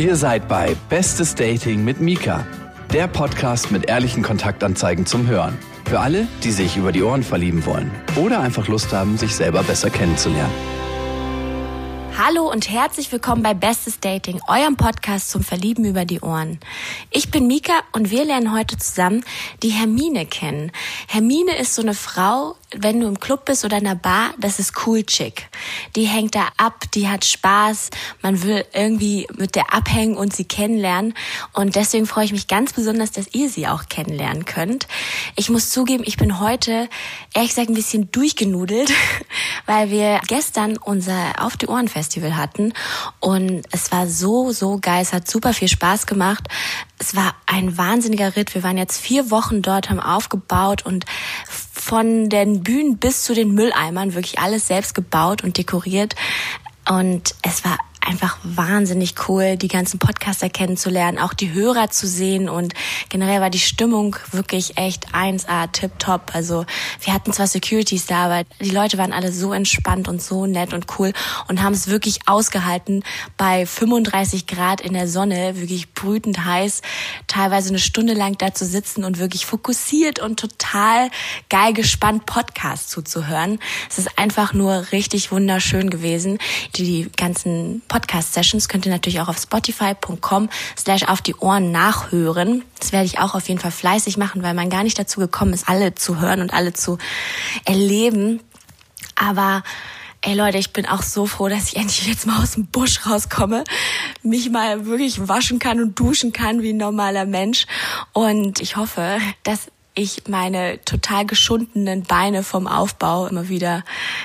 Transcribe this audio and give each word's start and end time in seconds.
Ihr 0.00 0.16
seid 0.16 0.48
bei 0.48 0.74
Bestes 0.88 1.34
Dating 1.34 1.84
mit 1.84 2.00
Mika, 2.00 2.46
der 2.90 3.06
Podcast 3.06 3.70
mit 3.70 3.90
ehrlichen 3.90 4.22
Kontaktanzeigen 4.22 5.04
zum 5.04 5.26
Hören. 5.26 5.58
Für 5.84 6.00
alle, 6.00 6.26
die 6.42 6.52
sich 6.52 6.78
über 6.78 6.90
die 6.90 7.02
Ohren 7.02 7.22
verlieben 7.22 7.66
wollen 7.66 7.90
oder 8.16 8.40
einfach 8.40 8.66
Lust 8.66 8.94
haben, 8.94 9.18
sich 9.18 9.36
selber 9.36 9.62
besser 9.62 9.90
kennenzulernen. 9.90 10.54
Hallo 12.16 12.50
und 12.50 12.70
herzlich 12.70 13.12
willkommen 13.12 13.42
bei 13.42 13.52
Bestes 13.52 14.00
Dating, 14.00 14.40
eurem 14.48 14.78
Podcast 14.78 15.28
zum 15.28 15.42
Verlieben 15.42 15.84
über 15.84 16.06
die 16.06 16.20
Ohren. 16.20 16.60
Ich 17.10 17.30
bin 17.30 17.46
Mika 17.46 17.74
und 17.92 18.10
wir 18.10 18.24
lernen 18.24 18.54
heute 18.54 18.78
zusammen 18.78 19.22
die 19.62 19.68
Hermine 19.68 20.24
kennen. 20.24 20.72
Hermine 21.08 21.58
ist 21.58 21.74
so 21.74 21.82
eine 21.82 21.94
Frau, 21.94 22.56
wenn 22.76 23.00
du 23.00 23.08
im 23.08 23.18
Club 23.18 23.46
bist 23.46 23.64
oder 23.64 23.78
in 23.78 23.84
der 23.84 23.96
Bar, 23.96 24.30
das 24.38 24.58
ist 24.58 24.86
cool 24.86 25.02
chick. 25.04 25.48
Die 25.96 26.04
hängt 26.04 26.34
da 26.36 26.48
ab, 26.56 26.84
die 26.94 27.08
hat 27.08 27.24
Spaß, 27.24 27.90
man 28.22 28.42
will 28.42 28.64
irgendwie 28.72 29.26
mit 29.36 29.56
der 29.56 29.74
abhängen 29.74 30.16
und 30.16 30.34
sie 30.34 30.44
kennenlernen. 30.44 31.14
Und 31.52 31.74
deswegen 31.74 32.06
freue 32.06 32.26
ich 32.26 32.32
mich 32.32 32.46
ganz 32.46 32.72
besonders, 32.72 33.10
dass 33.10 33.34
ihr 33.34 33.50
sie 33.50 33.66
auch 33.66 33.88
kennenlernen 33.88 34.44
könnt. 34.44 34.86
Ich 35.34 35.50
muss 35.50 35.70
zugeben, 35.70 36.04
ich 36.06 36.16
bin 36.16 36.38
heute 36.38 36.88
ehrlich 37.34 37.50
gesagt 37.50 37.70
ein 37.70 37.74
bisschen 37.74 38.12
durchgenudelt, 38.12 38.92
weil 39.66 39.90
wir 39.90 40.20
gestern 40.28 40.76
unser 40.76 41.44
Auf 41.44 41.56
die 41.56 41.66
Ohren 41.66 41.88
Festival 41.88 42.36
hatten 42.36 42.72
und 43.18 43.62
es 43.72 43.90
war 43.90 44.06
so, 44.06 44.52
so 44.52 44.78
geil. 44.80 45.02
Es 45.02 45.12
hat 45.12 45.28
super 45.28 45.52
viel 45.54 45.68
Spaß 45.68 46.06
gemacht. 46.06 46.48
Es 46.98 47.16
war 47.16 47.34
ein 47.46 47.76
wahnsinniger 47.78 48.36
Ritt. 48.36 48.54
Wir 48.54 48.62
waren 48.62 48.78
jetzt 48.78 49.00
vier 49.00 49.30
Wochen 49.30 49.62
dort, 49.62 49.90
haben 49.90 50.00
aufgebaut 50.00 50.84
und 50.84 51.06
von 51.90 52.28
den 52.28 52.62
Bühnen 52.62 52.98
bis 52.98 53.24
zu 53.24 53.34
den 53.34 53.52
Mülleimern 53.52 54.14
wirklich 54.14 54.38
alles 54.38 54.68
selbst 54.68 54.94
gebaut 54.94 55.42
und 55.42 55.58
dekoriert. 55.58 56.14
Und 56.88 57.34
es 57.42 57.64
war 57.64 57.78
einfach 58.10 58.38
wahnsinnig 58.42 59.14
cool, 59.28 59.56
die 59.56 59.68
ganzen 59.68 60.00
Podcaster 60.00 60.50
kennenzulernen, 60.50 61.18
auch 61.18 61.32
die 61.32 61.52
Hörer 61.52 61.90
zu 61.90 62.08
sehen 62.08 62.48
und 62.48 62.74
generell 63.08 63.40
war 63.40 63.50
die 63.50 63.60
Stimmung 63.60 64.16
wirklich 64.32 64.76
echt 64.76 65.14
1A 65.14 65.70
tipptopp. 65.70 66.34
Also 66.34 66.66
wir 67.02 67.14
hatten 67.14 67.32
zwar 67.32 67.46
Securities 67.46 68.06
da, 68.06 68.24
aber 68.26 68.42
die 68.60 68.70
Leute 68.70 68.98
waren 68.98 69.12
alle 69.12 69.30
so 69.30 69.52
entspannt 69.52 70.08
und 70.08 70.20
so 70.20 70.46
nett 70.46 70.72
und 70.72 70.86
cool 70.98 71.12
und 71.46 71.62
haben 71.62 71.72
es 71.72 71.86
wirklich 71.86 72.26
ausgehalten 72.26 73.04
bei 73.36 73.64
35 73.64 74.48
Grad 74.48 74.80
in 74.80 74.94
der 74.94 75.06
Sonne, 75.06 75.60
wirklich 75.60 75.94
brütend 75.94 76.44
heiß, 76.44 76.82
teilweise 77.28 77.68
eine 77.68 77.78
Stunde 77.78 78.14
lang 78.14 78.36
da 78.38 78.52
zu 78.52 78.66
sitzen 78.66 79.04
und 79.04 79.20
wirklich 79.20 79.46
fokussiert 79.46 80.18
und 80.18 80.40
total 80.40 81.10
geil 81.48 81.74
gespannt 81.74 82.26
Podcast 82.26 82.90
zuzuhören. 82.90 83.60
Es 83.88 83.98
ist 83.98 84.18
einfach 84.18 84.52
nur 84.52 84.90
richtig 84.90 85.30
wunderschön 85.30 85.90
gewesen. 85.90 86.38
Die 86.74 87.08
ganzen 87.16 87.82
Podcast-Sessions 88.00 88.68
könnt 88.68 88.86
ihr 88.86 88.92
natürlich 88.92 89.20
auch 89.20 89.28
auf 89.28 89.38
spotify.com 89.38 90.48
slash 90.76 91.04
auf 91.04 91.20
die 91.20 91.34
Ohren 91.36 91.70
nachhören. 91.70 92.64
Das 92.78 92.92
werde 92.92 93.06
ich 93.06 93.18
auch 93.18 93.34
auf 93.34 93.48
jeden 93.48 93.60
Fall 93.60 93.70
fleißig 93.70 94.16
machen, 94.16 94.42
weil 94.42 94.54
man 94.54 94.70
gar 94.70 94.82
nicht 94.82 94.98
dazu 94.98 95.20
gekommen 95.20 95.52
ist, 95.52 95.68
alle 95.68 95.94
zu 95.94 96.20
hören 96.20 96.40
und 96.40 96.52
alle 96.52 96.72
zu 96.72 96.98
erleben. 97.64 98.40
Aber 99.14 99.62
Ey 100.22 100.34
Leute, 100.34 100.58
ich 100.58 100.74
bin 100.74 100.84
auch 100.84 101.02
so 101.02 101.24
froh, 101.24 101.48
dass 101.48 101.68
ich 101.68 101.76
endlich 101.76 102.06
jetzt 102.06 102.26
mal 102.26 102.42
aus 102.42 102.52
dem 102.52 102.66
Busch 102.66 103.06
rauskomme, 103.06 103.64
mich 104.22 104.50
mal 104.50 104.84
wirklich 104.84 105.28
waschen 105.28 105.58
kann 105.58 105.80
und 105.80 105.98
duschen 105.98 106.32
kann 106.32 106.60
wie 106.60 106.74
ein 106.74 106.76
normaler 106.76 107.24
Mensch. 107.24 107.66
Und 108.12 108.60
ich 108.60 108.76
hoffe, 108.76 109.18
dass 109.44 109.70
ich 110.00 110.22
meine 110.28 110.82
total 110.84 111.26
geschundenen 111.26 112.04
Beine 112.04 112.42
vom 112.42 112.66
Aufbau 112.66 113.26
immer 113.26 113.48
wieder 113.48 113.84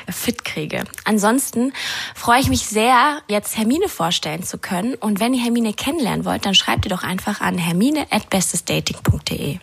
fit 0.09 0.45
kriege. 0.45 0.86
Ansonsten 1.04 1.73
freue 2.16 2.40
ich 2.40 2.48
mich 2.48 2.66
sehr, 2.66 3.22
jetzt 3.28 3.58
Hermine 3.58 3.90
vorstellen 3.90 4.44
zu 4.44 4.58
können. 4.58 4.96
Und 4.96 5.20
wenn 5.20 5.34
ihr 5.34 5.44
Hermine 5.44 5.73
kennenlernen 5.73 6.23
wollt, 6.23 6.46
dann 6.46 6.56
schreibt 6.56 6.86
ihr 6.86 6.90
doch 6.90 7.03
einfach 7.03 7.41
an 7.41 7.58
hermine.bestesdating.de. 7.58 9.59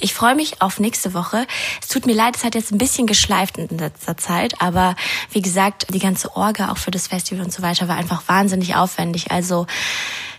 Ich 0.00 0.12
freue 0.12 0.34
mich 0.34 0.60
auf 0.60 0.78
nächste 0.78 1.14
Woche. 1.14 1.46
Es 1.80 1.88
tut 1.88 2.04
mir 2.04 2.14
leid, 2.14 2.36
es 2.36 2.44
hat 2.44 2.54
jetzt 2.54 2.72
ein 2.72 2.78
bisschen 2.78 3.06
geschleift 3.06 3.56
in 3.56 3.78
letzter 3.78 4.18
Zeit, 4.18 4.60
aber 4.60 4.94
wie 5.30 5.40
gesagt, 5.40 5.86
die 5.94 5.98
ganze 5.98 6.36
Orga 6.36 6.70
auch 6.70 6.76
für 6.76 6.90
das 6.90 7.06
Festival 7.06 7.44
und 7.44 7.52
so 7.52 7.62
weiter 7.62 7.88
war 7.88 7.96
einfach 7.96 8.28
wahnsinnig 8.28 8.76
aufwendig. 8.76 9.30
Also 9.30 9.66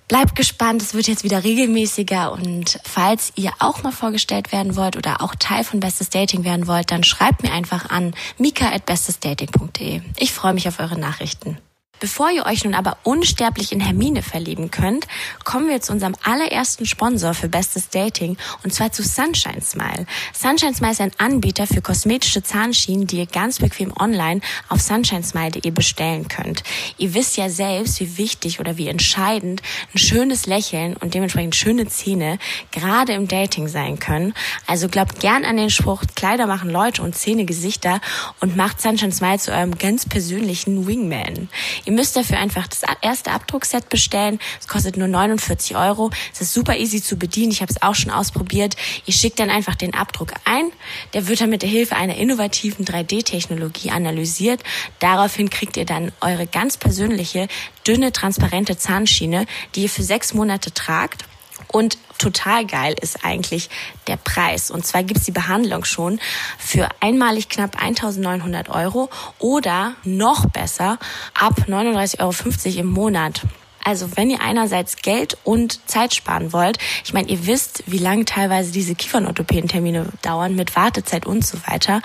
Bleibt 0.07 0.35
gespannt, 0.37 0.81
es 0.81 0.93
wird 0.93 1.07
jetzt 1.07 1.25
wieder 1.25 1.43
regelmäßiger 1.43 2.31
und 2.31 2.79
falls 2.85 3.33
ihr 3.35 3.51
auch 3.59 3.83
mal 3.83 3.91
vorgestellt 3.91 4.53
werden 4.53 4.77
wollt 4.77 4.95
oder 4.95 5.21
auch 5.21 5.35
Teil 5.35 5.65
von 5.65 5.81
Bestes 5.81 6.09
Dating 6.09 6.45
werden 6.45 6.65
wollt, 6.65 6.91
dann 6.91 7.03
schreibt 7.03 7.43
mir 7.43 7.51
einfach 7.51 7.89
an 7.89 8.13
mika@bestesdating.de. 8.37 10.01
Ich 10.15 10.31
freue 10.31 10.53
mich 10.53 10.67
auf 10.69 10.79
eure 10.79 10.97
Nachrichten. 10.97 11.57
Bevor 11.99 12.29
ihr 12.29 12.45
euch 12.45 12.63
nun 12.63 12.75
aber 12.75 12.97
unsterblich 13.03 13.71
in 13.71 13.79
Hermine 13.79 14.21
verlieben 14.21 14.69
könnt, 14.69 15.07
kommen 15.43 15.67
wir 15.67 15.81
zu 15.81 15.91
unserem 15.91 16.15
allerersten 16.23 16.85
Sponsor 16.85 17.33
für 17.33 17.49
Bestes 17.49 17.89
Dating 17.89 18.37
und 18.63 18.71
zwar 18.71 18.91
zu 18.91 19.01
Sunshine 19.01 19.61
Smile. 19.61 20.05
Sunshine 20.31 20.75
Smile 20.75 20.91
ist 20.91 21.01
ein 21.01 21.11
Anbieter 21.17 21.65
für 21.65 21.81
kosmetische 21.81 22.43
Zahnschienen, 22.43 23.07
die 23.07 23.17
ihr 23.17 23.25
ganz 23.25 23.57
bequem 23.59 23.93
online 23.99 24.41
auf 24.69 24.79
sunshinesmile.de 24.79 25.71
bestellen 25.71 26.27
könnt. 26.27 26.61
Ihr 26.99 27.15
wisst 27.15 27.35
ja 27.37 27.49
selbst, 27.49 27.99
wie 27.99 28.17
wichtig 28.17 28.59
oder 28.59 28.77
wie 28.77 28.89
entscheidend 28.89 29.63
ein 29.93 29.97
schönes 29.97 30.45
Lächeln 30.45 30.95
und 30.97 31.15
dementsprechend 31.15 31.55
schöne 31.55 31.87
Zähne 31.87 32.37
gerade 32.71 33.13
im 33.13 33.27
Dating 33.27 33.67
sein 33.67 33.97
können. 33.97 34.35
Also 34.67 34.87
glaubt 34.87 35.19
gern 35.19 35.45
an 35.45 35.57
den 35.57 35.71
Spruch, 35.71 36.03
Kleider 36.15 36.45
machen 36.45 36.69
Leute 36.69 37.01
und 37.01 37.15
Zähne 37.15 37.45
Gesichter 37.45 38.01
und 38.39 38.55
macht 38.55 38.81
Sunshine 38.81 39.11
Smile 39.11 39.39
zu 39.39 39.51
eurem 39.51 39.79
ganz 39.79 40.07
persönlichen 40.07 40.85
Wingman. 40.85 41.49
Ihr 41.87 41.93
müsst 41.93 42.17
dafür 42.17 42.37
einfach 42.37 42.67
das 42.67 42.81
erste 43.01 43.31
Abdruckset 43.31 43.87
bestellen. 43.87 44.39
Es 44.59 44.67
kostet 44.67 44.97
nur 44.97 45.07
49 45.07 45.77
Euro. 45.77 46.11
Es 46.33 46.41
ist 46.41 46.53
super 46.53 46.75
easy 46.75 47.01
zu 47.01 47.15
bedienen. 47.15 47.53
Ich 47.53 47.61
habe 47.61 47.71
es 47.71 47.81
auch 47.81 47.95
schon 47.95 48.11
ausprobiert. 48.11 48.75
Ihr 49.05 49.13
schickt 49.13 49.39
dann 49.39 49.49
einfach 49.49 49.75
den 49.75 49.93
Abdruck 49.93 50.33
ein. 50.43 50.69
Der 51.13 51.29
wird 51.29 51.39
dann 51.39 51.49
mit 51.49 51.61
der 51.61 51.69
Hilfe 51.69 51.95
einer 51.95 52.17
innovativen 52.17 52.83
3D-Technologie 52.83 53.91
analysiert. 53.91 54.61
Daraufhin 54.99 55.49
kriegt 55.49 55.77
ihr 55.77 55.85
dann 55.85 56.11
eure 56.19 56.45
ganz 56.45 56.75
persönliche, 56.75 57.47
dünne, 57.87 58.11
transparente 58.11 58.77
Zahnschiene, 58.77 59.45
die 59.75 59.83
ihr 59.83 59.89
für 59.89 60.03
sechs 60.03 60.33
Monate 60.33 60.73
tragt. 60.73 61.23
Und 61.67 61.97
total 62.17 62.65
geil 62.65 62.95
ist 62.99 63.23
eigentlich 63.23 63.69
der 64.07 64.17
Preis. 64.17 64.71
Und 64.71 64.85
zwar 64.85 65.03
gibt's 65.03 65.25
die 65.25 65.31
Behandlung 65.31 65.85
schon 65.85 66.19
für 66.57 66.89
einmalig 66.99 67.49
knapp 67.49 67.81
1900 67.81 68.69
Euro 68.69 69.09
oder 69.39 69.95
noch 70.03 70.45
besser 70.47 70.97
ab 71.39 71.55
39,50 71.67 72.19
Euro 72.19 72.79
im 72.79 72.87
Monat. 72.87 73.41
Also 73.87 74.17
wenn 74.17 74.29
ihr 74.29 74.41
einerseits 74.41 74.97
Geld 74.97 75.37
und 75.45 75.79
Zeit 75.89 76.13
sparen 76.13 76.51
wollt, 76.51 76.77
ich 77.05 77.13
meine, 77.13 77.29
ihr 77.29 77.47
wisst, 77.47 77.83
wie 77.85 77.99
lang 77.99 78.25
teilweise 78.25 78.73
diese 78.73 78.95
Kiefernorthopädentermine 78.95 80.07
dauern 80.21 80.57
mit 80.57 80.75
Wartezeit 80.75 81.25
und 81.25 81.45
so 81.45 81.57
weiter 81.65 82.01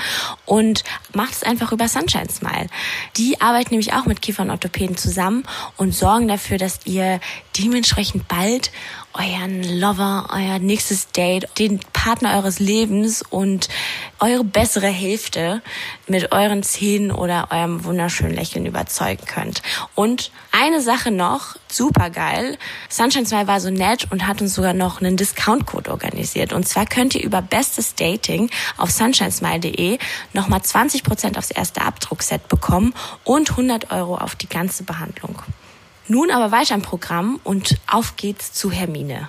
und 0.47 0.85
macht 1.13 1.33
es 1.33 1.43
einfach 1.43 1.73
über 1.73 1.89
Sunshine 1.89 2.31
Smile. 2.31 2.69
Die 3.17 3.41
arbeiten 3.41 3.71
nämlich 3.71 3.95
auch 3.95 4.07
mit 4.07 4.23
Kiefernorthopäden 4.23 4.97
zusammen 4.97 5.43
und 5.77 5.93
sorgen 5.93 6.29
dafür, 6.29 6.57
dass 6.57 6.79
ihr 6.85 7.19
dementsprechend 7.59 8.29
bald 8.29 8.71
euren 9.15 9.63
Lover, 9.79 10.29
euer 10.33 10.59
nächstes 10.59 11.09
Date, 11.13 11.49
den 11.59 11.81
Partner 11.93 12.37
eures 12.37 12.59
Lebens 12.59 13.23
und 13.23 13.69
eure 14.21 14.45
bessere 14.45 14.89
Hälfte 14.89 15.63
mit 16.07 16.33
euren 16.33 16.63
Zähnen 16.63 17.11
oder 17.11 17.49
eurem 17.51 17.85
wunderschönen 17.85 18.35
Lächeln 18.35 18.67
überzeugen 18.67 19.25
könnt. 19.27 19.63
Und 19.95 20.31
eine 20.53 20.81
Sache 20.81 21.11
noch, 21.11 21.57
super 21.69 22.11
geil. 22.11 22.59
Sunshine 22.89 23.25
2 23.25 23.47
war 23.47 23.61
so 23.61 23.71
nett 23.71 24.09
und 24.11 24.27
hat 24.27 24.41
uns 24.41 24.55
sogar 24.55 24.75
noch 24.75 25.01
einen 25.01 25.17
Discount-Code 25.17 25.91
organisiert. 25.91 26.53
Und 26.53 26.69
zwar 26.69 26.87
könnt 26.87 27.15
ihr 27.15 27.23
über 27.23 27.43
Bestes 27.43 27.95
Dating 27.95 28.51
auf 28.77 28.91
sunshinesmile.de 28.91 29.99
nochmal 30.33 30.61
20% 30.61 31.37
aufs 31.37 31.51
erste 31.51 31.83
Abdruckset 31.83 32.49
bekommen 32.49 32.95
und 33.25 33.51
100 33.51 33.91
Euro 33.93 34.17
auf 34.17 34.35
die 34.35 34.49
ganze 34.49 34.85
Behandlung. 34.85 35.43
Nun 36.09 36.31
aber 36.31 36.53
weiter 36.53 36.75
im 36.75 36.83
Programm 36.83 37.41
und 37.45 37.77
auf 37.91 38.17
geht's 38.17 38.53
zu 38.53 38.71
Hermine. 38.71 39.29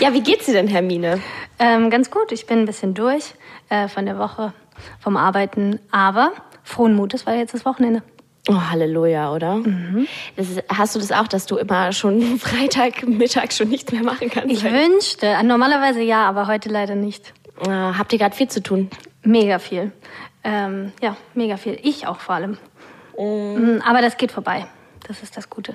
Ja, 0.00 0.12
wie 0.12 0.22
geht's 0.22 0.46
dir 0.46 0.52
denn, 0.52 0.68
Hermine? 0.68 1.20
Ähm, 1.58 1.90
ganz 1.90 2.10
gut. 2.10 2.32
Ich 2.32 2.46
bin 2.46 2.60
ein 2.60 2.66
bisschen 2.66 2.94
durch 2.94 3.34
äh, 3.68 3.88
von 3.88 4.06
der 4.06 4.18
Woche, 4.18 4.52
vom 5.00 5.16
Arbeiten, 5.16 5.80
aber 5.90 6.32
frohen 6.62 6.94
Mutes, 6.94 7.26
weil 7.26 7.38
jetzt 7.38 7.54
das 7.54 7.64
Wochenende. 7.64 8.02
Oh, 8.48 8.60
Halleluja, 8.70 9.32
oder? 9.32 9.56
Mhm. 9.56 10.08
Ist, 10.36 10.62
hast 10.68 10.96
du 10.96 10.98
das 10.98 11.12
auch, 11.12 11.28
dass 11.28 11.46
du 11.46 11.56
immer 11.56 11.92
schon 11.92 12.38
Freitagmittag 12.38 13.52
schon 13.52 13.68
nichts 13.68 13.92
mehr 13.92 14.02
machen 14.02 14.30
kannst? 14.30 14.50
Ich 14.50 14.64
wünschte. 14.64 15.36
Normalerweise 15.44 16.02
ja, 16.02 16.28
aber 16.28 16.48
heute 16.48 16.68
leider 16.68 16.96
nicht. 16.96 17.32
Äh, 17.64 17.70
habt 17.70 18.12
ihr 18.12 18.18
gerade 18.18 18.34
viel 18.34 18.48
zu 18.48 18.62
tun? 18.62 18.90
Mega 19.22 19.58
viel. 19.58 19.92
Ähm, 20.42 20.92
ja, 21.00 21.16
mega 21.34 21.56
viel. 21.56 21.78
Ich 21.82 22.06
auch 22.08 22.18
vor 22.18 22.34
allem. 22.34 22.58
Mhm. 23.16 23.80
Aber 23.86 24.02
das 24.02 24.16
geht 24.16 24.32
vorbei. 24.32 24.66
Das 25.12 25.22
ist 25.22 25.36
das 25.36 25.50
Gute. 25.50 25.74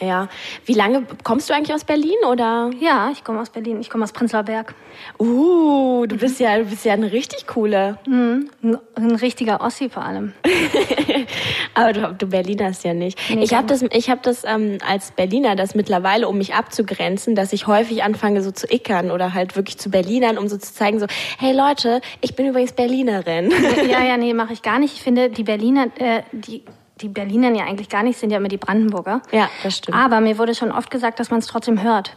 Ja. 0.00 0.28
Wie 0.64 0.72
lange 0.72 1.06
kommst 1.22 1.50
du 1.50 1.54
eigentlich 1.54 1.74
aus 1.74 1.84
Berlin 1.84 2.16
oder? 2.26 2.70
Ja, 2.80 3.10
ich 3.12 3.24
komme 3.24 3.40
aus 3.40 3.50
Berlin. 3.50 3.78
Ich 3.82 3.90
komme 3.90 4.04
aus 4.04 4.12
Prenzlauer 4.12 4.44
Berg. 4.44 4.74
Uh, 5.18 6.06
du 6.06 6.16
bist 6.16 6.40
ja, 6.40 6.56
du 6.56 6.64
bist 6.64 6.86
ja 6.86 6.94
eine 6.94 7.12
richtig 7.12 7.46
coole. 7.46 7.98
Mhm. 8.06 8.48
Ein, 8.94 9.14
richtiger 9.16 9.60
Ossi 9.60 9.90
vor 9.90 10.02
allem. 10.02 10.32
Aber 11.74 11.92
du, 11.92 12.14
du 12.14 12.26
Berlinerst 12.28 12.84
ja 12.84 12.94
nicht. 12.94 13.18
Nee, 13.28 13.42
ich 13.42 13.52
habe 13.52 13.66
das, 13.66 13.82
ich 13.82 14.08
habe 14.08 14.22
das 14.22 14.44
ähm, 14.44 14.78
als 14.88 15.10
Berliner 15.10 15.54
das 15.56 15.74
mittlerweile, 15.74 16.26
um 16.28 16.38
mich 16.38 16.54
abzugrenzen, 16.54 17.34
dass 17.34 17.52
ich 17.52 17.66
häufig 17.66 18.02
anfange 18.02 18.42
so 18.42 18.50
zu 18.50 18.66
ickern 18.72 19.10
oder 19.10 19.34
halt 19.34 19.56
wirklich 19.56 19.76
zu 19.76 19.90
Berlinern, 19.90 20.38
um 20.38 20.48
so 20.48 20.56
zu 20.56 20.72
zeigen, 20.72 20.98
so, 20.98 21.06
hey 21.38 21.52
Leute, 21.52 22.00
ich 22.22 22.34
bin 22.34 22.46
übrigens 22.46 22.72
Berlinerin. 22.72 23.52
ja, 23.90 24.02
ja, 24.02 24.16
nee, 24.16 24.32
mache 24.32 24.54
ich 24.54 24.62
gar 24.62 24.78
nicht. 24.78 24.94
Ich 24.94 25.02
finde, 25.02 25.28
die 25.28 25.44
Berliner, 25.44 25.88
äh, 25.98 26.22
die 26.32 26.64
die 27.00 27.08
Berlinern 27.08 27.54
ja 27.54 27.64
eigentlich 27.64 27.88
gar 27.88 28.02
nicht, 28.02 28.18
sind 28.18 28.30
ja 28.30 28.38
immer 28.38 28.48
die 28.48 28.56
Brandenburger. 28.56 29.22
Ja, 29.32 29.48
das 29.62 29.78
stimmt. 29.78 29.96
Aber 29.96 30.20
mir 30.20 30.38
wurde 30.38 30.54
schon 30.54 30.70
oft 30.72 30.90
gesagt, 30.90 31.20
dass 31.20 31.30
man 31.30 31.40
es 31.40 31.46
trotzdem 31.46 31.82
hört. 31.82 32.16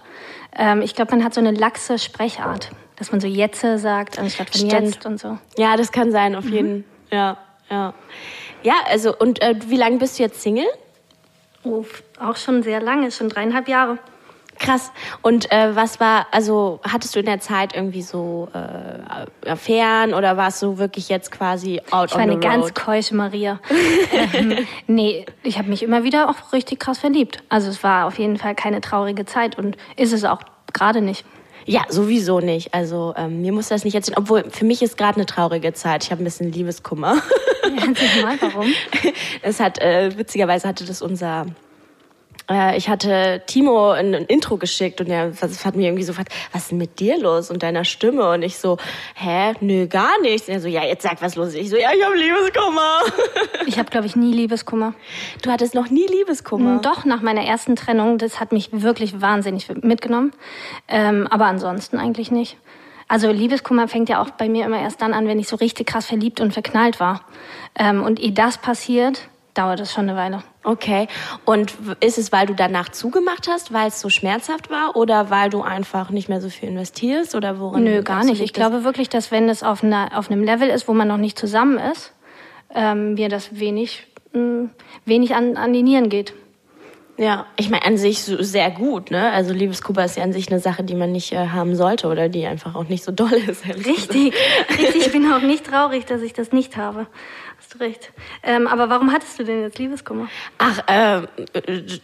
Ähm, 0.55 0.81
ich 0.81 0.95
glaube, 0.95 1.15
man 1.15 1.23
hat 1.23 1.33
so 1.33 1.41
eine 1.41 1.51
laxe 1.51 1.97
Sprechart, 1.97 2.71
dass 2.97 3.11
man 3.11 3.21
so 3.21 3.27
Jetze 3.27 3.77
sagt 3.77 4.19
anstatt 4.19 4.49
von 4.49 4.69
Stimmt. 4.69 4.85
jetzt 4.85 5.05
und 5.05 5.19
so. 5.19 5.37
Ja, 5.57 5.77
das 5.77 5.91
kann 5.91 6.11
sein, 6.11 6.35
auf 6.35 6.45
jeden. 6.45 6.85
Ja, 7.11 7.37
ja. 7.69 7.93
Ja, 8.63 8.75
also 8.89 9.15
und 9.15 9.41
äh, 9.41 9.55
wie 9.67 9.77
lange 9.77 9.97
bist 9.97 10.19
du 10.19 10.23
jetzt 10.23 10.41
Single? 10.41 10.67
Oh, 11.63 11.85
auch 12.19 12.35
schon 12.35 12.63
sehr 12.63 12.81
lange, 12.81 13.11
schon 13.11 13.29
dreieinhalb 13.29 13.67
Jahre. 13.67 13.97
Krass. 14.63 14.93
Und 15.21 15.51
äh, 15.51 15.75
was 15.75 15.99
war, 15.99 16.27
also 16.31 16.79
hattest 16.83 17.15
du 17.15 17.19
in 17.19 17.25
der 17.25 17.41
Zeit 17.41 17.75
irgendwie 17.75 18.01
so 18.01 18.47
äh, 18.53 19.49
Affären 19.49 20.13
oder 20.13 20.37
warst 20.37 20.61
du 20.61 20.77
wirklich 20.77 21.09
jetzt 21.09 21.31
quasi 21.31 21.81
out 21.91 22.11
Ich 22.11 22.15
war 22.15 22.21
eine 22.21 22.39
ganz 22.39 22.73
keusche 22.73 23.13
Maria. 23.13 23.59
ähm, 24.33 24.55
nee, 24.87 25.25
ich 25.43 25.57
habe 25.57 25.69
mich 25.69 25.83
immer 25.83 26.03
wieder 26.03 26.29
auch 26.29 26.53
richtig 26.53 26.79
krass 26.79 26.99
verliebt. 26.99 27.43
Also 27.49 27.69
es 27.69 27.83
war 27.83 28.07
auf 28.07 28.17
jeden 28.17 28.37
Fall 28.37 28.55
keine 28.55 28.79
traurige 28.79 29.25
Zeit 29.25 29.57
und 29.57 29.75
ist 29.97 30.13
es 30.13 30.23
auch 30.23 30.41
gerade 30.71 31.01
nicht. 31.01 31.25
Ja, 31.65 31.81
sowieso 31.89 32.39
nicht. 32.39 32.73
Also 32.73 33.13
ähm, 33.17 33.41
mir 33.41 33.51
muss 33.51 33.67
das 33.67 33.83
nicht 33.83 33.95
erzählen. 33.95 34.17
Obwohl, 34.17 34.49
für 34.49 34.65
mich 34.65 34.81
ist 34.81 34.97
gerade 34.97 35.15
eine 35.15 35.25
traurige 35.25 35.73
Zeit. 35.73 36.05
Ich 36.05 36.11
habe 36.11 36.21
ein 36.21 36.25
bisschen 36.25 36.51
Liebeskummer. 36.51 37.21
Erzähl 37.63 38.23
mal, 38.23 38.37
warum? 38.39 38.67
Es 39.41 39.59
hat, 39.59 39.79
äh, 39.79 40.17
witzigerweise 40.17 40.67
hatte 40.67 40.85
das 40.85 41.01
unser 41.01 41.47
äh, 42.49 42.77
ich 42.77 42.89
hatte 42.89 43.41
Timo 43.45 43.91
ein, 43.91 44.13
ein 44.13 44.25
Intro 44.25 44.57
geschickt 44.57 45.01
und 45.01 45.07
er 45.07 45.31
hat 45.33 45.75
mir 45.75 45.87
irgendwie 45.87 46.03
so 46.03 46.11
gefragt, 46.11 46.33
was 46.51 46.63
ist 46.63 46.71
denn 46.71 46.77
mit 46.77 46.99
dir 46.99 47.17
los 47.17 47.49
und 47.49 47.63
deiner 47.63 47.85
Stimme? 47.85 48.29
Und 48.31 48.41
ich 48.41 48.57
so, 48.57 48.77
hä, 49.15 49.53
nö, 49.61 49.87
gar 49.87 50.19
nichts. 50.21 50.47
Und 50.47 50.55
er 50.55 50.61
so, 50.61 50.67
ja, 50.67 50.83
jetzt 50.83 51.03
sag, 51.03 51.21
was 51.21 51.35
los 51.35 51.49
ist. 51.49 51.55
Ich 51.55 51.69
so, 51.69 51.77
ja, 51.77 51.89
ich 51.95 52.03
habe 52.03 52.15
Liebeskummer. 52.15 52.99
Ich 53.65 53.79
habe, 53.79 53.89
glaube 53.89 54.05
ich, 54.05 54.15
nie 54.15 54.33
Liebeskummer. 54.33 54.93
Du 55.41 55.49
hattest 55.49 55.73
noch 55.73 55.89
nie 55.89 56.05
Liebeskummer. 56.05 56.79
Doch, 56.81 57.05
nach 57.05 57.21
meiner 57.21 57.43
ersten 57.43 57.75
Trennung, 57.77 58.17
das 58.17 58.39
hat 58.39 58.51
mich 58.51 58.69
wirklich 58.71 59.21
wahnsinnig 59.21 59.69
mitgenommen. 59.81 60.33
Ähm, 60.89 61.27
aber 61.27 61.45
ansonsten 61.45 61.97
eigentlich 61.97 62.29
nicht. 62.29 62.57
Also 63.07 63.31
Liebeskummer 63.31 63.87
fängt 63.87 64.09
ja 64.09 64.21
auch 64.21 64.31
bei 64.31 64.49
mir 64.49 64.65
immer 64.65 64.79
erst 64.79 65.01
dann 65.01 65.13
an, 65.13 65.27
wenn 65.27 65.39
ich 65.39 65.47
so 65.47 65.55
richtig 65.55 65.87
krass 65.87 66.05
verliebt 66.05 66.41
und 66.41 66.51
verknallt 66.51 66.99
war. 66.99 67.21
Ähm, 67.77 68.03
und 68.03 68.19
ehe 68.19 68.31
das 68.31 68.57
passiert, 68.57 69.29
dauert 69.53 69.79
es 69.79 69.91
schon 69.93 70.09
eine 70.09 70.17
Weile. 70.17 70.43
Okay. 70.63 71.07
Und 71.45 71.73
ist 71.99 72.17
es, 72.17 72.31
weil 72.31 72.47
du 72.47 72.55
danach 72.55 72.89
zugemacht 72.89 73.47
hast, 73.47 73.73
weil 73.73 73.87
es 73.87 73.99
so 73.99 74.09
schmerzhaft 74.09 74.69
war 74.69 74.95
oder 74.95 75.29
weil 75.29 75.49
du 75.49 75.61
einfach 75.61 76.09
nicht 76.09 76.29
mehr 76.29 76.41
so 76.41 76.49
viel 76.49 76.69
investierst 76.69 77.35
oder 77.35 77.59
woran? 77.59 77.83
Nö, 77.83 78.01
gar 78.01 78.23
nicht. 78.23 78.41
Ich 78.41 78.51
das? 78.51 78.59
glaube 78.59 78.83
wirklich, 78.83 79.09
dass 79.09 79.31
wenn 79.31 79.49
es 79.49 79.63
auf, 79.63 79.83
einer, 79.83 80.17
auf 80.17 80.31
einem 80.31 80.43
Level 80.43 80.69
ist, 80.69 80.87
wo 80.87 80.93
man 80.93 81.07
noch 81.07 81.17
nicht 81.17 81.37
zusammen 81.37 81.77
ist, 81.77 82.13
ähm, 82.73 83.13
mir 83.13 83.29
das 83.29 83.59
wenig, 83.59 84.07
mh, 84.33 84.69
wenig 85.05 85.35
an, 85.35 85.57
an 85.57 85.73
die 85.73 85.83
Nieren 85.83 86.09
geht. 86.09 86.33
Ja, 87.15 87.45
ich 87.57 87.69
meine 87.69 87.85
an 87.85 87.97
sich 87.97 88.23
so 88.23 88.41
sehr 88.41 88.71
gut, 88.71 89.11
ne? 89.11 89.31
Also 89.31 89.53
Liebeskummer 89.53 90.03
ist 90.03 90.17
ja 90.17 90.23
an 90.23 90.33
sich 90.33 90.49
eine 90.49 90.59
Sache, 90.59 90.83
die 90.83 90.95
man 90.95 91.11
nicht 91.11 91.31
äh, 91.31 91.49
haben 91.49 91.75
sollte 91.75 92.07
oder 92.07 92.27
die 92.27 92.47
einfach 92.47 92.73
auch 92.73 92.89
nicht 92.89 93.03
so 93.03 93.11
doll 93.11 93.33
ist. 93.47 93.67
Richtig, 93.67 94.33
richtig. 94.71 94.95
Ich 94.95 95.11
bin 95.11 95.31
auch 95.31 95.41
nicht 95.41 95.67
traurig, 95.67 96.05
dass 96.05 96.23
ich 96.23 96.33
das 96.33 96.51
nicht 96.51 96.75
habe. 96.75 97.05
Hast 97.63 97.75
du 97.75 97.79
recht. 97.79 98.11
Ähm, 98.43 98.67
aber 98.67 98.89
warum 98.89 99.13
hattest 99.13 99.39
du 99.39 99.45
denn 99.45 99.61
jetzt 99.61 99.79
Liebeskummer? 99.79 100.27
Ach, 100.57 100.79
äh, 100.85 101.21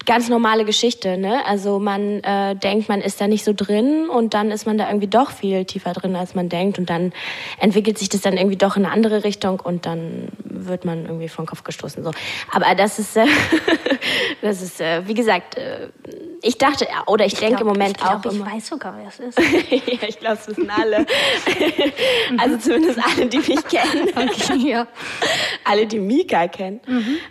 ganz 0.06 0.30
normale 0.30 0.64
Geschichte, 0.64 1.18
ne? 1.18 1.46
Also 1.46 1.80
man 1.80 2.24
äh, 2.24 2.56
denkt, 2.56 2.88
man 2.88 3.02
ist 3.02 3.20
da 3.20 3.28
nicht 3.28 3.44
so 3.44 3.52
drin 3.54 4.08
und 4.08 4.34
dann 4.34 4.52
ist 4.52 4.66
man 4.66 4.78
da 4.78 4.88
irgendwie 4.88 5.08
doch 5.08 5.32
viel 5.32 5.66
tiefer 5.66 5.92
drin, 5.92 6.16
als 6.16 6.34
man 6.34 6.48
denkt 6.48 6.80
und 6.80 6.90
dann 6.90 7.12
entwickelt 7.60 7.98
sich 7.98 8.08
das 8.08 8.22
dann 8.22 8.38
irgendwie 8.38 8.56
doch 8.56 8.78
in 8.78 8.86
eine 8.86 8.94
andere 8.94 9.26
Richtung 9.26 9.60
und 9.60 9.86
dann 9.86 10.30
wird 10.46 10.86
man 10.86 11.04
irgendwie 11.06 11.28
vom 11.28 11.46
Kopf 11.46 11.66
gestoßen. 11.66 12.06
So. 12.06 12.12
Aber 12.54 12.74
das 12.76 12.98
ist, 12.98 13.18
äh, 13.18 13.26
das 14.42 14.62
ist, 14.62 14.80
äh, 14.80 15.06
wie 15.08 15.14
gesagt, 15.14 15.58
äh, 15.58 15.90
ich 16.42 16.58
dachte 16.58 16.88
oder 17.08 17.26
ich, 17.26 17.34
denke 17.36 17.62
im 17.62 17.68
Moment 17.68 17.98
ich 17.98 18.04
glaub, 18.04 18.26
auch 18.26 18.32
ich 18.32 18.38
immer. 18.38 18.52
weiß 18.52 18.68
sogar, 18.68 18.96
wer 18.98 19.08
es 19.08 19.20
ist. 19.38 19.40
ja, 19.40 20.08
ich 20.08 20.20
glaube, 20.20 20.38
es 20.42 20.48
wissen 20.48 20.70
alle. 20.70 21.06
also 22.38 22.58
zumindest 22.58 23.00
alle, 23.00 23.26
die 23.28 23.38
mich 23.38 23.64
kennen. 23.68 24.10
Okay, 24.20 24.70
ja. 24.72 24.88
alle, 25.66 25.86
die 25.88 26.00
Mika 26.00 26.48
kennen. 26.48 26.80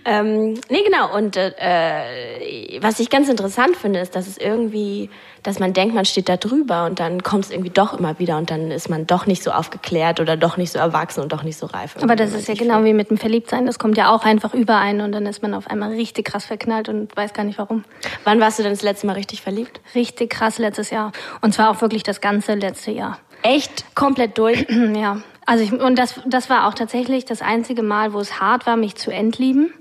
Ähm, 0.05 0.55
nee, 0.69 0.83
genau. 0.85 1.15
Und 1.17 1.37
äh, 1.37 2.79
was 2.81 2.99
ich 3.01 3.11
ganz 3.11 3.29
interessant 3.29 3.77
finde, 3.77 4.01
ist, 4.01 4.15
dass 4.17 4.27
es 4.27 4.39
irgendwie, 4.39 5.11
dass 5.43 5.59
man 5.59 5.73
denkt, 5.73 5.95
man 5.95 6.05
steht 6.05 6.29
da 6.29 6.37
drüber 6.37 6.85
und 6.87 6.99
dann 7.01 7.23
kommt 7.23 7.45
es 7.45 7.51
irgendwie 7.51 7.71
doch 7.71 7.99
immer 7.99 8.19
wieder 8.19 8.37
und 8.39 8.51
dann 8.51 8.71
ist 8.71 8.89
man 8.89 9.07
doch 9.07 9.27
nicht 9.27 9.43
so 9.43 9.51
aufgeklärt 9.51 10.21
oder 10.21 10.37
doch 10.37 10.57
nicht 10.57 10.73
so 10.73 10.79
erwachsen 10.79 11.23
und 11.23 11.33
doch 11.33 11.43
nicht 11.43 11.59
so 11.59 11.67
reif. 11.67 11.97
Aber 12.01 12.17
das 12.17 12.33
ist 12.35 12.49
ja 12.49 12.55
genau 12.55 12.85
wie 12.85 12.93
mit 12.93 13.11
dem 13.11 13.19
Verliebtsein. 13.19 13.67
Das 13.67 13.79
kommt 13.79 13.97
ja 13.97 14.11
auch 14.15 14.25
einfach 14.25 14.55
überein 14.55 15.01
und 15.01 15.13
dann 15.13 15.27
ist 15.27 15.43
man 15.43 15.55
auf 15.55 15.67
einmal 15.69 15.91
richtig 15.93 16.27
krass 16.27 16.45
verknallt 16.45 16.89
und 16.89 17.17
weiß 17.17 17.33
gar 17.33 17.45
nicht 17.45 17.59
warum. 17.59 17.85
Wann 18.25 18.41
warst 18.41 18.59
du 18.59 18.63
denn 18.63 18.73
das 18.73 18.83
letzte 18.83 18.98
Mal 19.05 19.15
richtig 19.15 19.43
verliebt? 19.43 19.81
Richtig 19.95 20.31
krass 20.31 20.59
letztes 20.59 20.91
Jahr. 20.91 21.13
Und 21.41 21.55
zwar 21.55 21.71
auch 21.71 21.81
wirklich 21.81 22.03
das 22.03 22.21
ganze 22.21 22.55
letzte 22.55 22.91
Jahr. 22.91 23.19
Echt 23.43 23.95
komplett 23.95 24.39
durch? 24.39 24.67
Ja. 24.95 25.23
Also 25.47 25.65
ich, 25.65 25.73
und 25.73 25.99
das, 25.99 26.21
das 26.27 26.51
war 26.51 26.69
auch 26.69 26.75
tatsächlich 26.75 27.25
das 27.25 27.41
einzige 27.41 27.83
Mal, 27.83 28.13
wo 28.13 28.21
es 28.21 28.39
hart 28.39 28.67
war, 28.67 28.77
mich 28.77 28.97
zu 28.97 29.11
entlieben. 29.11 29.73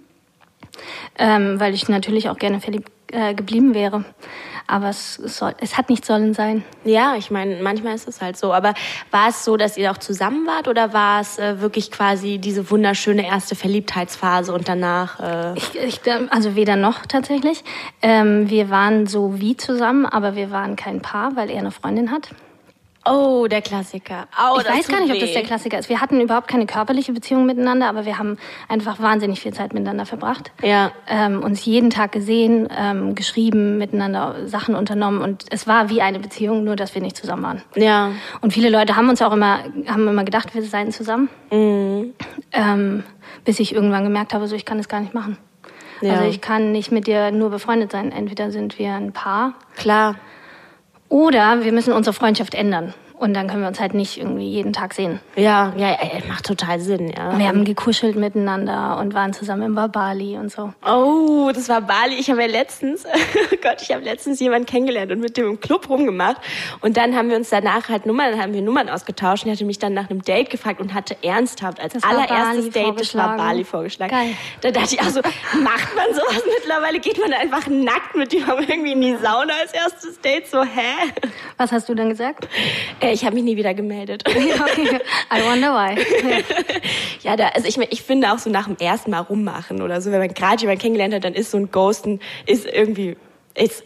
Ähm, 1.17 1.59
weil 1.59 1.73
ich 1.73 1.89
natürlich 1.89 2.29
auch 2.29 2.37
gerne 2.37 2.61
verliebt 2.61 2.89
äh, 3.11 3.33
geblieben 3.33 3.73
wäre. 3.73 4.05
Aber 4.67 4.89
es, 4.89 5.17
es, 5.19 5.37
soll, 5.37 5.53
es 5.61 5.77
hat 5.77 5.89
nicht 5.89 6.05
sollen 6.05 6.33
sein. 6.33 6.63
Ja, 6.83 7.15
ich 7.15 7.31
meine, 7.31 7.61
manchmal 7.61 7.95
ist 7.95 8.07
es 8.07 8.21
halt 8.21 8.37
so. 8.37 8.53
Aber 8.53 8.73
war 9.11 9.29
es 9.29 9.45
so, 9.45 9.55
dass 9.55 9.77
ihr 9.77 9.91
auch 9.91 9.97
zusammen 9.97 10.45
wart 10.45 10.67
oder 10.67 10.93
war 10.93 11.21
es 11.21 11.39
äh, 11.39 11.61
wirklich 11.61 11.89
quasi 11.89 12.37
diese 12.37 12.69
wunderschöne 12.69 13.25
erste 13.25 13.55
Verliebtheitsphase 13.55 14.53
und 14.53 14.67
danach? 14.67 15.19
Äh, 15.19 15.57
Ich, 15.57 15.75
ich, 15.75 16.01
also 16.29 16.55
weder 16.55 16.75
noch 16.75 17.05
tatsächlich. 17.05 17.63
Ähm, 18.01 18.49
wir 18.49 18.69
waren 18.69 19.07
so 19.07 19.39
wie 19.39 19.55
zusammen, 19.55 20.05
aber 20.05 20.35
wir 20.35 20.51
waren 20.51 20.75
kein 20.75 21.01
Paar, 21.01 21.35
weil 21.35 21.49
er 21.49 21.59
eine 21.59 21.71
Freundin 21.71 22.11
hat. 22.11 22.29
Oh, 23.09 23.47
der 23.47 23.61
Klassiker. 23.61 24.27
Oh, 24.37 24.59
ich 24.59 24.67
weiß 24.67 24.87
gar 24.87 25.01
nicht, 25.01 25.11
ob 25.13 25.19
das 25.19 25.33
der 25.33 25.43
Klassiker 25.43 25.79
ist. 25.79 25.89
Wir 25.89 26.01
hatten 26.01 26.19
überhaupt 26.21 26.47
keine 26.47 26.65
körperliche 26.65 27.13
Beziehung 27.13 27.45
miteinander, 27.45 27.87
aber 27.87 28.05
wir 28.05 28.17
haben 28.17 28.37
einfach 28.67 28.99
wahnsinnig 28.99 29.39
viel 29.39 29.53
Zeit 29.53 29.73
miteinander 29.73 30.05
verbracht. 30.05 30.51
Ja. 30.61 30.91
Ähm, 31.07 31.43
uns 31.43 31.65
jeden 31.65 31.89
Tag 31.89 32.11
gesehen, 32.11 32.67
ähm, 32.75 33.15
geschrieben, 33.15 33.77
miteinander 33.77 34.47
Sachen 34.47 34.75
unternommen 34.75 35.21
und 35.21 35.45
es 35.51 35.67
war 35.67 35.89
wie 35.89 36.01
eine 36.01 36.19
Beziehung, 36.19 36.63
nur 36.63 36.75
dass 36.75 36.95
wir 36.95 37.01
nicht 37.01 37.17
zusammen 37.17 37.43
waren. 37.43 37.61
Ja. 37.75 38.11
Und 38.41 38.53
viele 38.53 38.69
Leute 38.69 38.95
haben 38.95 39.09
uns 39.09 39.21
auch 39.21 39.33
immer, 39.33 39.59
haben 39.87 40.07
immer 40.07 40.23
gedacht, 40.23 40.53
wir 40.53 40.63
seien 40.63 40.91
zusammen. 40.91 41.29
Mhm. 41.51 42.13
Ähm, 42.51 43.03
bis 43.45 43.59
ich 43.59 43.73
irgendwann 43.73 44.03
gemerkt 44.03 44.33
habe, 44.33 44.47
so 44.47 44.55
ich 44.55 44.65
kann 44.65 44.77
das 44.77 44.89
gar 44.89 44.99
nicht 44.99 45.13
machen. 45.13 45.37
Ja. 46.01 46.13
Also 46.13 46.25
ich 46.25 46.41
kann 46.41 46.71
nicht 46.71 46.91
mit 46.91 47.07
dir 47.07 47.31
nur 47.31 47.49
befreundet 47.49 47.91
sein. 47.91 48.11
Entweder 48.11 48.51
sind 48.51 48.77
wir 48.77 48.93
ein 48.93 49.13
Paar 49.13 49.53
Klar. 49.75 50.15
Oder 51.09 51.63
wir 51.63 51.71
müssen 51.71 51.93
unsere 51.93 52.13
Freundschaft 52.13 52.53
ändern. 52.53 52.93
Und 53.17 53.33
dann 53.33 53.47
können 53.47 53.61
wir 53.61 53.67
uns 53.67 53.79
halt 53.79 53.95
nicht 53.95 54.17
irgendwie 54.17 54.47
jeden 54.47 54.73
Tag 54.73 54.93
sehen. 54.93 55.19
Ja, 55.35 55.73
ja, 55.75 55.89
ja, 55.89 55.97
macht 56.27 56.45
total 56.45 56.79
Sinn, 56.79 57.09
ja. 57.09 57.37
Wir 57.37 57.47
haben 57.47 57.65
gekuschelt 57.65 58.15
miteinander 58.15 58.97
und 58.99 59.15
waren 59.15 59.33
zusammen 59.33 59.63
im 59.63 59.91
Bali 59.91 60.37
und 60.37 60.51
so. 60.51 60.71
Oh, 60.85 61.49
das 61.51 61.67
war 61.67 61.81
Bali. 61.81 62.13
Ich 62.19 62.29
habe 62.29 62.41
ja 62.41 62.47
letztens, 62.47 63.05
oh 63.51 63.55
Gott, 63.61 63.81
ich 63.81 63.91
habe 63.91 64.03
letztens 64.03 64.39
jemanden 64.39 64.67
kennengelernt 64.67 65.11
und 65.11 65.19
mit 65.19 65.35
dem 65.35 65.47
im 65.47 65.59
Club 65.59 65.89
rumgemacht. 65.89 66.37
Und 66.81 66.97
dann 66.97 67.15
haben 67.15 67.29
wir 67.29 67.37
uns 67.37 67.49
danach 67.49 67.89
halt 67.89 68.05
Nummern, 68.05 68.31
dann 68.31 68.41
haben 68.41 68.53
wir 68.53 68.61
Nummern 68.61 68.87
ausgetauscht. 68.87 69.45
Und 69.45 69.49
er 69.49 69.55
hatte 69.55 69.65
mich 69.65 69.79
dann 69.79 69.93
nach 69.95 70.09
einem 70.11 70.21
Date 70.21 70.51
gefragt 70.51 70.79
und 70.79 70.93
hatte 70.93 71.17
ernsthaft 71.23 71.79
als 71.79 71.93
Das 71.93 72.03
allererstes 72.03 72.69
Date, 72.69 72.99
das 72.99 73.15
war. 73.15 73.35
Bali 73.37 73.63
vorgeschlagen. 73.63 74.11
Geil. 74.11 74.35
Da 74.61 74.71
dachte 74.71 74.93
ich 74.95 75.01
auch 75.01 75.09
so, 75.09 75.21
macht 75.21 75.95
man 75.95 76.13
sowas 76.13 76.43
mittlerweile? 76.59 76.99
Geht 76.99 77.19
man 77.19 77.33
einfach 77.33 77.67
nackt 77.67 78.15
mit 78.15 78.31
jemandem 78.31 78.69
irgendwie 78.69 78.91
in 78.91 79.01
die 79.01 79.15
Sauna 79.15 79.53
als 79.61 79.73
erstes 79.73 80.21
Date? 80.21 80.47
So, 80.47 80.63
hä? 80.63 81.11
Was 81.57 81.71
hast 81.71 81.89
du 81.89 81.95
dann 81.95 82.09
gesagt? 82.09 82.47
Äh, 83.09 83.13
Ich 83.13 83.25
habe 83.25 83.35
mich 83.35 83.43
nie 83.43 83.57
wieder 83.57 83.73
gemeldet. 83.73 84.23
Ja. 84.35 84.65
I 85.37 85.43
wonder 85.49 85.73
why. 85.73 85.97
Ja, 87.23 87.35
da, 87.35 87.49
also 87.49 87.67
ich, 87.67 87.77
ich 87.91 88.01
finde 88.03 88.31
auch 88.31 88.37
so 88.39 88.49
nach 88.49 88.65
dem 88.67 88.77
ersten 88.77 89.11
Mal 89.11 89.19
rummachen 89.19 89.81
oder 89.81 89.99
so, 90.01 90.11
wenn 90.11 90.19
man 90.19 90.33
gerade 90.33 90.61
jemanden 90.61 90.81
kennengelernt 90.81 91.13
hat, 91.13 91.23
dann 91.23 91.33
ist 91.33 91.51
so 91.51 91.57
ein 91.57 91.71
Ghosten, 91.71 92.19
ist 92.45 92.65
irgendwie, 92.65 93.17
ist, 93.55 93.83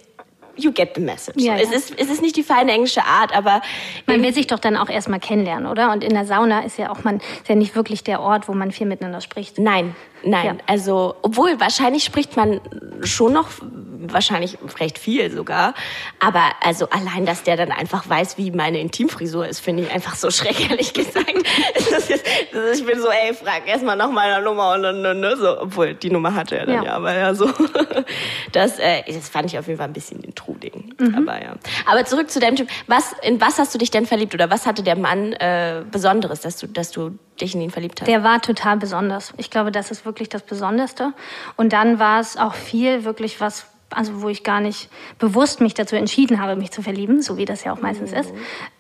you 0.58 0.72
get 0.72 0.92
the 0.96 1.01
message. 1.01 1.42
Ja, 1.42 1.56
Es, 1.58 1.72
ja. 1.72 1.78
ist, 1.78 1.94
es 1.98 2.10
ist 2.10 2.22
nicht 2.22 2.36
die 2.36 2.44
feine 2.44 2.72
englische 2.74 3.04
Art, 3.04 3.36
aber 3.36 3.62
Man 4.06 4.22
will 4.22 4.34
sich 4.34 4.46
doch 4.48 4.60
dann 4.60 4.78
auch 4.78 4.90
erstmal 4.90 5.20
kennenlernen, 5.20 5.66
oder? 5.66 5.92
Und 5.92 6.04
in 6.04 6.13
der 6.13 6.25
Sauna 6.25 6.60
ist 6.60 6.78
ja 6.78 6.92
auch 6.92 7.04
man, 7.04 7.18
ist 7.18 7.48
ja 7.48 7.56
nicht 7.56 7.75
wirklich 7.75 8.04
der 8.04 8.20
Ort, 8.22 8.48
wo 8.48 8.54
man 8.54 8.72
viel 8.72 8.86
miteinander 8.86 9.22
spricht. 9.22 9.58
nein, 9.58 9.96
nein. 10.24 10.46
Ja. 10.46 10.56
Also, 10.68 11.16
obwohl 11.24 11.60
wahrscheinlich 11.60 12.04
spricht 12.04 12.36
man 12.38 12.60
schon 13.01 13.34
noch 13.34 13.48
wahrscheinlich 14.08 14.58
recht 14.79 14.98
viel 14.98 15.31
sogar. 15.31 15.74
Aber 16.20 16.43
also 16.62 16.89
allein, 16.89 17.25
dass 17.25 17.43
der 17.43 17.58
dann 17.58 17.72
einfach 17.72 18.08
weiß, 18.08 18.38
wie 18.38 18.51
meine 18.51 18.79
Intimfrisur 18.79 19.48
ist, 19.48 19.60
finde 19.60 19.84
ich 19.84 19.91
einfach 19.91 20.15
so 20.15 20.29
schrecklich, 20.31 20.70
ehrlich 20.70 20.93
gesagt. 20.93 21.34
das 21.75 22.10
ist, 22.10 22.25
das 22.51 22.63
ist, 22.63 22.79
ich 22.81 22.86
bin 22.86 23.00
so, 23.00 23.10
ey, 23.10 23.34
frag 23.34 23.67
erstmal 23.67 23.96
nach 23.96 24.12
meiner 24.12 24.41
Nummer 24.41 24.74
und 24.74 24.84
dann, 24.84 25.01
ne, 25.01 25.36
so, 25.38 25.62
obwohl 25.62 25.93
die 25.93 26.10
Nummer 26.10 26.34
hatte 26.34 26.58
er 26.58 26.65
dann 26.65 26.75
ja, 26.75 26.84
ja 26.84 26.93
aber 26.96 27.13
ja 27.13 27.34
so. 27.34 27.50
Das, 28.51 28.79
äh, 28.79 29.03
das 29.08 29.29
fand 29.29 29.51
ich 29.51 29.58
auf 29.58 29.67
jeden 29.67 29.77
Fall 29.77 29.88
ein 29.88 29.93
bisschen 29.93 30.22
intruding. 30.22 30.93
Mhm. 31.00 31.15
Aber 31.15 31.41
ja. 31.41 31.53
Aber 31.86 32.05
zurück 32.05 32.29
zu 32.29 32.39
deinem 32.39 32.55
Typ. 32.55 32.67
Was, 32.88 33.13
in 33.22 33.39
was 33.39 33.60
hast 33.60 33.74
du 33.74 33.77
dich 33.77 33.91
denn 33.91 34.05
verliebt 34.05 34.34
oder 34.34 34.50
was 34.50 34.65
hatte 34.65 34.84
der 34.84 34.96
Mann 34.96 35.34
äh, 35.34 35.84
Besonderes, 35.89 36.41
dass 36.41 36.58
du, 36.58 36.67
dass 36.67 36.91
du 36.91 37.17
dich 37.39 37.55
in 37.55 37.62
ihn 37.62 37.72
verliebt 37.72 38.01
hast? 38.01 38.08
Der 38.08 38.24
war 38.24 38.41
total 38.41 38.77
besonders. 38.77 39.34
Ich 39.38 39.50
glaube, 39.50 39.72
das 39.72 39.91
ist 39.91 40.05
wirklich 40.05 40.29
das 40.29 40.43
Besonderste. 40.43 41.13
Und 41.55 41.74
dann 41.74 42.00
war 42.00 42.20
es 42.20 42.38
auch 42.38 42.53
viel 42.53 43.03
wirklich 43.03 43.39
was, 43.39 43.67
also 43.96 44.22
wo 44.22 44.30
ich 44.30 44.44
gar 44.44 44.62
nicht 44.62 44.90
bewusst 45.20 45.62
mich 45.62 45.74
dazu 45.74 45.96
entschieden 45.96 46.42
habe, 46.42 46.56
mich 46.56 46.72
zu 46.72 46.82
verlieben, 46.82 47.22
so 47.22 47.38
wie 47.38 47.46
das 47.46 47.64
ja 47.64 47.74
auch 47.74 47.82
meistens 47.82 48.12
mhm. 48.12 48.18
ist. 48.18 48.34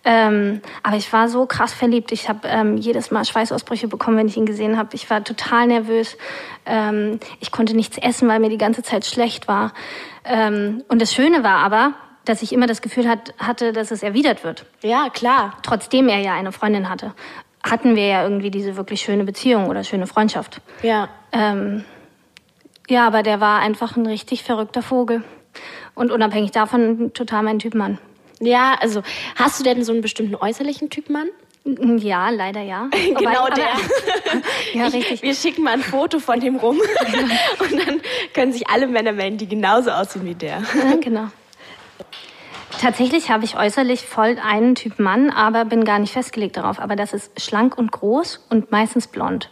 Ähm, 0.03 0.61
aber 0.83 0.97
ich 0.97 1.11
war 1.13 1.29
so 1.29 1.45
krass 1.45 1.73
verliebt. 1.73 2.11
Ich 2.11 2.29
habe 2.29 2.47
ähm, 2.47 2.77
jedes 2.77 3.11
Mal 3.11 3.25
Schweißausbrüche 3.25 3.87
bekommen, 3.87 4.17
wenn 4.17 4.27
ich 4.27 4.37
ihn 4.37 4.45
gesehen 4.45 4.77
habe. 4.77 4.95
Ich 4.95 5.09
war 5.09 5.23
total 5.23 5.67
nervös. 5.67 6.17
Ähm, 6.65 7.19
ich 7.39 7.51
konnte 7.51 7.75
nichts 7.75 7.97
essen, 7.97 8.27
weil 8.27 8.39
mir 8.39 8.49
die 8.49 8.57
ganze 8.57 8.83
Zeit 8.83 9.05
schlecht 9.05 9.47
war. 9.47 9.73
Ähm, 10.23 10.83
und 10.87 11.01
das 11.01 11.13
Schöne 11.13 11.43
war 11.43 11.57
aber, 11.57 11.93
dass 12.25 12.41
ich 12.41 12.53
immer 12.53 12.67
das 12.67 12.81
Gefühl 12.81 13.07
hat, 13.07 13.33
hatte, 13.37 13.73
dass 13.73 13.91
es 13.91 14.03
erwidert 14.03 14.43
wird. 14.43 14.65
Ja, 14.81 15.09
klar. 15.09 15.57
Trotzdem 15.63 16.07
er 16.07 16.19
ja 16.19 16.33
eine 16.33 16.51
Freundin 16.51 16.89
hatte, 16.89 17.13
hatten 17.63 17.95
wir 17.95 18.07
ja 18.07 18.23
irgendwie 18.23 18.51
diese 18.51 18.75
wirklich 18.77 19.01
schöne 19.01 19.23
Beziehung 19.23 19.67
oder 19.67 19.83
schöne 19.83 20.07
Freundschaft. 20.07 20.61
Ja. 20.81 21.09
Ja, 22.91 23.07
aber 23.07 23.23
der 23.23 23.39
war 23.39 23.61
einfach 23.61 23.95
ein 23.95 24.05
richtig 24.05 24.43
verrückter 24.43 24.81
Vogel. 24.81 25.23
Und 25.95 26.11
unabhängig 26.11 26.51
davon 26.51 27.13
total 27.13 27.41
mein 27.41 27.57
Typ 27.57 27.73
Mann. 27.73 27.99
Ja, 28.41 28.75
also 28.81 29.01
hast 29.37 29.57
du 29.57 29.63
denn 29.63 29.85
so 29.85 29.93
einen 29.93 30.01
bestimmten 30.01 30.35
äußerlichen 30.35 30.89
Typ 30.89 31.09
Mann? 31.09 31.29
Ja, 31.63 32.29
leider 32.31 32.59
ja. 32.59 32.89
genau 33.17 33.45
aber, 33.45 33.55
der. 33.55 33.69
ja, 34.73 34.87
richtig. 34.87 35.11
Ich, 35.13 35.21
wir 35.21 35.35
schicken 35.35 35.63
mal 35.63 35.71
ein 35.71 35.83
Foto 35.83 36.19
von 36.19 36.41
dem 36.41 36.57
rum 36.57 36.81
und 37.59 37.87
dann 37.87 38.01
können 38.33 38.51
sich 38.51 38.67
alle 38.67 38.87
Männer 38.87 39.13
melden, 39.13 39.37
die 39.37 39.47
genauso 39.47 39.91
aussehen 39.91 40.25
wie 40.25 40.35
der. 40.35 40.61
genau. 40.99 41.27
Tatsächlich 42.81 43.31
habe 43.31 43.45
ich 43.45 43.57
äußerlich 43.57 44.01
voll 44.01 44.37
einen 44.43 44.75
Typ 44.75 44.99
Mann, 44.99 45.29
aber 45.29 45.63
bin 45.63 45.85
gar 45.85 45.99
nicht 45.99 46.11
festgelegt 46.11 46.57
darauf. 46.57 46.77
Aber 46.81 46.97
das 46.97 47.13
ist 47.13 47.39
schlank 47.39 47.77
und 47.77 47.93
groß 47.93 48.47
und 48.49 48.69
meistens 48.69 49.07
blond. 49.07 49.49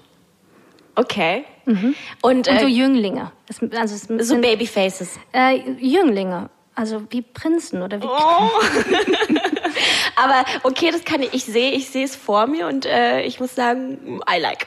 Okay. 0.95 1.45
Mhm. 1.69 1.95
Und, 2.21 2.47
äh, 2.47 2.51
und, 2.51 2.59
so 2.61 2.67
Jünglinge. 2.67 3.31
Das, 3.47 3.59
also 3.77 3.95
so 3.95 4.23
sind, 4.23 4.41
Babyfaces. 4.41 5.19
Äh, 5.31 5.57
Jünglinge. 5.79 6.49
Also 6.73 7.03
wie 7.09 7.21
Prinzen 7.21 7.83
oder 7.83 8.01
wie. 8.01 8.07
Oh. 8.07 8.49
Aber 10.15 10.45
okay, 10.63 10.89
das 10.91 11.03
kann 11.03 11.21
ich. 11.21 11.33
Ich 11.33 11.45
sehe, 11.45 11.71
ich 11.71 11.89
sehe 11.89 12.05
es 12.05 12.15
vor 12.15 12.47
mir 12.47 12.67
und 12.67 12.85
äh, 12.85 13.21
ich 13.21 13.39
muss 13.39 13.53
sagen, 13.53 14.19
I 14.29 14.39
like. 14.39 14.65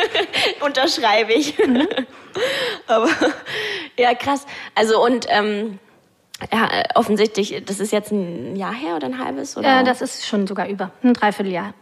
Unterschreibe 0.60 1.32
ich. 1.32 1.58
Mhm. 1.58 1.88
Aber 2.86 3.08
ja, 3.98 4.14
krass. 4.14 4.46
Also 4.74 5.02
und 5.02 5.26
ähm, 5.28 5.78
ja, 6.52 6.68
offensichtlich, 6.94 7.62
das 7.64 7.80
ist 7.80 7.92
jetzt 7.92 8.12
ein 8.12 8.56
Jahr 8.56 8.74
her 8.74 8.96
oder 8.96 9.06
ein 9.06 9.18
halbes? 9.18 9.56
Oder? 9.56 9.80
Äh, 9.80 9.84
das 9.84 10.02
ist 10.02 10.26
schon 10.26 10.46
sogar 10.46 10.68
über 10.68 10.90
ein 11.02 11.14
Dreivierteljahr. 11.14 11.74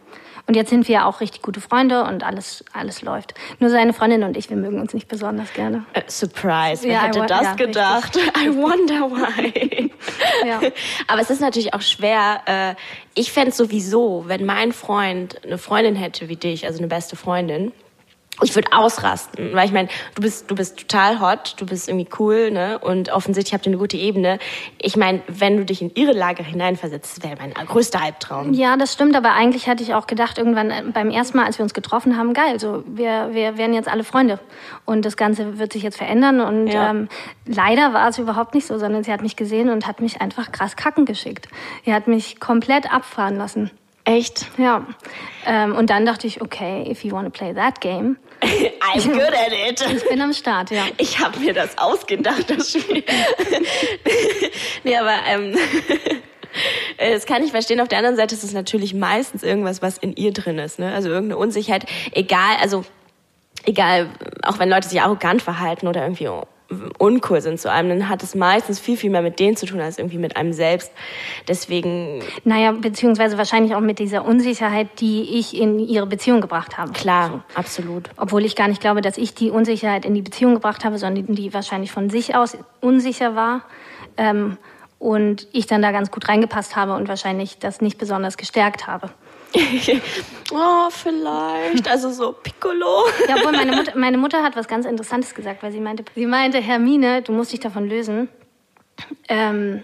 Und 0.47 0.55
jetzt 0.55 0.69
sind 0.69 0.87
wir 0.87 1.07
auch 1.07 1.21
richtig 1.21 1.41
gute 1.41 1.59
Freunde 1.59 2.03
und 2.03 2.23
alles, 2.23 2.63
alles 2.71 3.01
läuft. 3.01 3.33
Nur 3.59 3.71
seine 3.71 3.93
Freundin 3.93 4.23
und 4.23 4.37
ich, 4.37 4.49
wir 4.49 4.57
mögen 4.57 4.79
uns 4.79 4.93
nicht 4.93 5.07
besonders 5.07 5.51
gerne. 5.53 5.85
Uh, 5.97 6.01
surprise, 6.07 6.83
wer 6.83 6.93
ja, 6.93 7.01
hätte 7.03 7.25
das 7.25 7.41
ja, 7.41 7.53
gedacht? 7.55 8.15
Richtig. 8.15 8.37
I 8.43 8.55
wonder 8.55 9.09
why. 9.09 9.91
ja. 10.47 10.61
Aber 11.07 11.21
es 11.21 11.31
ist 11.31 11.41
natürlich 11.41 11.73
auch 11.73 11.81
schwer. 11.81 12.41
Äh, 12.45 12.75
ich 13.15 13.31
fände 13.31 13.51
sowieso, 13.51 14.25
wenn 14.27 14.45
mein 14.45 14.71
Freund 14.71 15.43
eine 15.43 15.57
Freundin 15.57 15.95
hätte 15.95 16.29
wie 16.29 16.35
dich, 16.35 16.65
also 16.65 16.77
eine 16.77 16.87
beste 16.87 17.15
Freundin, 17.15 17.71
ich 18.41 18.53
würde 18.53 18.73
ausrasten, 18.73 19.53
weil 19.53 19.65
ich 19.65 19.71
meine, 19.71 19.87
du 20.15 20.21
bist 20.21 20.51
du 20.51 20.55
bist 20.55 20.77
total 20.77 21.21
hot, 21.21 21.55
du 21.57 21.65
bist 21.65 21.87
irgendwie 21.87 22.09
cool, 22.19 22.51
ne? 22.51 22.79
Und 22.79 23.09
offensichtlich 23.09 23.53
habt 23.53 23.65
ihr 23.65 23.71
eine 23.71 23.77
gute 23.77 23.95
Ebene. 23.95 24.39
Ich 24.77 24.97
meine, 24.97 25.21
wenn 25.27 25.55
du 25.57 25.65
dich 25.65 25.81
in 25.81 25.91
ihre 25.95 26.11
Lage 26.11 26.43
hineinversetzt, 26.43 27.23
wäre 27.23 27.37
mein 27.37 27.53
größter 27.53 28.01
Albtraum. 28.01 28.53
Ja, 28.53 28.75
das 28.75 28.91
stimmt, 28.91 29.15
aber 29.15 29.31
eigentlich 29.31 29.67
hatte 29.67 29.83
ich 29.83 29.93
auch 29.93 30.05
gedacht 30.05 30.37
irgendwann 30.37 30.69
äh, 30.69 30.83
beim 30.93 31.09
ersten 31.09 31.37
Mal, 31.37 31.45
als 31.45 31.57
wir 31.57 31.63
uns 31.63 31.73
getroffen 31.73 32.17
haben, 32.17 32.33
geil, 32.33 32.59
so 32.59 32.83
wir 32.87 33.29
wir 33.31 33.57
werden 33.57 33.73
jetzt 33.73 33.87
alle 33.87 34.03
Freunde 34.03 34.39
und 34.83 35.05
das 35.05 35.15
Ganze 35.15 35.57
wird 35.57 35.71
sich 35.71 35.83
jetzt 35.83 35.97
verändern 35.97 36.41
und 36.41 36.67
ja. 36.67 36.89
ähm, 36.89 37.07
leider 37.45 37.93
war 37.93 38.09
es 38.09 38.17
überhaupt 38.17 38.53
nicht 38.53 38.67
so, 38.67 38.77
sondern 38.77 39.03
sie 39.03 39.13
hat 39.13 39.21
mich 39.21 39.37
gesehen 39.37 39.69
und 39.69 39.87
hat 39.87 40.01
mich 40.01 40.19
einfach 40.19 40.51
krass 40.51 40.75
kacken 40.75 41.05
geschickt. 41.05 41.47
Sie 41.85 41.93
hat 41.93 42.07
mich 42.07 42.39
komplett 42.39 42.91
abfahren 42.91 43.37
lassen. 43.37 43.71
Echt? 44.05 44.45
Ja. 44.59 44.85
Ähm, 45.47 45.75
und 45.75 45.89
dann 45.89 46.05
dachte 46.05 46.27
ich, 46.27 46.39
okay, 46.39 46.89
if 46.89 47.03
you 47.03 47.11
want 47.11 47.25
to 47.25 47.31
play 47.31 47.53
that 47.53 47.81
game. 47.81 48.17
I'm 48.41 49.11
good 49.11 49.33
at 49.33 49.51
it. 49.51 49.83
Ich 49.91 50.07
bin 50.07 50.21
am 50.21 50.31
Start, 50.31 50.69
ja. 50.69 50.83
Ich 50.97 51.19
habe 51.19 51.39
mir 51.39 51.53
das 51.53 51.75
ausgedacht, 51.79 52.47
das 52.49 52.71
Spiel. 52.71 53.03
nee, 54.83 54.95
aber 54.95 55.15
ähm, 55.27 55.55
das 56.99 57.25
kann 57.25 57.43
ich 57.43 57.49
verstehen. 57.49 57.81
Auf 57.81 57.87
der 57.87 57.97
anderen 57.97 58.15
Seite 58.15 58.35
ist 58.35 58.43
es 58.43 58.53
natürlich 58.53 58.93
meistens 58.93 59.41
irgendwas, 59.41 59.81
was 59.81 59.97
in 59.97 60.15
ihr 60.15 60.33
drin 60.33 60.59
ist. 60.59 60.77
Ne? 60.77 60.93
Also 60.93 61.09
irgendeine 61.09 61.37
Unsicherheit. 61.37 61.85
Egal, 62.11 62.57
also 62.61 62.85
egal, 63.65 64.11
auch 64.43 64.59
wenn 64.59 64.69
Leute 64.69 64.87
sich 64.87 65.01
arrogant 65.01 65.41
verhalten 65.41 65.87
oder 65.87 66.03
irgendwie 66.03 66.29
uncool 66.97 67.41
sind 67.41 67.59
zu 67.59 67.71
einem, 67.71 67.89
dann 67.89 68.09
hat 68.09 68.23
es 68.23 68.35
meistens 68.35 68.79
viel, 68.79 68.97
viel 68.97 69.09
mehr 69.09 69.21
mit 69.21 69.39
denen 69.39 69.55
zu 69.55 69.65
tun, 69.65 69.79
als 69.79 69.97
irgendwie 69.97 70.17
mit 70.17 70.37
einem 70.37 70.53
selbst. 70.53 70.91
Deswegen. 71.47 72.21
Naja, 72.43 72.71
beziehungsweise 72.71 73.37
wahrscheinlich 73.37 73.75
auch 73.75 73.81
mit 73.81 73.99
dieser 73.99 74.25
Unsicherheit, 74.25 74.87
die 74.99 75.37
ich 75.39 75.55
in 75.55 75.79
ihre 75.79 76.05
Beziehung 76.05 76.41
gebracht 76.41 76.77
habe. 76.77 76.91
Klar, 76.93 77.29
so. 77.29 77.59
absolut. 77.59 78.09
Obwohl 78.17 78.45
ich 78.45 78.55
gar 78.55 78.67
nicht 78.67 78.81
glaube, 78.81 79.01
dass 79.01 79.17
ich 79.17 79.33
die 79.33 79.49
Unsicherheit 79.49 80.05
in 80.05 80.13
die 80.13 80.21
Beziehung 80.21 80.55
gebracht 80.55 80.85
habe, 80.85 80.97
sondern 80.97 81.35
die 81.35 81.53
wahrscheinlich 81.53 81.91
von 81.91 82.09
sich 82.09 82.35
aus 82.35 82.57
unsicher 82.81 83.35
war. 83.35 83.61
Ähm, 84.17 84.57
und 84.97 85.47
ich 85.51 85.67
dann 85.67 85.81
da 85.81 85.91
ganz 85.91 86.09
gut 86.09 86.27
reingepasst 86.27 86.75
habe 86.75 86.95
und 86.95 87.07
wahrscheinlich 87.07 87.59
das 87.59 87.81
nicht 87.81 87.97
besonders 87.97 88.37
gestärkt 88.37 88.87
habe. 88.87 89.11
oh, 90.51 90.89
vielleicht. 90.89 91.89
Also 91.89 92.11
so 92.11 92.33
Piccolo. 92.33 93.05
ja, 93.27 93.35
obwohl 93.37 93.51
meine 93.51 93.75
Mutter, 93.75 93.97
meine 93.97 94.17
Mutter 94.17 94.43
hat 94.43 94.55
was 94.55 94.67
ganz 94.67 94.85
Interessantes 94.85 95.33
gesagt, 95.33 95.63
weil 95.63 95.71
sie 95.71 95.79
meinte, 95.79 96.03
sie 96.15 96.25
meinte, 96.25 96.59
Hermine, 96.59 97.21
du 97.21 97.31
musst 97.31 97.53
dich 97.53 97.59
davon 97.59 97.87
lösen. 97.87 98.29
Ähm, 99.27 99.83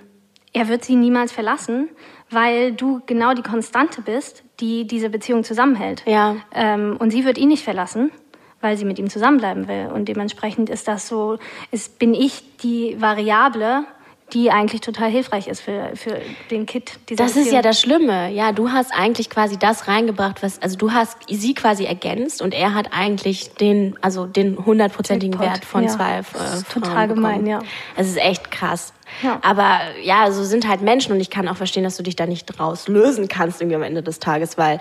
er 0.54 0.68
wird 0.68 0.84
sie 0.84 0.96
niemals 0.96 1.32
verlassen, 1.32 1.90
weil 2.30 2.74
du 2.74 3.01
genau 3.06 3.34
die 3.34 3.42
Konstante 3.42 4.01
bist, 4.01 4.44
die 4.60 4.86
diese 4.86 5.10
Beziehung 5.10 5.44
zusammenhält. 5.44 6.04
Ja. 6.06 6.38
Ähm, 6.54 6.98
und 7.00 7.12
sie 7.12 7.25
wird 7.25 7.38
ihn 7.38 7.50
nicht 7.50 7.63
verlassen, 7.63 8.12
weil 8.60 8.78
sie 8.78 8.86
mit 8.86 9.00
ihm 9.00 9.10
zusammenbleiben 9.10 9.68
will. 9.68 9.90
Und 9.94 10.08
dementsprechend 10.08 10.70
ist 10.70 10.88
das 10.88 11.08
so, 11.08 11.38
ist, 11.72 12.00
bin 12.00 12.13
ich 12.13 12.58
die 12.58 13.00
Variable, 13.00 13.86
die 14.33 14.51
eigentlich 14.51 14.81
total 14.81 15.09
hilfreich 15.09 15.47
ist 15.47 15.61
für, 15.61 15.91
für 15.95 16.21
den 16.50 16.65
Kit. 16.65 17.00
Das 17.15 17.35
ist 17.35 17.51
ja 17.51 17.61
das 17.61 17.79
Schlimme. 17.81 18.31
Ja, 18.31 18.51
du 18.51 18.71
hast 18.71 18.91
eigentlich 18.93 19.29
quasi 19.29 19.57
das 19.57 19.88
reingebracht, 19.88 20.41
was, 20.43 20.61
also 20.61 20.77
du 20.77 20.91
hast 20.91 21.17
sie 21.29 21.53
quasi 21.53 21.85
ergänzt 21.85 22.41
und 22.41 22.53
er 22.53 22.73
hat 22.73 22.89
eigentlich 22.91 23.53
den, 23.55 23.97
also 24.01 24.25
den 24.25 24.65
hundertprozentigen 24.65 25.39
Wert 25.39 25.65
von 25.65 25.83
ja. 25.83 25.89
zwei 25.89 26.19
äh, 26.19 26.23
Total 26.71 27.07
gemein, 27.07 27.45
ja. 27.45 27.59
Es 27.95 28.07
ist 28.07 28.17
echt 28.17 28.51
krass. 28.51 28.93
Ja. 29.23 29.39
Aber 29.41 29.79
ja, 30.03 30.31
so 30.31 30.43
sind 30.43 30.67
halt 30.67 30.81
Menschen 30.81 31.11
und 31.11 31.19
ich 31.19 31.29
kann 31.29 31.47
auch 31.47 31.57
verstehen, 31.57 31.83
dass 31.83 31.97
du 31.97 32.03
dich 32.03 32.15
da 32.15 32.25
nicht 32.25 32.45
draus 32.45 32.88
lösen 32.88 33.27
kannst 33.27 33.61
irgendwie 33.61 33.75
am 33.75 33.83
Ende 33.83 34.01
des 34.01 34.19
Tages, 34.19 34.57
weil 34.57 34.79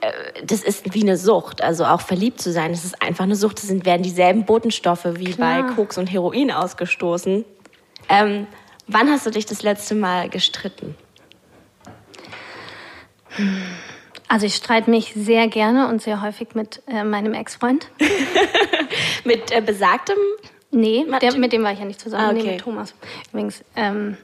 äh, 0.00 0.10
das 0.44 0.62
ist 0.62 0.94
wie 0.94 1.02
eine 1.02 1.16
Sucht. 1.16 1.62
Also 1.62 1.84
auch 1.84 2.00
verliebt 2.00 2.40
zu 2.40 2.52
sein, 2.52 2.72
das 2.72 2.84
ist 2.84 3.00
einfach 3.00 3.24
eine 3.24 3.36
Sucht. 3.36 3.58
Das 3.58 3.68
sind, 3.68 3.86
werden 3.86 4.02
dieselben 4.02 4.44
Botenstoffe 4.44 5.06
wie 5.14 5.32
Klar. 5.32 5.62
bei 5.62 5.74
Koks 5.74 5.96
und 5.96 6.08
Heroin 6.08 6.50
ausgestoßen. 6.50 7.44
Ähm, 8.08 8.46
Wann 8.92 9.10
hast 9.10 9.26
du 9.26 9.30
dich 9.30 9.46
das 9.46 9.62
letzte 9.62 9.94
Mal 9.94 10.28
gestritten? 10.28 10.94
Also 14.28 14.46
ich 14.46 14.54
streite 14.54 14.90
mich 14.90 15.14
sehr 15.14 15.48
gerne 15.48 15.88
und 15.88 16.02
sehr 16.02 16.20
häufig 16.22 16.54
mit 16.54 16.82
äh, 16.86 17.02
meinem 17.02 17.32
Ex-Freund. 17.32 17.88
mit 19.24 19.50
äh, 19.50 19.62
besagtem? 19.62 20.16
Nee, 20.70 21.06
der, 21.20 21.36
mit 21.36 21.52
dem 21.52 21.62
war 21.64 21.72
ich 21.72 21.78
ja 21.78 21.84
nicht 21.84 22.00
zusammen, 22.00 22.24
ah, 22.24 22.30
okay. 22.30 22.42
nee, 22.42 22.52
mit 22.52 22.60
Thomas 22.60 22.94
übrigens. 23.30 23.62
Ähm, 23.76 24.16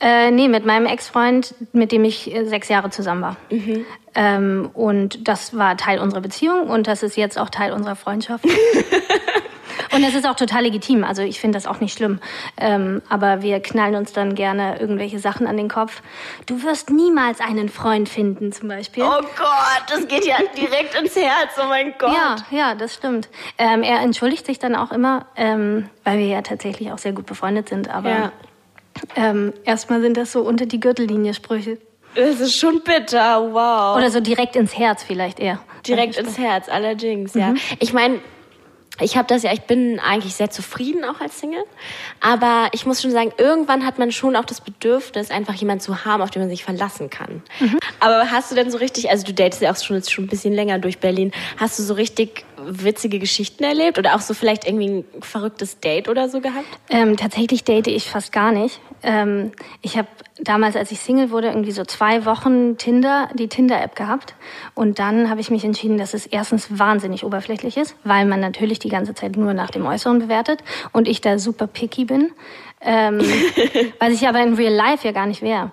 äh, 0.00 0.30
nee, 0.30 0.48
mit 0.48 0.64
meinem 0.64 0.86
Ex-Freund, 0.86 1.54
mit 1.72 1.92
dem 1.92 2.04
ich 2.04 2.34
äh, 2.34 2.44
sechs 2.44 2.68
Jahre 2.68 2.90
zusammen 2.90 3.22
war. 3.22 3.36
Mhm. 3.50 3.84
Ähm, 4.14 4.70
und 4.72 5.28
das 5.28 5.56
war 5.56 5.76
Teil 5.76 5.98
unserer 6.00 6.22
Beziehung 6.22 6.68
und 6.68 6.86
das 6.86 7.02
ist 7.02 7.16
jetzt 7.16 7.38
auch 7.38 7.50
Teil 7.50 7.72
unserer 7.72 7.96
Freundschaft. 7.96 8.44
Und 9.92 10.02
das 10.02 10.14
ist 10.14 10.26
auch 10.26 10.36
total 10.36 10.62
legitim. 10.62 11.04
Also 11.04 11.22
ich 11.22 11.40
finde 11.40 11.56
das 11.56 11.66
auch 11.66 11.80
nicht 11.80 11.96
schlimm. 11.96 12.20
Ähm, 12.56 13.02
aber 13.08 13.42
wir 13.42 13.60
knallen 13.60 13.94
uns 13.96 14.12
dann 14.12 14.34
gerne 14.34 14.78
irgendwelche 14.80 15.18
Sachen 15.18 15.46
an 15.46 15.56
den 15.56 15.68
Kopf. 15.68 16.02
Du 16.46 16.62
wirst 16.62 16.90
niemals 16.90 17.40
einen 17.40 17.68
Freund 17.68 18.08
finden, 18.08 18.52
zum 18.52 18.68
Beispiel. 18.68 19.02
Oh 19.02 19.20
Gott, 19.36 19.82
das 19.88 20.06
geht 20.08 20.24
ja 20.26 20.36
direkt 20.56 20.94
ins 20.94 21.16
Herz. 21.16 21.52
Oh 21.60 21.66
mein 21.68 21.94
Gott. 21.98 22.12
Ja, 22.12 22.36
ja, 22.50 22.74
das 22.74 22.94
stimmt. 22.94 23.28
Ähm, 23.58 23.82
er 23.82 24.00
entschuldigt 24.00 24.46
sich 24.46 24.58
dann 24.58 24.76
auch 24.76 24.92
immer, 24.92 25.26
ähm, 25.36 25.88
weil 26.04 26.18
wir 26.18 26.26
ja 26.26 26.42
tatsächlich 26.42 26.92
auch 26.92 26.98
sehr 26.98 27.12
gut 27.12 27.26
befreundet 27.26 27.68
sind. 27.68 27.88
Aber 27.88 28.10
Ja. 28.10 28.32
ähm, 29.16 29.52
erstmal 29.64 30.00
sind 30.00 30.16
das 30.16 30.32
so 30.32 30.42
unter 30.42 30.66
die 30.66 30.80
Gürtellinie 30.80 31.34
Sprüche. 31.34 31.78
Das 32.14 32.40
ist 32.40 32.56
schon 32.56 32.80
bitter. 32.82 33.52
Wow. 33.52 33.96
Oder 33.96 34.10
so 34.10 34.20
direkt 34.20 34.56
ins 34.56 34.76
Herz 34.76 35.02
vielleicht 35.04 35.38
eher. 35.40 35.60
Direkt 35.86 36.16
ins 36.16 36.38
Herz, 36.38 36.68
allerdings, 36.68 37.34
ja. 37.34 37.54
Ich 37.78 37.92
meine, 37.92 38.18
ich 39.00 39.16
habe 39.16 39.26
das 39.26 39.42
ja, 39.42 39.52
ich 39.52 39.62
bin 39.62 39.98
eigentlich 40.00 40.34
sehr 40.34 40.50
zufrieden 40.50 41.04
auch 41.04 41.20
als 41.20 41.38
Single, 41.40 41.64
aber 42.20 42.68
ich 42.72 42.86
muss 42.86 43.02
schon 43.02 43.10
sagen, 43.10 43.32
irgendwann 43.38 43.84
hat 43.86 43.98
man 43.98 44.12
schon 44.12 44.36
auch 44.36 44.44
das 44.44 44.60
Bedürfnis, 44.60 45.30
einfach 45.30 45.54
jemanden 45.54 45.80
zu 45.82 46.04
haben, 46.04 46.22
auf 46.22 46.30
den 46.30 46.42
man 46.42 46.50
sich 46.50 46.64
verlassen 46.64 47.10
kann. 47.10 47.42
Aber 48.00 48.30
hast 48.30 48.50
du 48.50 48.54
denn 48.54 48.70
so 48.70 48.78
richtig, 48.78 49.10
also 49.10 49.24
du 49.24 49.34
datest 49.34 49.62
ja 49.62 49.72
auch 49.72 49.76
schon 49.76 49.96
jetzt 49.96 50.12
schon 50.12 50.24
ein 50.24 50.28
bisschen 50.28 50.54
länger 50.54 50.78
durch 50.78 50.98
Berlin, 50.98 51.32
hast 51.56 51.78
du 51.78 51.82
so 51.82 51.94
richtig 51.94 52.44
witzige 52.64 53.18
Geschichten 53.18 53.64
erlebt 53.64 53.98
oder 53.98 54.14
auch 54.14 54.20
so 54.20 54.34
vielleicht 54.34 54.66
irgendwie 54.66 54.88
ein 54.88 55.04
verrücktes 55.20 55.80
Date 55.80 56.08
oder 56.08 56.28
so 56.28 56.40
gehabt? 56.40 56.66
Ähm, 56.88 57.16
tatsächlich 57.16 57.64
date 57.64 57.88
ich 57.88 58.08
fast 58.08 58.32
gar 58.32 58.52
nicht. 58.52 58.80
Ähm, 59.02 59.52
ich 59.82 59.96
habe 59.96 60.08
damals, 60.40 60.76
als 60.76 60.90
ich 60.90 61.00
Single 61.00 61.30
wurde, 61.30 61.48
irgendwie 61.48 61.72
so 61.72 61.84
zwei 61.84 62.24
Wochen 62.24 62.76
Tinder, 62.76 63.28
die 63.34 63.48
Tinder-App 63.48 63.96
gehabt. 63.96 64.34
Und 64.74 64.98
dann 64.98 65.30
habe 65.30 65.40
ich 65.40 65.50
mich 65.50 65.64
entschieden, 65.64 65.98
dass 65.98 66.14
es 66.14 66.26
erstens 66.26 66.78
wahnsinnig 66.78 67.24
oberflächlich 67.24 67.76
ist, 67.76 67.96
weil 68.04 68.26
man 68.26 68.40
natürlich 68.40 68.78
die 68.78 68.88
ganze 68.88 69.14
Zeit 69.14 69.36
nur 69.36 69.54
nach 69.54 69.70
dem 69.70 69.86
Äußeren 69.86 70.18
bewertet 70.18 70.60
und 70.92 71.08
ich 71.08 71.20
da 71.20 71.38
super 71.38 71.66
picky 71.66 72.04
bin. 72.04 72.32
Ähm, 72.82 73.20
was 73.98 74.10
ich 74.10 74.26
aber 74.26 74.42
in 74.42 74.54
Real 74.54 74.72
Life 74.72 75.06
ja 75.06 75.12
gar 75.12 75.26
nicht 75.26 75.42
wäre. 75.42 75.72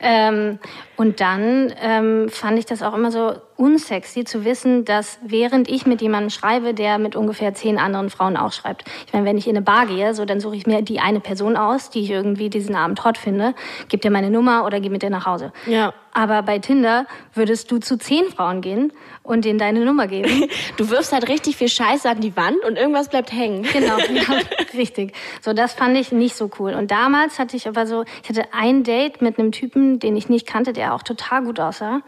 Ähm, 0.00 0.58
und 1.00 1.22
dann 1.22 1.72
ähm, 1.80 2.28
fand 2.28 2.58
ich 2.58 2.66
das 2.66 2.82
auch 2.82 2.92
immer 2.92 3.10
so 3.10 3.32
unsexy 3.56 4.24
zu 4.24 4.44
wissen, 4.44 4.84
dass 4.84 5.18
während 5.22 5.66
ich 5.66 5.86
mit 5.86 6.02
jemandem 6.02 6.28
schreibe, 6.28 6.74
der 6.74 6.98
mit 6.98 7.16
ungefähr 7.16 7.54
zehn 7.54 7.78
anderen 7.78 8.10
Frauen 8.10 8.36
auch 8.36 8.52
schreibt. 8.52 8.84
Ich 9.06 9.14
meine, 9.14 9.24
wenn 9.24 9.38
ich 9.38 9.46
in 9.46 9.56
eine 9.56 9.64
Bar 9.64 9.86
gehe, 9.86 10.12
so 10.12 10.26
dann 10.26 10.40
suche 10.40 10.56
ich 10.56 10.66
mir 10.66 10.82
die 10.82 11.00
eine 11.00 11.20
Person 11.20 11.56
aus, 11.56 11.88
die 11.88 12.00
ich 12.00 12.10
irgendwie 12.10 12.50
diesen 12.50 12.74
Abend 12.74 13.02
hot 13.02 13.16
finde, 13.16 13.54
gib 13.88 14.02
dir 14.02 14.10
meine 14.10 14.30
Nummer 14.30 14.66
oder 14.66 14.78
geh 14.78 14.90
mit 14.90 15.02
dir 15.02 15.08
nach 15.08 15.24
Hause. 15.24 15.54
Ja. 15.64 15.94
Aber 16.12 16.42
bei 16.42 16.58
Tinder 16.58 17.06
würdest 17.34 17.70
du 17.70 17.78
zu 17.78 17.96
zehn 17.96 18.24
Frauen 18.30 18.60
gehen 18.62 18.92
und 19.22 19.44
denen 19.44 19.58
deine 19.58 19.84
Nummer 19.84 20.06
geben. 20.06 20.48
Du 20.76 20.88
wirfst 20.88 21.12
halt 21.12 21.28
richtig 21.28 21.56
viel 21.56 21.68
Scheiße 21.68 22.08
an 22.08 22.20
die 22.20 22.36
Wand 22.36 22.64
und 22.66 22.76
irgendwas 22.76 23.08
bleibt 23.08 23.32
hängen. 23.32 23.66
Genau, 23.72 23.98
ja, 23.98 24.40
richtig. 24.74 25.14
So, 25.40 25.52
das 25.52 25.74
fand 25.74 25.96
ich 25.96 26.10
nicht 26.10 26.34
so 26.34 26.50
cool. 26.58 26.74
Und 26.74 26.90
damals 26.90 27.38
hatte 27.38 27.56
ich 27.56 27.68
aber 27.68 27.86
so, 27.86 28.04
ich 28.22 28.28
hatte 28.28 28.44
ein 28.52 28.82
Date 28.82 29.22
mit 29.22 29.38
einem 29.38 29.52
Typen, 29.52 30.00
den 30.00 30.16
ich 30.16 30.28
nicht 30.28 30.46
kannte, 30.46 30.72
der 30.72 30.89
auch 30.94 31.02
total 31.02 31.44
gut 31.44 31.60
aussah. 31.60 32.02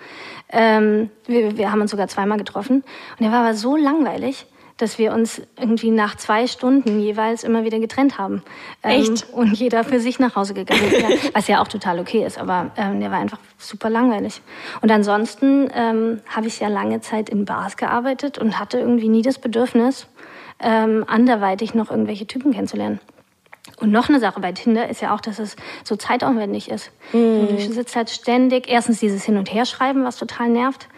Ähm, 0.49 1.11
wir, 1.27 1.57
wir 1.57 1.73
haben 1.73 1.81
uns 1.81 1.91
sogar 1.91 2.09
zweimal 2.09 2.39
getroffen. 2.39 2.85
Und 3.19 3.27
er 3.27 3.33
war 3.33 3.41
aber 3.41 3.55
so 3.55 3.77
langweilig, 3.77 4.47
dass 4.77 4.99
wir 4.99 5.12
uns 5.12 5.41
irgendwie 5.59 5.91
nach 5.91 6.17
zwei 6.17 6.47
Stunden 6.47 6.99
jeweils 6.99 7.45
immer 7.45 7.65
wieder 7.65 7.79
getrennt 7.79 8.19
haben. 8.19 8.43
Ähm, 8.83 9.03
Echt? 9.03 9.29
Und 9.33 9.53
jeder 9.53 9.85
für 9.85 10.01
sich 10.01 10.19
nach 10.19 10.35
Hause 10.35 10.55
gegangen 10.55 10.85
ist. 10.85 11.01
Ja, 11.01 11.09
was 11.35 11.47
ja 11.47 11.62
auch 11.62 11.69
total 11.69 12.01
okay 12.01 12.25
ist, 12.25 12.39
aber 12.39 12.73
ähm, 12.77 13.01
der 13.01 13.11
war 13.11 13.19
einfach 13.19 13.39
super 13.59 13.91
langweilig. 13.91 14.41
Und 14.81 14.91
ansonsten 14.91 15.71
ähm, 15.75 16.21
habe 16.29 16.49
ich 16.49 16.59
ja 16.59 16.69
lange 16.69 17.01
Zeit 17.01 17.29
in 17.29 17.45
Bars 17.45 17.77
gearbeitet 17.77 18.39
und 18.39 18.59
hatte 18.59 18.79
irgendwie 18.79 19.09
nie 19.09 19.23
das 19.23 19.39
Bedürfnis, 19.39 20.09
ähm, 20.59 21.05
anderweitig 21.07 21.75
noch 21.75 21.91
irgendwelche 21.91 22.27
Typen 22.27 22.53
kennenzulernen. 22.53 23.01
Und 23.83 23.91
noch 23.91 24.09
eine 24.09 24.21
Sache 24.21 24.39
bei 24.39 24.53
Tinder 24.53 24.89
ist 24.89 25.03
ja 25.03 25.12
auch, 25.12 25.21
dass 25.21 25.41
es 25.41 25.57
so 25.83 25.97
zeitaufwendig 25.97 26.71
ist. 26.71 26.93
Du 27.12 27.57
sitzt 27.59 27.97
halt 27.97 28.11
ständig, 28.11 28.69
erstens 28.69 29.01
dieses 29.01 29.25
Hin- 29.25 29.37
und 29.37 29.53
Herschreiben, 29.53 30.05
was 30.05 30.17
total 30.17 30.49
nervt, 30.51 30.89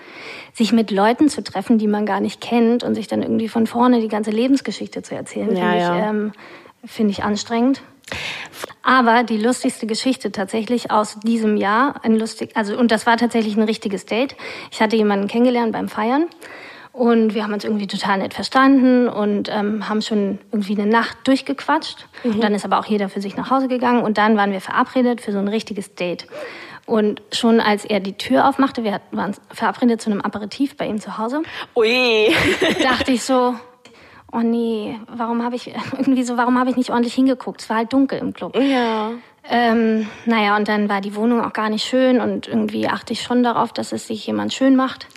sich 0.53 0.71
mit 0.73 0.91
Leuten 0.91 1.31
zu 1.31 1.43
treffen, 1.43 1.79
die 1.79 1.88
man 1.88 2.05
gar 2.05 2.21
nicht 2.21 2.43
kennt 2.43 2.85
und 2.85 2.95
sich 2.95 3.09
dann 3.09 3.23
irgendwie 3.23 3.49
von 3.49 3.67
vorne 3.67 4.00
die 4.03 4.09
ganze 4.09 4.31
Lebensgeschichte 4.31 5.03
zu 5.03 5.14
erzählen, 5.14 5.57
Ja, 5.57 5.71
finde 5.71 5.79
ja. 5.79 5.99
ich, 5.99 6.05
ähm, 6.05 6.33
finde 6.85 7.11
ich 7.12 7.25
anstrengend. 7.25 7.83
Aber 8.83 9.23
die 9.25 9.38
lustigste 9.38 9.87
Geschichte 9.87 10.31
tatsächlich 10.31 10.91
aus 10.91 11.19
diesem 11.21 11.57
Jahr, 11.57 12.05
ein 12.05 12.17
lustig, 12.17 12.50
also 12.55 12.76
und 12.76 12.91
das 12.91 13.07
war 13.07 13.17
tatsächlich 13.17 13.57
ein 13.57 13.62
richtiges 13.62 14.05
Date. 14.05 14.37
Ich 14.71 14.83
hatte 14.83 14.95
jemanden 14.95 15.26
kennengelernt 15.26 15.73
beim 15.73 15.88
Feiern 15.88 16.26
und 16.95 17.35
wir 17.35 17.43
haben 17.43 17.53
uns 17.53 17.65
irgendwie 17.65 17.89
total 17.89 18.19
nett 18.19 18.35
verstanden 18.35 19.09
und 19.09 19.49
ähm, 19.53 19.89
haben 19.89 20.01
schon 20.01 20.39
irgendwie 20.53 20.81
eine 20.81 20.87
Nacht 20.89 21.17
durchgequatscht. 21.25 22.07
Und 22.23 22.40
dann 22.40 22.55
ist 22.55 22.64
aber 22.64 22.79
auch 22.79 22.87
jeder 22.87 23.09
für 23.09 23.21
sich 23.21 23.37
nach 23.37 23.51
Hause 23.51 23.66
gegangen 23.66 24.05
und 24.05 24.16
dann 24.16 24.37
waren 24.37 24.53
wir 24.53 24.61
verabredet 24.61 25.21
für 25.21 25.33
so 25.33 25.40
ein 25.40 25.49
richtiges 25.49 25.97
Date. 25.97 26.29
Und 26.87 27.21
schon 27.33 27.59
als 27.59 27.85
er 27.85 27.99
die 27.99 28.12
Tür 28.12 28.49
aufmachte, 28.49 28.85
wir 28.85 29.01
waren 29.11 29.35
verabredet 29.51 30.01
zu 30.01 30.09
einem 30.09 30.21
Aperitif 30.21 30.77
bei 30.77 30.87
ihm 30.87 31.01
zu 31.01 31.18
Hause, 31.18 31.42
Ui. 31.75 32.33
dachte 32.85 33.11
ich 33.11 33.25
so, 33.25 33.57
oh 34.31 34.38
nee, 34.38 34.97
warum 35.09 35.42
habe 35.42 35.57
ich 35.57 35.75
irgendwie 35.99 36.23
so, 36.23 36.37
warum 36.37 36.61
habe 36.61 36.71
ich 36.71 36.77
nicht 36.77 36.90
ordentlich 36.90 37.14
hingeguckt? 37.14 37.61
Es 37.61 37.68
war 37.71 37.79
halt 37.79 37.92
dunkel 37.92 38.21
im 38.21 38.33
Club. 38.35 38.57
Ja. 38.57 39.11
Ähm, 39.51 40.07
naja, 40.27 40.57
und 40.57 40.68
dann 40.68 40.88
war 40.88 41.01
die 41.01 41.16
Wohnung 41.16 41.45
auch 41.45 41.53
gar 41.53 41.71
nicht 41.71 41.85
schön 41.85 42.21
und 42.21 42.47
irgendwie 42.47 42.87
achte 42.87 43.12
ich 43.12 43.23
schon 43.23 43.42
darauf, 43.42 43.73
dass 43.73 43.90
es 43.90 44.07
sich 44.07 44.25
jemand 44.29 44.55
schön 44.55 44.77
macht. 44.77 45.09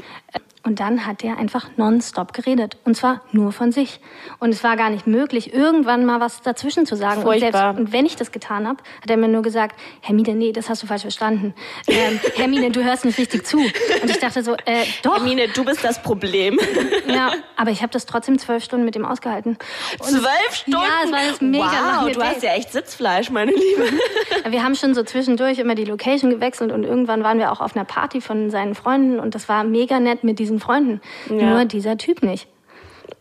Und 0.68 0.82
dann 0.82 1.06
hat 1.06 1.24
er 1.24 1.38
einfach 1.38 1.70
nonstop 1.78 2.34
geredet. 2.34 2.76
Und 2.84 2.98
zwar 2.98 3.22
nur 3.32 3.54
von 3.54 3.72
sich. 3.72 4.02
Und 4.40 4.50
es 4.50 4.66
war 4.66 4.76
gar 4.76 4.90
nicht 4.90 5.08
möglich, 5.08 5.54
irgendwann 5.54 6.04
mal 6.04 6.20
was 6.20 6.42
dazwischen 6.42 6.86
zu 6.86 6.98
sagen. 6.98 7.24
Und, 7.24 7.40
selbst, 7.40 7.64
und 7.78 7.94
wenn 7.94 8.06
ich 8.06 8.18
das 8.18 8.34
getan 8.34 8.68
habe, 8.68 8.84
hat 9.02 9.10
er 9.10 9.16
mir 9.16 9.30
nur 9.30 9.44
gesagt, 9.44 9.80
Hermine, 10.02 10.36
nee, 10.36 10.52
das 10.52 10.68
hast 10.68 10.84
du 10.84 10.88
falsch 10.88 11.04
verstanden. 11.04 11.54
Ähm, 11.88 12.20
Hermine, 12.36 12.70
du 12.70 12.84
hörst 12.84 13.06
nicht 13.06 13.18
richtig 13.18 13.46
zu. 13.46 13.60
Und 13.60 14.10
ich 14.10 14.20
dachte 14.20 14.44
so, 14.44 14.56
äh, 14.66 14.84
doch. 15.04 15.16
Hermine, 15.16 15.48
du 15.48 15.64
bist 15.64 15.86
das 15.86 16.02
Problem. 16.02 16.60
Ja, 17.08 17.32
aber 17.56 17.72
ich 17.72 17.82
habe 17.82 17.92
das 17.94 18.06
trotzdem 18.06 18.38
zwölf 18.38 18.64
Stunden 18.64 18.84
mit 18.84 18.96
ihm 18.96 19.06
ausgehalten. 19.06 19.58
Und 20.00 20.10
Zwölf 20.10 20.28
Stunden? 20.52 20.80
Ja, 20.82 20.90
es 21.06 21.12
war 21.12 21.20
das 21.30 21.42
mega 21.42 21.64
wow, 21.64 22.02
lange 22.02 22.12
du 22.12 22.22
hast 22.22 22.44
ja 22.44 22.54
echt 22.54 22.74
Sitzfleisch, 22.74 23.30
meine 23.30 23.52
Liebe. 23.52 23.90
Wir 24.50 24.62
haben 24.62 24.76
schon 24.76 24.94
so 24.94 25.04
zwischendurch 25.04 25.58
immer 25.60 25.74
die 25.74 25.86
Location 25.86 26.30
gewechselt 26.30 26.74
und 26.74 26.84
irgendwann 26.84 27.24
waren 27.24 27.40
wir 27.40 27.52
auch 27.52 27.62
auf 27.62 27.76
einer 27.76 27.86
Party 27.86 28.20
von 28.20 28.50
seinen 28.50 28.76
Freunden 28.76 29.20
und 29.20 29.36
das 29.36 29.48
war 29.48 29.64
mega 29.64 30.00
nett 30.00 30.24
mit 30.24 30.40
diesen 30.58 30.60
Freunden. 30.60 31.02
Nur 31.30 31.66
dieser 31.66 31.98
Typ 31.98 32.24
nicht. 32.24 32.48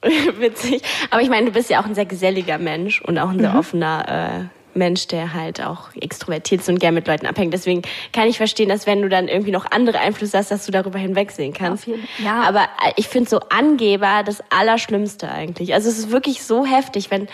Witzig. 0.38 0.82
Aber 1.10 1.22
ich 1.22 1.28
meine, 1.28 1.46
du 1.46 1.52
bist 1.52 1.70
ja 1.70 1.80
auch 1.80 1.86
ein 1.86 1.94
sehr 1.94 2.06
geselliger 2.06 2.58
Mensch 2.58 3.00
und 3.02 3.18
auch 3.18 3.30
ein 3.30 3.36
Mhm. 3.36 3.40
sehr 3.40 3.58
offener 3.58 4.48
äh, 4.52 4.78
Mensch, 4.78 5.06
der 5.06 5.32
halt 5.32 5.62
auch 5.62 5.88
extrovertiert 5.98 6.60
ist 6.60 6.68
und 6.68 6.78
gern 6.78 6.92
mit 6.94 7.06
Leuten 7.06 7.26
abhängt. 7.26 7.54
Deswegen 7.54 7.82
kann 8.12 8.28
ich 8.28 8.36
verstehen, 8.36 8.68
dass 8.68 8.86
wenn 8.86 9.00
du 9.00 9.08
dann 9.08 9.26
irgendwie 9.26 9.50
noch 9.50 9.70
andere 9.70 9.98
Einflüsse 9.98 10.36
hast, 10.36 10.50
dass 10.50 10.66
du 10.66 10.72
darüber 10.72 10.98
hinwegsehen 10.98 11.54
kannst. 11.54 11.88
Ja. 12.22 12.42
Aber 12.42 12.62
äh, 12.84 12.92
ich 12.96 13.08
finde 13.08 13.30
so 13.30 13.40
Angeber 13.48 14.22
das 14.24 14.42
Allerschlimmste 14.50 15.30
eigentlich. 15.30 15.72
Also 15.72 15.88
es 15.88 15.98
ist 15.98 16.10
wirklich 16.10 16.42
so 16.42 16.66
heftig, 16.66 17.10
wenn 17.10 17.26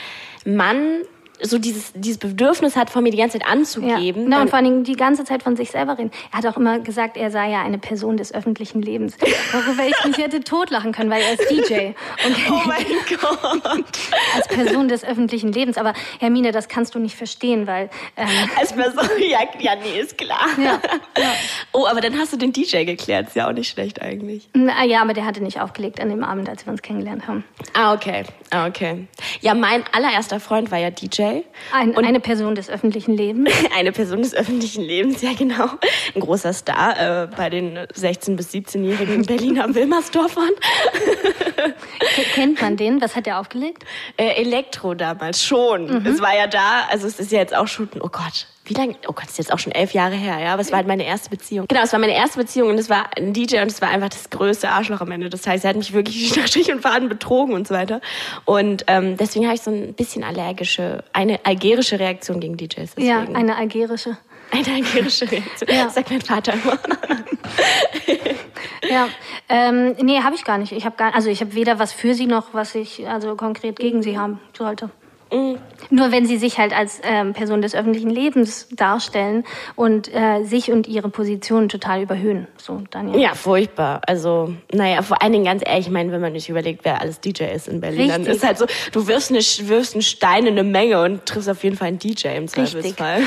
man 0.44 1.00
so 1.42 1.58
dieses, 1.58 1.92
dieses 1.94 2.18
Bedürfnis 2.18 2.76
hat, 2.76 2.88
von 2.90 3.02
mir 3.02 3.10
die 3.10 3.16
ganze 3.18 3.38
Zeit 3.38 3.46
Ja. 3.48 3.52
anzugeben. 3.52 4.24
Na, 4.28 4.36
dann- 4.36 4.42
und 4.42 4.48
vor 4.50 4.56
allen 4.58 4.64
Dingen 4.66 4.84
die 4.84 4.94
ganze 4.96 5.24
Zeit 5.24 5.42
von 5.42 5.56
sich 5.56 5.70
selber 5.70 5.98
reden. 5.98 6.10
Er 6.30 6.38
hat 6.38 6.46
auch 6.46 6.56
immer 6.56 6.78
gesagt, 6.78 7.16
er 7.16 7.30
sei 7.30 7.50
ja 7.50 7.62
eine 7.62 7.78
Person 7.78 8.16
des 8.16 8.32
öffentlichen 8.32 8.80
Lebens. 8.80 9.16
Worüber 9.52 9.84
ich 9.86 10.04
mich 10.06 10.18
hätte 10.18 10.40
totlachen 10.40 10.92
können, 10.92 11.10
weil 11.10 11.22
er 11.22 11.32
ist 11.34 11.50
DJ. 11.50 11.86
Und 12.26 12.36
oh 12.50 12.60
mein 12.66 12.84
Gott. 13.20 13.84
als 14.34 14.48
Person 14.48 14.88
des 14.88 15.04
öffentlichen 15.04 15.52
Lebens. 15.52 15.78
Aber 15.78 15.92
Hermine, 16.20 16.52
das 16.52 16.68
kannst 16.68 16.94
du 16.94 16.98
nicht 16.98 17.16
verstehen, 17.16 17.66
weil 17.66 17.90
ähm, 18.16 18.28
Als 18.58 18.72
Person, 18.72 19.04
ja, 19.18 19.40
ja, 19.58 19.72
nee, 19.76 20.00
ist 20.00 20.16
klar. 20.18 20.46
Ja, 20.62 20.80
Oh, 21.72 21.86
aber 21.86 22.00
dann 22.00 22.18
hast 22.18 22.32
du 22.32 22.36
den 22.36 22.52
DJ 22.52 22.84
geklärt. 22.84 23.28
Ist 23.28 23.36
ja 23.36 23.48
auch 23.48 23.52
nicht 23.52 23.68
schlecht 23.70 24.00
eigentlich. 24.00 24.48
na, 24.54 24.84
ja, 24.84 25.00
aber 25.02 25.12
der 25.14 25.24
hatte 25.24 25.42
nicht 25.42 25.60
aufgelegt 25.60 26.00
an 26.00 26.08
dem 26.08 26.22
Abend, 26.24 26.48
als 26.48 26.66
wir 26.66 26.72
uns 26.72 26.82
kennengelernt 26.82 27.26
haben. 27.26 27.44
Ah, 27.74 27.94
okay. 27.94 28.24
Ah, 28.50 28.66
okay. 28.66 29.06
Ja, 29.40 29.54
mein 29.54 29.82
allererster 29.92 30.38
Freund 30.40 30.70
war 30.70 30.78
ja 30.78 30.90
DJ. 30.90 31.31
Ein, 31.72 31.90
Und 31.96 32.04
eine 32.04 32.20
Person 32.20 32.54
des 32.54 32.68
öffentlichen 32.70 33.14
Lebens. 33.16 33.50
eine 33.76 33.92
Person 33.92 34.22
des 34.22 34.34
öffentlichen 34.34 34.82
Lebens, 34.82 35.22
ja 35.22 35.30
genau. 35.36 35.68
Ein 36.14 36.20
großer 36.20 36.52
Star 36.52 37.22
äh, 37.24 37.28
bei 37.36 37.50
den 37.50 37.78
16- 37.78 38.36
bis 38.36 38.50
17-jährigen 38.52 39.22
Berliner 39.26 39.74
Wilmersdorfern. 39.74 40.50
Ke- 41.56 42.22
Kennt 42.34 42.60
man 42.60 42.76
den? 42.76 43.00
Was 43.00 43.16
hat 43.16 43.26
er 43.26 43.38
aufgelegt? 43.40 43.84
Äh, 44.16 44.40
Elektro 44.42 44.94
damals 44.94 45.42
schon. 45.44 46.04
Es 46.06 46.20
war 46.20 46.36
ja 46.36 46.46
da, 46.46 46.86
also 46.90 47.06
es 47.06 47.18
ist 47.18 47.32
ja 47.32 47.38
jetzt 47.38 47.54
auch 47.54 47.66
schon, 47.68 47.88
oh 48.00 48.08
Gott, 48.08 48.46
wie 48.64 48.74
lange? 48.74 48.94
Oh 49.08 49.12
Gott, 49.12 49.24
das 49.24 49.32
ist 49.32 49.38
jetzt 49.38 49.52
auch 49.52 49.58
schon 49.58 49.72
elf 49.72 49.92
Jahre 49.92 50.14
her, 50.14 50.38
ja. 50.38 50.52
Aber 50.52 50.62
es 50.62 50.70
war 50.70 50.78
halt 50.78 50.86
meine 50.86 51.04
erste 51.04 51.30
Beziehung. 51.30 51.66
Genau, 51.68 51.82
es 51.82 51.92
war 51.92 51.98
meine 51.98 52.14
erste 52.14 52.38
Beziehung 52.38 52.70
und 52.70 52.78
es 52.78 52.88
war 52.88 53.10
ein 53.16 53.32
DJ 53.32 53.58
und 53.58 53.70
es 53.70 53.82
war 53.82 53.88
einfach 53.88 54.08
das 54.08 54.30
größte 54.30 54.68
Arschloch 54.68 55.00
am 55.00 55.10
Ende. 55.10 55.30
Das 55.30 55.46
heißt, 55.46 55.64
er 55.64 55.70
hat 55.70 55.76
mich 55.76 55.92
wirklich 55.92 56.36
nach 56.36 56.46
Strich 56.46 56.70
und 56.70 56.80
Faden 56.80 57.08
betrogen 57.08 57.54
und 57.54 57.66
so 57.66 57.74
weiter. 57.74 58.00
Und 58.44 58.84
ähm, 58.86 59.16
deswegen 59.16 59.46
habe 59.46 59.56
ich 59.56 59.62
so 59.62 59.72
ein 59.72 59.94
bisschen 59.94 60.22
allergische, 60.22 61.02
eine 61.12 61.44
algerische 61.44 61.98
Reaktion 61.98 62.38
gegen 62.38 62.56
DJs. 62.56 62.94
Deswegen. 62.94 63.08
Ja, 63.08 63.26
eine 63.34 63.56
algerische. 63.56 64.16
Eine 64.52 64.66
allergische 64.66 65.30
Reaktion. 65.30 65.74
Ja. 65.74 65.88
Sagt 65.88 66.10
mein 66.10 66.20
Vater 66.20 66.52
immer. 66.52 66.78
ja, 68.88 69.08
ähm, 69.48 69.96
nee, 70.00 70.20
habe 70.20 70.36
ich 70.36 70.44
gar 70.44 70.58
nicht. 70.58 70.72
Ich 70.72 70.84
habe 70.84 70.96
gar, 70.96 71.14
also 71.14 71.30
ich 71.30 71.40
habe 71.40 71.54
weder 71.54 71.80
was 71.80 71.92
für 71.92 72.14
sie 72.14 72.26
noch 72.26 72.54
was 72.54 72.74
ich 72.74 73.08
also 73.08 73.34
konkret 73.34 73.78
gegen 73.78 74.02
sie 74.02 74.18
haben 74.18 74.40
sollte. 74.56 74.90
Mhm. 75.32 75.58
Nur 75.90 76.12
wenn 76.12 76.26
sie 76.26 76.36
sich 76.36 76.58
halt 76.58 76.76
als 76.76 77.00
ähm, 77.04 77.32
Person 77.32 77.62
des 77.62 77.74
öffentlichen 77.74 78.10
Lebens 78.10 78.68
darstellen 78.70 79.44
und 79.74 80.12
äh, 80.14 80.44
sich 80.44 80.70
und 80.70 80.86
ihre 80.86 81.08
Position 81.08 81.68
total 81.68 82.02
überhöhen. 82.02 82.46
So, 82.56 82.82
Daniel. 82.90 83.20
Ja, 83.20 83.34
furchtbar. 83.34 84.00
Also, 84.06 84.54
naja, 84.72 85.02
vor 85.02 85.22
allen 85.22 85.32
Dingen 85.32 85.44
ganz 85.44 85.62
ehrlich, 85.64 85.86
ich 85.86 85.92
meine, 85.92 86.12
wenn 86.12 86.20
man 86.20 86.32
nicht 86.32 86.48
überlegt, 86.48 86.84
wer 86.84 87.00
alles 87.00 87.20
DJ 87.20 87.44
ist 87.44 87.68
in 87.68 87.80
Berlin, 87.80 88.10
Richtig. 88.10 88.24
dann 88.26 88.34
ist 88.34 88.44
halt 88.44 88.58
so, 88.58 88.66
du 88.92 89.06
wirfst, 89.06 89.30
eine, 89.30 89.40
wirfst 89.40 89.94
einen 89.94 90.02
Stein 90.02 90.46
in 90.46 90.58
eine 90.58 90.64
Menge 90.64 91.02
und 91.02 91.26
triffst 91.26 91.48
auf 91.48 91.64
jeden 91.64 91.76
Fall 91.76 91.88
einen 91.88 91.98
DJ 91.98 92.28
im 92.36 92.48
Zweifelsfall. 92.48 93.22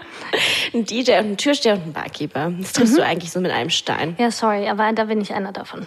ein 0.74 0.84
DJ 0.84 1.12
und 1.12 1.30
ein 1.30 1.36
Türsteher 1.36 1.74
und 1.74 1.86
ein 1.86 1.92
Barkeeper. 1.92 2.52
Das 2.60 2.72
triffst 2.72 2.94
mhm. 2.94 2.98
du 2.98 3.04
eigentlich 3.04 3.32
so 3.32 3.40
mit 3.40 3.50
einem 3.50 3.70
Stein. 3.70 4.14
Ja, 4.18 4.30
sorry, 4.30 4.68
aber 4.68 4.92
da 4.92 5.04
bin 5.04 5.20
ich 5.20 5.32
einer 5.32 5.52
davon. 5.52 5.86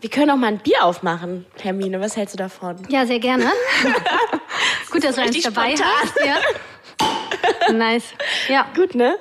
Wir 0.00 0.08
können 0.08 0.30
auch 0.30 0.36
mal 0.36 0.46
ein 0.46 0.58
Bier 0.58 0.84
aufmachen, 0.84 1.44
Hermine. 1.60 2.00
Was 2.00 2.16
hältst 2.16 2.34
du 2.34 2.38
davon? 2.38 2.76
Ja, 2.88 3.04
sehr 3.04 3.18
gerne. 3.18 3.44
Gut, 4.90 5.04
dass 5.04 5.16
du 5.16 5.20
eins 5.20 5.42
dabei 5.42 5.76
spontan. 5.76 5.92
hast. 6.00 6.14
Ja. 6.24 7.72
nice. 7.72 8.14
Ja. 8.48 8.66
Gut, 8.74 8.94
ne? 8.94 9.18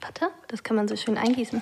Warte, 0.00 0.30
das 0.48 0.62
kann 0.62 0.76
man 0.76 0.88
so 0.88 0.96
schön 0.96 1.18
eingießen. 1.18 1.60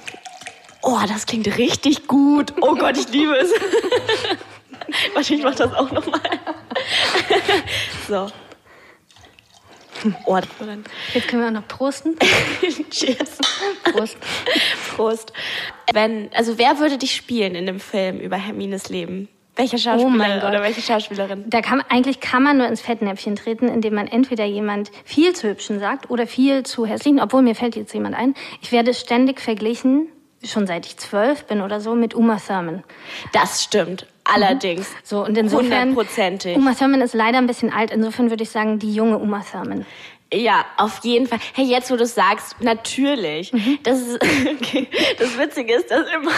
Oh, 0.82 1.00
das 1.08 1.26
klingt 1.26 1.58
richtig 1.58 2.06
gut. 2.06 2.54
Oh 2.60 2.76
Gott, 2.76 2.96
ich 2.96 3.08
liebe 3.08 3.34
es. 3.34 3.50
Warte, 5.14 5.34
ich 5.34 5.42
mach 5.42 5.56
das 5.56 5.72
auch 5.74 5.90
nochmal. 5.90 6.20
so. 8.08 8.28
Oh, 10.26 10.38
Jetzt 11.14 11.28
können 11.28 11.42
wir 11.42 11.48
auch 11.48 11.52
noch 11.52 11.68
prosten. 11.68 12.16
Cheers. 12.90 13.38
Prost. 13.92 14.16
Prost. 14.94 15.32
Wenn, 15.92 16.30
also 16.34 16.58
wer 16.58 16.78
würde 16.78 16.98
dich 16.98 17.14
spielen 17.14 17.54
in 17.54 17.66
dem 17.66 17.80
Film 17.80 18.18
über 18.18 18.36
Hermines 18.36 18.88
Leben? 18.88 19.28
Welcher 19.54 19.76
oh 19.76 19.78
Schauspieler 19.78 20.40
oh 20.44 20.48
oder 20.48 20.62
welche 20.62 20.80
Schauspielerin? 20.80 21.44
Da 21.46 21.60
kann, 21.60 21.82
eigentlich 21.88 22.20
kann 22.20 22.42
man 22.42 22.56
nur 22.56 22.66
ins 22.66 22.80
Fettnäpfchen 22.80 23.36
treten, 23.36 23.68
indem 23.68 23.94
man 23.94 24.06
entweder 24.06 24.44
jemand 24.46 24.90
viel 25.04 25.34
zu 25.34 25.48
hübschen 25.48 25.78
sagt 25.78 26.08
oder 26.10 26.26
viel 26.26 26.62
zu 26.62 26.86
hässlichen, 26.86 27.20
obwohl 27.20 27.42
mir 27.42 27.54
fällt 27.54 27.76
jetzt 27.76 27.92
jemand 27.92 28.16
ein. 28.16 28.34
Ich 28.62 28.72
werde 28.72 28.94
ständig 28.94 29.40
verglichen, 29.40 30.08
schon 30.42 30.66
seit 30.66 30.86
ich 30.86 30.96
zwölf 30.96 31.44
bin 31.44 31.60
oder 31.60 31.80
so, 31.80 31.94
mit 31.94 32.14
Uma 32.14 32.38
Thurman. 32.38 32.82
Das 33.32 33.62
stimmt. 33.62 34.06
Allerdings. 34.24 34.90
Mhm. 34.90 34.96
So, 35.02 35.24
und 35.24 35.36
insofern. 35.36 35.90
Hundertprozentig. 35.90 36.56
Uma 36.56 36.74
Thurman 36.74 37.00
ist 37.00 37.14
leider 37.14 37.38
ein 37.38 37.46
bisschen 37.46 37.72
alt, 37.72 37.90
insofern 37.90 38.30
würde 38.30 38.42
ich 38.42 38.50
sagen, 38.50 38.78
die 38.78 38.94
junge 38.94 39.18
Uma 39.18 39.40
Thurman. 39.40 39.84
Ja, 40.32 40.64
auf 40.78 41.00
jeden 41.02 41.26
Fall. 41.26 41.38
Hey, 41.52 41.66
jetzt 41.66 41.90
wo 41.90 41.96
du 41.96 42.04
es 42.04 42.14
sagst, 42.14 42.56
natürlich. 42.60 43.52
Mhm. 43.52 43.78
Das, 43.82 44.00
ist, 44.00 44.14
okay. 44.60 44.88
das 45.18 45.38
Witzige 45.38 45.74
ist, 45.74 45.90
dass 45.90 46.08
immer 46.10 46.32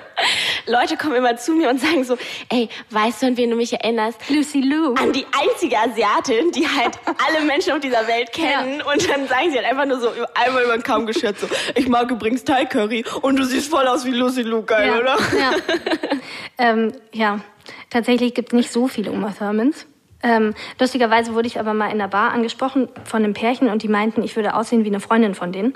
Leute 0.66 0.96
kommen 0.96 1.16
immer 1.16 1.36
zu 1.36 1.52
mir 1.52 1.68
und 1.68 1.78
sagen 1.78 2.04
so, 2.04 2.16
ey, 2.48 2.68
weißt 2.90 3.22
du, 3.22 3.26
an 3.26 3.36
wen 3.36 3.50
du 3.50 3.56
mich 3.56 3.72
erinnerst? 3.74 4.18
Lucy 4.30 4.60
Lou. 4.60 4.94
An 4.94 5.12
die 5.12 5.26
einzige 5.38 5.78
Asiatin, 5.78 6.50
die 6.52 6.66
halt 6.66 6.98
alle 7.28 7.44
Menschen 7.44 7.72
auf 7.72 7.80
dieser 7.80 8.06
Welt 8.06 8.32
kennen. 8.32 8.78
Ja. 8.78 8.90
Und 8.90 9.08
dann 9.08 9.28
sagen 9.28 9.50
sie 9.50 9.58
halt 9.58 9.66
einfach 9.66 9.84
nur 9.84 10.00
so 10.00 10.08
einmal 10.34 10.64
über 10.64 10.76
den 10.76 10.82
Kamm 10.82 11.06
geschert 11.06 11.38
so, 11.38 11.46
ich 11.74 11.88
mag 11.88 12.10
übrigens 12.10 12.44
Thai 12.44 12.64
Curry 12.64 13.04
und 13.20 13.36
du 13.36 13.44
siehst 13.44 13.70
voll 13.70 13.86
aus 13.86 14.06
wie 14.06 14.12
Lucy 14.12 14.42
Lou, 14.42 14.62
geil, 14.62 14.88
ja. 14.88 14.98
oder? 14.98 15.18
Ja. 15.38 15.52
ähm, 16.58 16.92
ja, 17.12 17.40
tatsächlich 17.90 18.34
gibt 18.34 18.48
es 18.48 18.54
nicht 18.54 18.72
so 18.72 18.88
viele 18.88 19.12
Uma 19.12 19.32
Thurmans. 19.32 19.86
Ähm, 20.26 20.54
lustigerweise 20.80 21.34
wurde 21.34 21.46
ich 21.46 21.60
aber 21.60 21.72
mal 21.72 21.92
in 21.92 21.98
der 21.98 22.08
Bar 22.08 22.32
angesprochen 22.32 22.88
von 23.04 23.22
einem 23.22 23.32
Pärchen 23.32 23.68
und 23.68 23.84
die 23.84 23.88
meinten, 23.88 24.24
ich 24.24 24.34
würde 24.34 24.54
aussehen 24.54 24.84
wie 24.84 24.88
eine 24.88 24.98
Freundin 24.98 25.36
von 25.36 25.52
denen. 25.52 25.74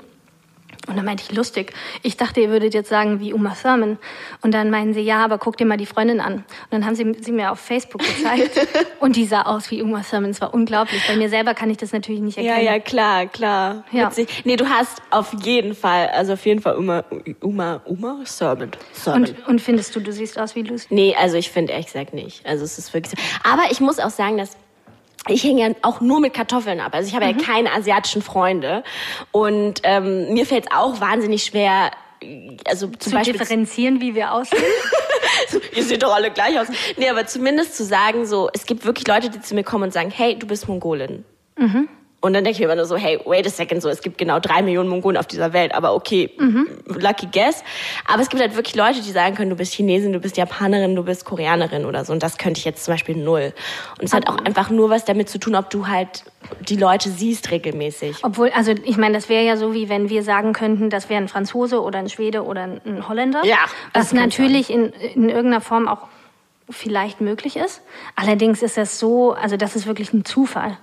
Und 0.87 0.97
dann 0.97 1.05
meinte 1.05 1.23
ich, 1.23 1.35
lustig. 1.35 1.73
Ich 2.01 2.17
dachte, 2.17 2.41
ihr 2.41 2.49
würdet 2.49 2.73
jetzt 2.73 2.89
sagen, 2.89 3.19
wie 3.19 3.33
Uma 3.33 3.55
Thurman. 3.59 3.97
Und 4.41 4.53
dann 4.53 4.71
meinen 4.71 4.93
sie, 4.93 5.01
ja, 5.01 5.23
aber 5.23 5.37
guck 5.37 5.57
dir 5.57 5.65
mal 5.65 5.77
die 5.77 5.85
Freundin 5.85 6.19
an. 6.19 6.33
Und 6.35 6.45
dann 6.71 6.85
haben 6.85 6.95
sie 6.95 7.15
sie 7.19 7.31
mir 7.31 7.51
auf 7.51 7.59
Facebook 7.59 8.01
gezeigt. 8.01 8.67
und 8.99 9.15
die 9.15 9.25
sah 9.25 9.43
aus 9.43 9.69
wie 9.69 9.81
Uma 9.81 10.01
Thurman. 10.01 10.31
Es 10.31 10.41
war 10.41 10.53
unglaublich. 10.53 11.01
Bei 11.07 11.15
mir 11.15 11.29
selber 11.29 11.53
kann 11.53 11.69
ich 11.69 11.77
das 11.77 11.93
natürlich 11.93 12.21
nicht 12.21 12.37
erkennen. 12.37 12.65
Ja, 12.65 12.73
ja, 12.73 12.79
klar, 12.79 13.27
klar. 13.27 13.83
Ja. 13.91 14.07
Witzig. 14.07 14.41
Nee, 14.43 14.55
du 14.55 14.67
hast 14.69 15.01
auf 15.11 15.33
jeden 15.43 15.75
Fall, 15.75 16.07
also 16.09 16.33
auf 16.33 16.45
jeden 16.45 16.61
Fall 16.61 16.77
Uma, 16.77 17.03
Uma, 17.41 17.81
Uma 17.85 18.23
Thurman. 18.25 18.71
Thurman. 19.03 19.21
Und, 19.23 19.47
und 19.47 19.61
findest 19.61 19.95
du, 19.95 19.99
du 19.99 20.11
siehst 20.11 20.39
aus 20.39 20.55
wie 20.55 20.63
Lucy? 20.63 20.87
Nee, 20.89 21.15
also 21.15 21.37
ich 21.37 21.51
finde 21.51 21.73
ehrlich 21.73 21.87
gesagt 21.87 22.13
nicht. 22.13 22.45
Also 22.45 22.63
es 22.63 22.77
ist 22.77 22.93
wirklich 22.93 23.11
so. 23.11 23.49
Aber 23.49 23.71
ich 23.71 23.79
muss 23.79 23.99
auch 23.99 24.09
sagen, 24.09 24.37
dass 24.37 24.57
ich 25.27 25.43
hänge 25.43 25.61
ja 25.61 25.75
auch 25.83 26.01
nur 26.01 26.19
mit 26.19 26.33
Kartoffeln 26.33 26.79
ab. 26.79 26.93
Also 26.93 27.07
ich 27.07 27.15
habe 27.15 27.31
mhm. 27.31 27.39
ja 27.39 27.45
keine 27.45 27.71
asiatischen 27.73 28.21
Freunde. 28.21 28.83
Und 29.31 29.81
ähm, 29.83 30.33
mir 30.33 30.45
fällt 30.45 30.65
es 30.65 30.71
auch 30.75 30.99
wahnsinnig 30.99 31.43
schwer, 31.43 31.91
also 32.65 32.87
zum 32.87 32.99
zu 32.99 33.11
Beispiel 33.11 33.33
differenzieren, 33.33 34.01
wie 34.01 34.15
wir 34.15 34.33
aussehen. 34.33 34.63
so, 35.47 35.59
ihr 35.75 35.83
seht 35.83 36.03
doch 36.03 36.13
alle 36.13 36.31
gleich 36.31 36.59
aus. 36.59 36.67
Nee, 36.97 37.09
aber 37.09 37.25
zumindest 37.27 37.77
zu 37.77 37.83
sagen, 37.83 38.25
so, 38.25 38.49
es 38.53 38.65
gibt 38.65 38.85
wirklich 38.85 39.07
Leute, 39.07 39.29
die 39.29 39.41
zu 39.41 39.55
mir 39.55 39.63
kommen 39.63 39.85
und 39.85 39.93
sagen, 39.93 40.11
hey, 40.11 40.37
du 40.37 40.47
bist 40.47 40.67
Mongolin. 40.67 41.23
Mhm. 41.57 41.87
Und 42.21 42.33
dann 42.33 42.43
denke 42.43 42.51
ich 42.51 42.59
mir 42.59 42.65
immer 42.65 42.75
nur 42.75 42.85
so, 42.85 42.95
hey, 42.95 43.19
wait 43.25 43.47
a 43.47 43.49
second, 43.49 43.81
so, 43.81 43.89
es 43.89 44.01
gibt 44.01 44.19
genau 44.19 44.39
drei 44.39 44.61
Millionen 44.61 44.89
Mongolen 44.89 45.17
auf 45.17 45.25
dieser 45.25 45.53
Welt, 45.53 45.73
aber 45.73 45.95
okay, 45.95 46.31
mhm. 46.37 46.67
lucky 46.85 47.27
guess. 47.31 47.63
Aber 48.07 48.21
es 48.21 48.29
gibt 48.29 48.41
halt 48.41 48.55
wirklich 48.55 48.75
Leute, 48.75 49.01
die 49.01 49.11
sagen 49.11 49.35
können, 49.35 49.49
du 49.49 49.55
bist 49.55 49.73
Chinesin, 49.73 50.13
du 50.13 50.19
bist 50.19 50.37
Japanerin, 50.37 50.95
du 50.95 51.03
bist 51.03 51.25
Koreanerin 51.25 51.83
oder 51.83 52.05
so. 52.05 52.13
Und 52.13 52.21
das 52.21 52.37
könnte 52.37 52.59
ich 52.59 52.65
jetzt 52.65 52.85
zum 52.85 52.93
Beispiel 52.93 53.17
null. 53.17 53.53
Und 53.97 54.05
es 54.05 54.13
hat 54.13 54.29
auch 54.29 54.37
einfach 54.37 54.69
nur 54.69 54.91
was 54.91 55.03
damit 55.03 55.29
zu 55.29 55.39
tun, 55.39 55.55
ob 55.55 55.71
du 55.71 55.87
halt 55.87 56.23
die 56.59 56.75
Leute 56.75 57.09
siehst 57.09 57.49
regelmäßig. 57.49 58.17
Obwohl, 58.23 58.51
also 58.51 58.73
ich 58.83 58.97
meine, 58.97 59.15
das 59.15 59.27
wäre 59.27 59.43
ja 59.43 59.57
so, 59.57 59.73
wie 59.73 59.89
wenn 59.89 60.09
wir 60.09 60.21
sagen 60.21 60.53
könnten, 60.53 60.91
das 60.91 61.09
wäre 61.09 61.21
ein 61.21 61.27
Franzose 61.27 61.81
oder 61.81 61.97
ein 61.97 62.09
Schwede 62.09 62.43
oder 62.43 62.63
ein 62.63 63.07
Holländer. 63.07 63.43
Ja. 63.45 63.57
Was 63.93 64.13
natürlich 64.13 64.69
in, 64.69 64.89
in 64.89 65.29
irgendeiner 65.29 65.61
Form 65.61 65.87
auch 65.87 66.07
vielleicht 66.69 67.19
möglich 67.21 67.57
ist. 67.57 67.81
Allerdings 68.15 68.61
ist 68.61 68.77
das 68.77 68.99
so, 68.99 69.33
also 69.33 69.57
das 69.57 69.75
ist 69.75 69.87
wirklich 69.87 70.13
ein 70.13 70.23
Zufall. 70.23 70.77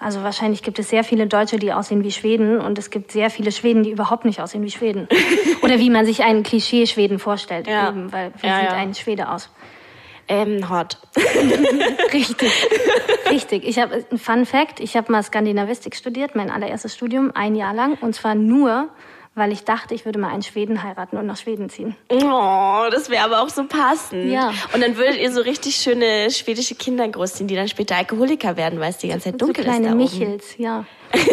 Also 0.00 0.22
wahrscheinlich 0.22 0.62
gibt 0.62 0.78
es 0.78 0.88
sehr 0.88 1.02
viele 1.02 1.26
Deutsche, 1.26 1.58
die 1.58 1.72
aussehen 1.72 2.04
wie 2.04 2.12
Schweden 2.12 2.60
und 2.60 2.78
es 2.78 2.90
gibt 2.90 3.10
sehr 3.10 3.30
viele 3.30 3.50
Schweden, 3.50 3.82
die 3.82 3.90
überhaupt 3.90 4.24
nicht 4.24 4.40
aussehen 4.40 4.62
wie 4.62 4.70
Schweden. 4.70 5.08
Oder 5.62 5.80
wie 5.80 5.90
man 5.90 6.06
sich 6.06 6.22
einen 6.22 6.44
Klischee-Schweden 6.44 7.18
vorstellt. 7.18 7.66
Ja. 7.66 7.88
Eben, 7.88 8.12
weil 8.12 8.32
wie 8.40 8.46
ja, 8.46 8.60
sieht 8.60 8.70
ja. 8.70 8.76
ein 8.76 8.94
Schwede 8.94 9.28
aus? 9.28 9.50
Ähm, 10.28 10.70
hot. 10.70 10.98
Richtig. 12.12 12.68
Richtig. 13.28 13.66
Ich 13.66 13.78
habe 13.80 14.04
ein 14.10 14.18
Fun 14.18 14.46
Fact, 14.46 14.78
ich 14.78 14.96
habe 14.96 15.10
mal 15.10 15.22
Skandinavistik 15.22 15.96
studiert, 15.96 16.36
mein 16.36 16.50
allererstes 16.50 16.94
Studium, 16.94 17.32
ein 17.34 17.56
Jahr 17.56 17.74
lang. 17.74 17.98
Und 18.00 18.14
zwar 18.14 18.36
nur, 18.36 18.88
weil 19.38 19.52
ich 19.52 19.64
dachte, 19.64 19.94
ich 19.94 20.04
würde 20.04 20.18
mal 20.18 20.30
einen 20.30 20.42
Schweden 20.42 20.82
heiraten 20.82 21.16
und 21.16 21.26
nach 21.26 21.36
Schweden 21.36 21.70
ziehen. 21.70 21.96
Oh, 22.10 22.86
das 22.90 23.08
wäre 23.10 23.24
aber 23.24 23.42
auch 23.42 23.48
so 23.48 23.64
passend. 23.64 24.30
Ja. 24.30 24.52
Und 24.74 24.82
dann 24.82 24.96
würdet 24.96 25.18
ihr 25.18 25.32
so 25.32 25.40
richtig 25.40 25.76
schöne 25.76 26.30
schwedische 26.30 26.74
Kinder 26.74 27.08
großziehen, 27.08 27.48
die 27.48 27.54
dann 27.54 27.68
später 27.68 27.96
Alkoholiker 27.96 28.56
werden, 28.56 28.80
weil 28.80 28.90
es 28.90 28.98
die 28.98 29.08
ganze 29.08 29.30
Zeit 29.30 29.40
dunkel 29.40 29.64
so 29.64 29.70
ist. 29.70 29.78
Kleine 29.78 29.94
Michels, 29.94 30.58
ja. 30.58 30.84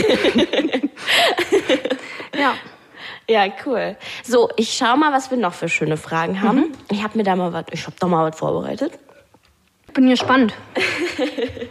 ja. 2.39 2.53
Ja, 3.27 3.47
cool. 3.65 3.97
So, 4.23 4.49
ich 4.55 4.73
schau 4.73 4.95
mal, 4.97 5.11
was 5.11 5.31
wir 5.31 5.37
noch 5.37 5.53
für 5.53 5.67
schöne 5.67 5.97
Fragen 5.97 6.41
haben. 6.41 6.57
Mhm. 6.59 6.71
Ich 6.91 7.03
habe 7.03 7.17
mir 7.17 7.23
da 7.23 7.35
mal 7.35 7.53
was, 7.53 7.65
ich 7.71 7.87
habe 7.87 7.95
da 7.99 8.07
mal 8.07 8.29
was 8.29 8.37
vorbereitet. 8.37 8.93
Bin 9.93 10.09
gespannt. 10.09 10.53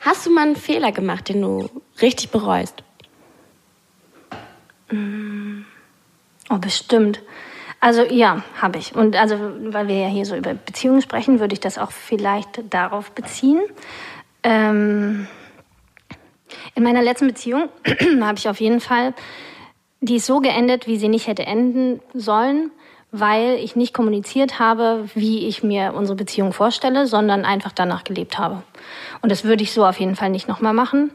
Hast 0.00 0.26
du 0.26 0.30
mal 0.30 0.46
einen 0.46 0.56
Fehler 0.56 0.90
gemacht, 0.90 1.28
den 1.28 1.42
du 1.42 1.68
richtig 2.00 2.30
bereust? 2.30 2.82
Oh, 4.90 6.58
bestimmt. 6.58 7.20
Also 7.80 8.02
ja, 8.02 8.42
habe 8.60 8.78
ich. 8.78 8.94
Und 8.94 9.16
also, 9.16 9.36
weil 9.72 9.88
wir 9.88 9.98
ja 9.98 10.08
hier 10.08 10.24
so 10.24 10.34
über 10.34 10.54
Beziehungen 10.54 11.02
sprechen, 11.02 11.40
würde 11.40 11.52
ich 11.52 11.60
das 11.60 11.78
auch 11.78 11.92
vielleicht 11.92 12.62
darauf 12.72 13.12
beziehen. 13.12 13.60
Ähm, 14.42 15.28
in 16.74 16.82
meiner 16.82 17.02
letzten 17.02 17.28
Beziehung 17.28 17.68
habe 18.20 18.38
ich 18.38 18.48
auf 18.48 18.60
jeden 18.60 18.80
Fall, 18.80 19.14
die 20.00 20.16
ist 20.16 20.26
so 20.26 20.40
geendet, 20.40 20.86
wie 20.86 20.96
sie 20.96 21.08
nicht 21.08 21.26
hätte 21.26 21.44
enden 21.44 22.00
sollen, 22.14 22.70
weil 23.10 23.54
ich 23.54 23.74
nicht 23.74 23.94
kommuniziert 23.94 24.58
habe, 24.58 25.08
wie 25.14 25.46
ich 25.46 25.62
mir 25.62 25.94
unsere 25.94 26.16
Beziehung 26.16 26.52
vorstelle, 26.52 27.06
sondern 27.06 27.44
einfach 27.44 27.72
danach 27.72 28.04
gelebt 28.04 28.38
habe. 28.38 28.62
Und 29.22 29.32
das 29.32 29.44
würde 29.44 29.62
ich 29.62 29.72
so 29.72 29.86
auf 29.86 29.98
jeden 29.98 30.14
Fall 30.14 30.30
nicht 30.30 30.46
nochmal 30.46 30.74
machen. 30.74 31.10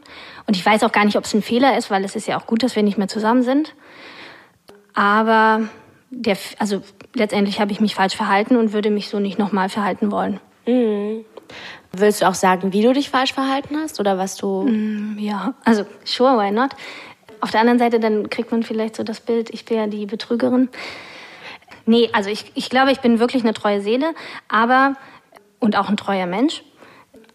Und 0.46 0.56
ich 0.56 0.66
weiß 0.66 0.82
auch 0.82 0.92
gar 0.92 1.04
nicht, 1.04 1.16
ob 1.16 1.24
es 1.24 1.34
ein 1.34 1.42
Fehler 1.42 1.78
ist, 1.78 1.90
weil 1.90 2.04
es 2.04 2.16
ist 2.16 2.26
ja 2.26 2.38
auch 2.38 2.46
gut, 2.46 2.62
dass 2.62 2.74
wir 2.74 2.82
nicht 2.82 2.98
mehr 2.98 3.08
zusammen 3.08 3.42
sind. 3.42 3.74
Aber 4.92 5.68
der, 6.10 6.36
also 6.58 6.82
letztendlich 7.14 7.60
habe 7.60 7.72
ich 7.72 7.80
mich 7.80 7.94
falsch 7.94 8.16
verhalten 8.16 8.56
und 8.56 8.72
würde 8.72 8.90
mich 8.90 9.08
so 9.08 9.20
nicht 9.20 9.38
nochmal 9.38 9.68
verhalten 9.68 10.10
wollen. 10.10 10.40
Mhm. 10.66 11.24
Willst 11.92 12.22
du 12.22 12.28
auch 12.28 12.34
sagen, 12.34 12.72
wie 12.72 12.82
du 12.82 12.92
dich 12.92 13.10
falsch 13.10 13.34
verhalten 13.34 13.76
hast 13.76 14.00
oder 14.00 14.18
was 14.18 14.36
du? 14.36 14.62
Mm, 14.62 15.16
ja, 15.18 15.54
also 15.64 15.84
sure, 16.04 16.38
why 16.38 16.50
not? 16.50 16.70
Auf 17.40 17.50
der 17.50 17.60
anderen 17.60 17.78
Seite, 17.78 18.00
dann 18.00 18.30
kriegt 18.30 18.50
man 18.50 18.62
vielleicht 18.62 18.96
so 18.96 19.04
das 19.04 19.20
Bild, 19.20 19.50
ich 19.50 19.68
wäre 19.70 19.86
die 19.88 20.06
Betrügerin. 20.06 20.70
Nee, 21.86 22.08
also 22.12 22.30
ich, 22.30 22.50
ich 22.54 22.70
glaube, 22.70 22.92
ich 22.92 23.00
bin 23.00 23.18
wirklich 23.18 23.42
eine 23.42 23.54
treue 23.54 23.80
Seele, 23.80 24.14
aber 24.48 24.94
und 25.60 25.76
auch 25.76 25.88
ein 25.88 25.96
treuer 25.96 26.26
Mensch. 26.26 26.62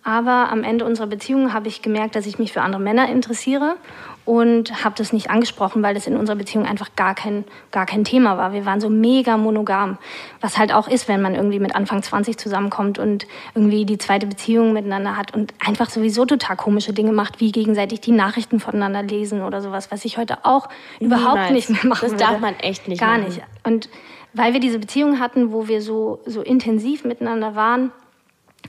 Aber 0.01 0.49
am 0.49 0.63
Ende 0.63 0.85
unserer 0.85 1.07
Beziehung 1.07 1.53
habe 1.53 1.67
ich 1.67 1.81
gemerkt, 1.81 2.15
dass 2.15 2.25
ich 2.25 2.39
mich 2.39 2.53
für 2.53 2.61
andere 2.61 2.81
Männer 2.81 3.09
interessiere 3.09 3.75
und 4.23 4.83
habe 4.83 4.95
das 4.97 5.11
nicht 5.11 5.29
angesprochen, 5.29 5.83
weil 5.83 5.93
das 5.93 6.07
in 6.07 6.15
unserer 6.15 6.37
Beziehung 6.37 6.65
einfach 6.65 6.95
gar 6.95 7.15
kein, 7.15 7.43
gar 7.71 7.85
kein 7.85 8.05
Thema 8.05 8.37
war. 8.37 8.53
Wir 8.53 8.65
waren 8.65 8.79
so 8.79 8.89
mega 8.89 9.35
monogam, 9.35 9.97
was 10.39 10.57
halt 10.57 10.73
auch 10.73 10.87
ist, 10.87 11.09
wenn 11.09 11.21
man 11.21 11.35
irgendwie 11.35 11.59
mit 11.59 11.75
Anfang 11.75 12.01
20 12.01 12.37
zusammenkommt 12.37 12.97
und 12.97 13.27
irgendwie 13.55 13.85
die 13.85 13.97
zweite 13.97 14.25
Beziehung 14.25 14.71
miteinander 14.71 15.17
hat 15.17 15.33
und 15.33 15.53
einfach 15.65 15.89
sowieso 15.89 16.25
total 16.25 16.55
komische 16.55 16.93
Dinge 16.93 17.11
macht, 17.11 17.41
wie 17.41 17.51
gegenseitig 17.51 17.99
die 17.99 18.11
Nachrichten 18.13 18.59
voneinander 18.59 19.03
lesen 19.03 19.41
oder 19.41 19.61
sowas, 19.61 19.91
was 19.91 20.05
ich 20.05 20.17
heute 20.17 20.45
auch 20.45 20.69
Niemals. 20.99 21.21
überhaupt 21.21 21.51
nicht 21.51 21.69
mehr 21.69 21.85
machen 21.85 21.99
Das 22.03 22.11
würde. 22.11 22.23
darf 22.23 22.39
man 22.39 22.55
echt 22.59 22.87
nicht 22.87 23.01
Gar 23.01 23.17
machen. 23.17 23.25
nicht. 23.25 23.41
Und 23.63 23.89
weil 24.33 24.53
wir 24.53 24.59
diese 24.59 24.79
Beziehung 24.79 25.19
hatten, 25.19 25.51
wo 25.51 25.67
wir 25.67 25.81
so, 25.81 26.19
so 26.25 26.41
intensiv 26.41 27.03
miteinander 27.03 27.55
waren, 27.55 27.91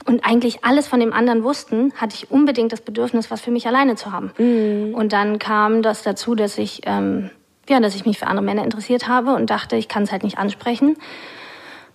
und 0.05 0.25
eigentlich 0.25 0.63
alles 0.63 0.87
von 0.87 0.99
dem 0.99 1.13
anderen 1.13 1.43
wussten, 1.43 1.93
hatte 1.95 2.15
ich 2.15 2.31
unbedingt 2.31 2.71
das 2.71 2.81
Bedürfnis, 2.81 3.29
was 3.29 3.41
für 3.41 3.51
mich 3.51 3.67
alleine 3.67 3.95
zu 3.95 4.11
haben. 4.11 4.31
Mhm. 4.37 4.95
Und 4.95 5.13
dann 5.13 5.37
kam 5.37 5.81
das 5.81 6.01
dazu, 6.01 6.33
dass 6.33 6.57
ich, 6.57 6.81
ähm, 6.85 7.29
ja, 7.69 7.79
dass 7.79 7.95
ich 7.95 8.05
mich 8.05 8.17
für 8.17 8.27
andere 8.27 8.45
Männer 8.45 8.63
interessiert 8.63 9.07
habe 9.07 9.35
und 9.35 9.49
dachte, 9.49 9.75
ich 9.75 9.87
kann 9.87 10.03
es 10.03 10.11
halt 10.11 10.23
nicht 10.23 10.37
ansprechen. 10.37 10.97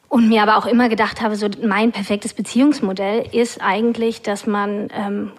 Und 0.08 0.28
mir 0.28 0.42
aber 0.42 0.56
auch 0.56 0.66
immer 0.66 0.88
gedacht 0.88 1.20
habe, 1.20 1.34
so 1.34 1.48
mein 1.64 1.90
perfektes 1.90 2.32
Beziehungsmodell 2.32 3.26
ist 3.32 3.60
eigentlich, 3.60 4.22
dass 4.22 4.46
man 4.46 4.88
ähm, 4.94 5.32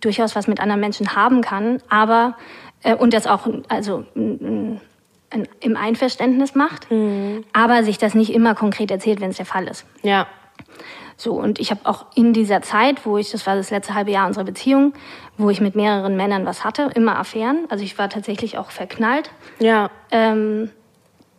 durchaus 0.00 0.34
was 0.34 0.46
mit 0.46 0.58
anderen 0.58 0.80
Menschen 0.80 1.14
haben 1.14 1.42
kann, 1.42 1.82
aber 1.90 2.36
äh, 2.82 2.94
und 2.94 3.12
das 3.12 3.26
auch 3.26 3.46
also 3.68 4.04
im 5.60 5.76
Einverständnis 5.76 6.54
macht, 6.54 6.90
mhm. 6.90 7.44
aber 7.52 7.84
sich 7.84 7.98
das 7.98 8.14
nicht 8.14 8.32
immer 8.32 8.54
konkret 8.54 8.90
erzählt, 8.90 9.20
wenn 9.20 9.30
es 9.30 9.36
der 9.36 9.46
Fall 9.46 9.66
ist. 9.68 9.84
Ja. 10.02 10.26
So, 11.16 11.32
und 11.34 11.60
ich 11.60 11.70
habe 11.70 11.80
auch 11.84 12.06
in 12.14 12.32
dieser 12.32 12.62
Zeit, 12.62 13.04
wo 13.04 13.18
ich, 13.18 13.30
das 13.30 13.46
war 13.46 13.54
das 13.54 13.70
letzte 13.70 13.94
halbe 13.94 14.10
Jahr 14.10 14.26
unserer 14.26 14.44
Beziehung, 14.44 14.94
wo 15.36 15.50
ich 15.50 15.60
mit 15.60 15.74
mehreren 15.74 16.16
Männern 16.16 16.46
was 16.46 16.64
hatte, 16.64 16.90
immer 16.94 17.18
Affären. 17.18 17.66
Also 17.68 17.84
ich 17.84 17.98
war 17.98 18.08
tatsächlich 18.08 18.56
auch 18.56 18.70
verknallt. 18.70 19.30
Ja. 19.58 19.90
Ähm, 20.10 20.70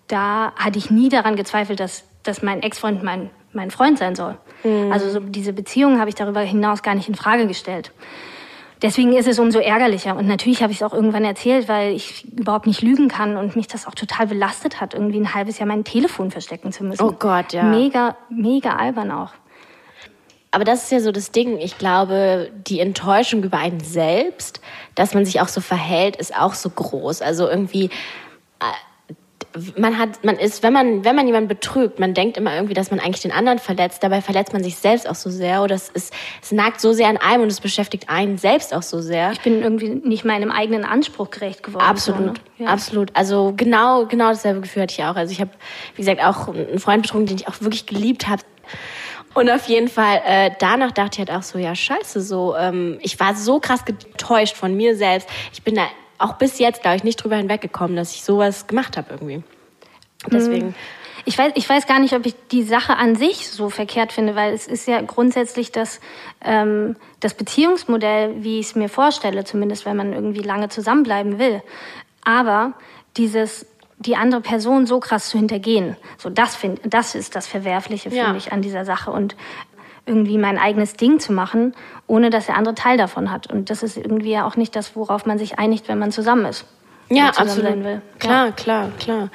da 0.08 0.54
hatte 0.56 0.77
ich 0.77 0.91
nie 0.91 1.10
daran 1.10 1.36
gezweifelt, 1.36 1.80
dass, 1.80 2.04
dass 2.21 2.43
mein 2.43 2.62
Ex-Freund 2.62 3.01
mein, 3.01 3.32
mein 3.54 3.71
Freund 3.71 3.97
sein 3.97 4.15
soll. 4.15 4.38
Mhm. 4.63 4.91
Also 4.91 5.10
so 5.10 5.19
diese 5.19 5.51
Beziehung 5.51 5.99
habe 5.99 6.10
ich 6.10 6.15
darüber 6.15 6.41
hinaus 6.41 6.84
gar 6.84 6.93
nicht 6.93 7.10
in 7.10 7.15
Frage 7.15 7.47
gestellt. 7.47 7.91
Deswegen 8.82 9.13
ist 9.13 9.28
es 9.28 9.38
umso 9.38 9.60
ärgerlicher. 9.60 10.15
Und 10.15 10.28
natürlich 10.28 10.63
habe 10.63 10.72
ich 10.72 10.82
es 10.82 10.84
auch 10.84 10.94
irgendwann 10.94 11.24
erzählt, 11.24 11.67
weil 11.67 11.94
ich 11.94 12.26
überhaupt 12.26 12.65
nicht 12.65 12.82
lügen 12.82 13.10
kann 13.10 13.38
und 13.38 13.56
mich 13.56 13.67
das 13.67 13.86
auch 13.86 13.94
total 13.94 14.28
belastet 14.28 14.82
hat, 14.82 14.94
irgendwie 14.96 15.20
ein 15.20 15.34
halbes 15.36 15.60
Jahr 15.60 15.67
mein 15.67 15.84
Telefon 15.84 16.32
verstecken 16.32 16.72
zu 16.72 16.84
müssen. 16.84 17.04
Oh 17.04 17.12
Gott, 17.12 17.54
ja. 17.54 17.63
Mega, 17.63 18.17
mega 18.30 18.76
albern 18.76 19.12
auch. 19.12 19.34
Aber 20.50 20.65
das 20.65 20.84
ist 20.84 20.91
ja 20.91 21.00
so 21.00 21.12
das 21.12 21.32
Ding. 21.32 21.58
Ich 21.60 21.78
glaube, 21.78 22.52
die 22.67 22.82
Enttäuschung 22.82 23.44
über 23.44 23.58
einen 23.58 23.80
selbst, 23.80 24.62
dass 24.96 25.13
man 25.13 25.26
sich 25.26 25.39
auch 25.39 25.48
so 25.48 25.62
verhält, 25.62 26.17
ist 26.17 26.36
auch 26.36 26.56
so 26.56 26.70
groß. 26.70 27.22
Also 27.22 27.48
irgendwie, 27.48 27.86
äh, 27.86 28.65
man 29.77 29.97
hat, 29.97 30.23
man 30.23 30.37
ist, 30.37 30.63
wenn 30.63 30.71
man, 30.71 31.03
wenn 31.03 31.15
man 31.15 31.27
jemanden 31.27 31.49
betrügt, 31.49 31.99
man 31.99 32.13
denkt 32.13 32.37
immer 32.37 32.55
irgendwie, 32.55 32.73
dass 32.73 32.89
man 32.89 32.99
eigentlich 32.99 33.21
den 33.21 33.31
anderen 33.31 33.59
verletzt. 33.59 34.01
Dabei 34.03 34.21
verletzt 34.21 34.53
man 34.53 34.63
sich 34.63 34.77
selbst 34.77 35.09
auch 35.09 35.15
so 35.15 35.29
sehr 35.29 35.61
oder 35.61 35.75
es 35.75 35.89
ist, 35.89 36.13
es 36.41 36.51
nagt 36.51 36.79
so 36.79 36.93
sehr 36.93 37.07
an 37.07 37.17
einem 37.17 37.43
und 37.43 37.49
es 37.49 37.59
beschäftigt 37.59 38.09
einen 38.09 38.37
selbst 38.37 38.73
auch 38.73 38.81
so 38.81 39.01
sehr. 39.01 39.31
Ich 39.33 39.41
bin 39.41 39.61
irgendwie 39.61 39.89
nicht 39.89 40.23
meinem 40.23 40.51
eigenen 40.51 40.85
Anspruch 40.85 41.29
gerecht 41.31 41.63
geworden. 41.63 41.83
Absolut, 41.83 42.19
so, 42.19 42.25
ne? 42.25 42.33
ja. 42.59 42.67
absolut. 42.67 43.15
Also 43.15 43.53
genau, 43.55 44.05
genau 44.05 44.29
dasselbe 44.29 44.61
Gefühl 44.61 44.83
hatte 44.83 44.93
ich 44.97 45.03
auch. 45.03 45.15
Also 45.15 45.31
ich 45.33 45.41
habe, 45.41 45.51
wie 45.95 46.01
gesagt, 46.01 46.23
auch 46.23 46.47
einen 46.47 46.79
Freund 46.79 47.03
betrogen, 47.03 47.25
den 47.25 47.37
ich 47.37 47.47
auch 47.47 47.59
wirklich 47.61 47.85
geliebt 47.85 48.27
habe. 48.27 48.43
Und 49.33 49.49
auf 49.49 49.67
jeden 49.67 49.87
Fall, 49.87 50.21
äh, 50.25 50.51
danach 50.59 50.91
dachte 50.91 51.21
ich 51.21 51.29
halt 51.29 51.31
auch 51.31 51.43
so, 51.43 51.57
ja, 51.57 51.73
scheiße, 51.73 52.21
so, 52.21 52.55
ähm, 52.57 52.99
ich 53.01 53.19
war 53.19 53.33
so 53.35 53.59
krass 53.59 53.85
getäuscht 53.85 54.55
von 54.55 54.75
mir 54.75 54.95
selbst. 54.97 55.29
Ich 55.53 55.63
bin 55.63 55.75
da 55.75 55.83
auch 56.21 56.34
bis 56.34 56.60
jetzt, 56.60 56.81
glaube 56.81 56.97
ich, 56.97 57.03
nicht 57.03 57.17
drüber 57.17 57.36
hinweggekommen, 57.36 57.95
dass 57.95 58.13
ich 58.13 58.23
sowas 58.23 58.67
gemacht 58.67 58.97
habe 58.97 59.07
irgendwie. 59.12 59.43
Deswegen. 60.27 60.67
Mhm. 60.67 60.75
Ich 61.23 61.38
weiß, 61.38 61.51
ich 61.55 61.69
weiß 61.69 61.86
gar 61.86 61.99
nicht, 61.99 62.13
ob 62.13 62.25
ich 62.25 62.34
die 62.51 62.63
Sache 62.63 62.97
an 62.97 63.15
sich 63.15 63.49
so 63.49 63.69
verkehrt 63.69 64.12
finde, 64.12 64.36
weil 64.36 64.53
es 64.53 64.67
ist 64.67 64.88
ja 64.88 64.99
grundsätzlich 65.01 65.71
das, 65.71 65.99
ähm, 66.43 66.95
das 67.19 67.36
Beziehungsmodell, 67.36 68.43
wie 68.43 68.60
ich 68.60 68.67
es 68.67 68.75
mir 68.75 68.89
vorstelle, 68.89 69.43
zumindest 69.43 69.86
wenn 69.86 69.95
man 69.95 70.13
irgendwie 70.13 70.41
lange 70.41 70.69
zusammenbleiben 70.69 71.38
will. 71.38 71.62
Aber 72.23 72.73
dieses 73.17 73.67
die 74.01 74.15
andere 74.15 74.41
Person 74.41 74.88
so 74.88 74.99
krass 74.99 75.29
zu 75.29 75.38
hintergehen. 75.38 75.95
So, 76.17 76.31
das, 76.31 76.55
find, 76.55 76.81
das 76.84 77.13
ist 77.13 77.36
das 77.36 77.45
Verwerfliche, 77.47 78.10
finde 78.10 78.25
ja. 78.25 78.36
ich, 78.36 78.51
an 78.51 78.63
dieser 78.63 78.84
Sache. 78.84 79.12
Und 79.12 79.36
irgendwie 80.05 80.37
mein 80.37 80.57
eigenes 80.57 80.93
Ding 80.93 81.19
zu 81.19 81.33
machen, 81.33 81.73
ohne 82.07 82.29
dass 82.29 82.47
der 82.47 82.57
andere 82.57 82.75
Teil 82.75 82.97
davon 82.97 83.31
hat. 83.31 83.51
Und 83.51 83.69
das 83.69 83.83
ist 83.83 83.97
irgendwie 83.97 84.31
ja 84.31 84.45
auch 84.45 84.55
nicht 84.55 84.75
das, 84.75 84.95
worauf 84.95 85.25
man 85.25 85.37
sich 85.37 85.59
einigt, 85.59 85.87
wenn 85.87 85.99
man 85.99 86.11
zusammen 86.11 86.45
ist. 86.45 86.65
Ja, 87.09 87.29
absolut. 87.29 87.73
Klar, 88.19 88.45
ja. 88.47 88.51
klar, 88.51 88.89
klar. 88.97 89.29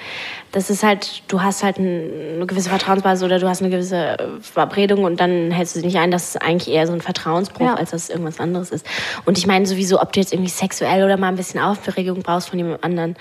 Das 0.57 0.71
ist 0.71 0.83
halt, 0.83 1.23
du 1.29 1.43
hast 1.43 1.63
halt 1.63 1.77
eine 1.77 2.47
gewisse 2.47 2.71
Vertrauensbasis 2.71 3.23
oder 3.23 3.39
du 3.39 3.47
hast 3.47 3.61
eine 3.61 3.69
gewisse 3.69 4.17
Verabredung 4.41 5.05
und 5.05 5.21
dann 5.21 5.51
hältst 5.51 5.77
du 5.77 5.81
sie 5.81 5.85
nicht 5.85 5.99
ein. 5.99 6.11
Das 6.11 6.31
ist 6.31 6.41
eigentlich 6.41 6.75
eher 6.75 6.87
so 6.87 6.95
ein 6.95 7.03
Vertrauensbruch, 7.03 7.67
ja. 7.67 7.75
als 7.75 7.91
dass 7.91 8.05
es 8.05 8.09
irgendwas 8.09 8.41
anderes 8.41 8.71
ist. 8.71 8.87
Und 9.27 9.37
ich 9.37 9.47
meine 9.47 9.67
sowieso, 9.67 10.01
ob 10.01 10.15
du 10.15 10.21
jetzt 10.21 10.33
irgendwie 10.33 10.49
sexuell 10.49 11.05
oder 11.05 11.19
mal 11.19 11.29
ein 11.29 11.37
bisschen 11.37 11.61
Aufregung 11.61 12.23
brauchst 12.23 12.49
von 12.49 12.59
jemand 12.59 12.83
anderen, 12.83 13.17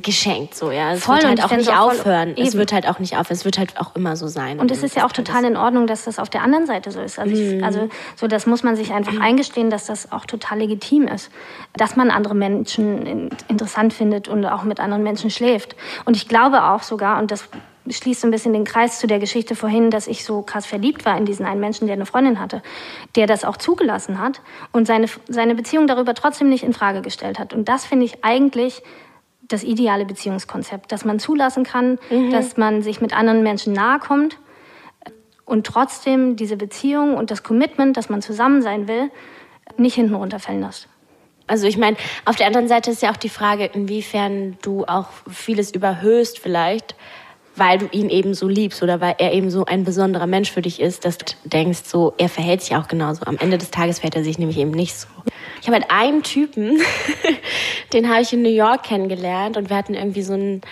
geschenkt 0.00 0.54
so, 0.54 0.70
ja. 0.70 0.92
Es 0.92 1.04
voll, 1.04 1.16
wird 1.16 1.26
halt 1.26 1.44
auch 1.44 1.56
nicht 1.56 1.76
aufhören. 1.76 2.34
Es 2.36 2.54
wird 2.54 2.72
halt 2.72 2.88
auch 2.88 2.98
nicht 2.98 3.16
aufhören. 3.16 3.36
Es 3.36 3.44
wird 3.44 3.58
halt 3.58 3.78
auch 3.78 3.94
immer 3.96 4.16
so 4.16 4.28
sein. 4.28 4.58
Und 4.60 4.70
es 4.70 4.82
ist 4.82 4.96
ja 4.96 5.04
auch 5.04 5.12
total 5.12 5.44
in 5.44 5.56
Ordnung, 5.56 5.86
dass 5.86 6.04
das 6.04 6.18
auf 6.18 6.30
der 6.30 6.42
anderen 6.42 6.66
Seite 6.66 6.90
so 6.90 7.00
ist. 7.00 7.18
Also, 7.18 7.34
ich, 7.34 7.56
mhm. 7.56 7.64
also 7.64 7.88
so, 8.16 8.28
das 8.28 8.46
muss 8.46 8.62
man 8.62 8.76
sich 8.76 8.92
einfach 8.92 9.18
eingestehen, 9.20 9.70
dass 9.70 9.86
das 9.86 10.12
auch 10.12 10.24
total 10.24 10.58
legitim 10.58 11.08
ist. 11.08 11.30
Dass 11.74 11.96
man 11.96 12.10
andere 12.10 12.34
Menschen 12.34 13.30
interessant 13.48 13.92
findet 13.92 14.28
und 14.28 14.44
auch 14.46 14.62
mit 14.62 14.80
anderen 14.80 15.02
Menschen 15.02 15.30
schläft. 15.30 15.76
Und 16.04 16.16
ich 16.16 16.28
glaube 16.28 16.61
auch 16.70 16.82
sogar, 16.82 17.18
und 17.18 17.30
das 17.30 17.48
schließt 17.88 18.20
so 18.20 18.28
ein 18.28 18.30
bisschen 18.30 18.52
den 18.52 18.64
Kreis 18.64 18.98
zu 18.98 19.06
der 19.06 19.18
Geschichte 19.18 19.56
vorhin, 19.56 19.90
dass 19.90 20.06
ich 20.06 20.24
so 20.24 20.42
krass 20.42 20.66
verliebt 20.66 21.04
war 21.04 21.16
in 21.16 21.24
diesen 21.24 21.44
einen 21.44 21.60
Menschen, 21.60 21.86
der 21.86 21.94
eine 21.94 22.06
Freundin 22.06 22.38
hatte, 22.38 22.62
der 23.16 23.26
das 23.26 23.44
auch 23.44 23.56
zugelassen 23.56 24.20
hat 24.20 24.40
und 24.72 24.86
seine, 24.86 25.06
seine 25.28 25.54
Beziehung 25.54 25.86
darüber 25.86 26.14
trotzdem 26.14 26.48
nicht 26.48 26.62
in 26.62 26.72
Frage 26.72 27.02
gestellt 27.02 27.38
hat. 27.38 27.52
Und 27.52 27.68
das 27.68 27.84
finde 27.84 28.06
ich 28.06 28.24
eigentlich 28.24 28.82
das 29.42 29.64
ideale 29.64 30.04
Beziehungskonzept, 30.04 30.92
dass 30.92 31.04
man 31.04 31.18
zulassen 31.18 31.64
kann, 31.64 31.98
mhm. 32.10 32.30
dass 32.30 32.56
man 32.56 32.82
sich 32.82 33.00
mit 33.00 33.14
anderen 33.14 33.42
Menschen 33.42 33.72
nahe 33.72 33.98
kommt 33.98 34.38
und 35.44 35.66
trotzdem 35.66 36.36
diese 36.36 36.56
Beziehung 36.56 37.16
und 37.16 37.30
das 37.30 37.42
Commitment, 37.42 37.96
dass 37.96 38.08
man 38.08 38.22
zusammen 38.22 38.62
sein 38.62 38.88
will, 38.88 39.10
nicht 39.76 39.94
hinten 39.94 40.14
runterfallen 40.14 40.60
lässt. 40.60 40.88
Also 41.46 41.66
ich 41.66 41.76
meine, 41.76 41.96
auf 42.24 42.36
der 42.36 42.46
anderen 42.46 42.68
Seite 42.68 42.90
ist 42.90 43.02
ja 43.02 43.10
auch 43.10 43.16
die 43.16 43.28
Frage, 43.28 43.66
inwiefern 43.66 44.56
du 44.62 44.84
auch 44.84 45.08
vieles 45.30 45.72
überhöhst 45.72 46.38
vielleicht, 46.38 46.94
weil 47.56 47.78
du 47.78 47.86
ihn 47.92 48.08
eben 48.08 48.34
so 48.34 48.48
liebst 48.48 48.82
oder 48.82 49.00
weil 49.00 49.14
er 49.18 49.32
eben 49.32 49.50
so 49.50 49.64
ein 49.64 49.84
besonderer 49.84 50.26
Mensch 50.26 50.50
für 50.50 50.62
dich 50.62 50.80
ist, 50.80 51.04
dass 51.04 51.18
du 51.18 51.26
denkst, 51.44 51.80
so 51.84 52.14
er 52.16 52.28
verhält 52.28 52.62
sich 52.62 52.76
auch 52.76 52.88
genauso. 52.88 53.24
Am 53.26 53.36
Ende 53.38 53.58
des 53.58 53.70
Tages 53.70 53.98
verhält 53.98 54.16
er 54.16 54.24
sich 54.24 54.38
nämlich 54.38 54.58
eben 54.58 54.70
nicht 54.70 54.94
so. 54.94 55.08
Ich 55.60 55.68
habe 55.68 55.78
halt 55.78 55.90
einen 55.90 56.22
Typen, 56.22 56.80
den 57.92 58.08
habe 58.08 58.22
ich 58.22 58.32
in 58.32 58.42
New 58.42 58.48
York 58.48 58.84
kennengelernt 58.84 59.56
und 59.56 59.68
wir 59.68 59.76
hatten 59.76 59.94
irgendwie 59.94 60.22
so 60.22 60.34
ein 60.34 60.62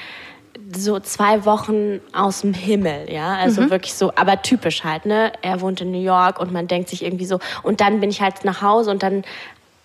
so 0.76 1.00
zwei 1.00 1.44
Wochen 1.44 2.00
aus 2.12 2.42
dem 2.42 2.54
Himmel, 2.54 3.10
ja, 3.10 3.34
also 3.34 3.62
mhm. 3.62 3.70
wirklich 3.70 3.94
so, 3.94 4.12
aber 4.14 4.40
typisch 4.42 4.84
halt, 4.84 5.04
ne? 5.04 5.32
Er 5.42 5.60
wohnt 5.60 5.80
in 5.80 5.90
New 5.90 6.02
York 6.02 6.38
und 6.38 6.52
man 6.52 6.68
denkt 6.68 6.88
sich 6.88 7.04
irgendwie 7.04 7.24
so, 7.24 7.40
und 7.62 7.80
dann 7.80 7.98
bin 7.98 8.10
ich 8.10 8.20
halt 8.20 8.44
nach 8.44 8.62
Hause 8.62 8.90
und 8.90 9.02
dann 9.02 9.24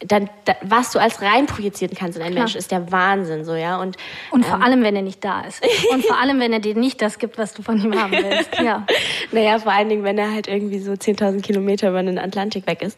dann, 0.07 0.29
da, 0.45 0.55
was 0.61 0.91
du 0.91 0.99
als 0.99 1.21
rein 1.21 1.45
projizieren 1.45 1.95
kannst 1.97 2.17
in 2.17 2.23
einen 2.23 2.35
Menschen, 2.35 2.57
ist 2.57 2.71
der 2.71 2.91
Wahnsinn, 2.91 3.45
so, 3.45 3.55
ja. 3.55 3.79
Und, 3.79 3.97
und 4.31 4.45
vor 4.45 4.57
ähm, 4.57 4.63
allem, 4.63 4.83
wenn 4.83 4.95
er 4.95 5.01
nicht 5.01 5.23
da 5.23 5.41
ist. 5.41 5.63
Und 5.91 6.05
vor 6.05 6.17
allem, 6.21 6.39
wenn 6.39 6.53
er 6.53 6.59
dir 6.59 6.75
nicht 6.75 7.01
das 7.01 7.19
gibt, 7.19 7.37
was 7.37 7.53
du 7.53 7.61
von 7.61 7.81
ihm 7.81 7.99
haben 7.99 8.11
willst, 8.11 8.59
ja. 8.59 8.85
naja, 9.31 9.59
vor 9.59 9.71
allen 9.71 9.89
Dingen, 9.89 10.03
wenn 10.03 10.17
er 10.17 10.31
halt 10.31 10.47
irgendwie 10.47 10.79
so 10.79 10.91
10.000 10.91 11.41
Kilometer 11.41 11.89
über 11.89 12.03
den 12.03 12.19
Atlantik 12.19 12.67
weg 12.67 12.81
ist. 12.81 12.97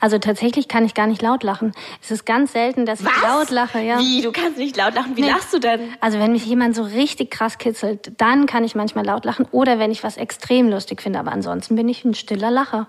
Also 0.00 0.18
tatsächlich 0.18 0.68
kann 0.68 0.84
ich 0.84 0.94
gar 0.94 1.06
nicht 1.06 1.22
laut 1.22 1.42
lachen. 1.42 1.72
Es 2.02 2.10
ist 2.10 2.26
ganz 2.26 2.52
selten, 2.52 2.86
dass 2.86 3.04
Was? 3.04 3.12
ich 3.16 3.22
laut 3.22 3.50
lache. 3.50 3.80
Ja. 3.80 3.98
Wie? 3.98 4.22
Du 4.22 4.32
kannst 4.32 4.58
nicht 4.58 4.76
laut 4.76 4.94
lachen? 4.94 5.16
Wie 5.16 5.22
nee. 5.22 5.28
lachst 5.28 5.52
du 5.52 5.58
denn? 5.58 5.80
Also 6.00 6.18
wenn 6.18 6.32
mich 6.32 6.44
jemand 6.46 6.74
so 6.74 6.82
richtig 6.82 7.30
krass 7.30 7.58
kitzelt, 7.58 8.12
dann 8.18 8.46
kann 8.46 8.64
ich 8.64 8.74
manchmal 8.74 9.04
laut 9.04 9.24
lachen. 9.24 9.46
Oder 9.50 9.78
wenn 9.78 9.90
ich 9.90 10.02
was 10.02 10.16
extrem 10.16 10.68
lustig 10.68 11.02
finde. 11.02 11.18
Aber 11.18 11.32
ansonsten 11.32 11.76
bin 11.76 11.88
ich 11.88 12.04
ein 12.04 12.14
stiller 12.14 12.50
Lacher. 12.50 12.88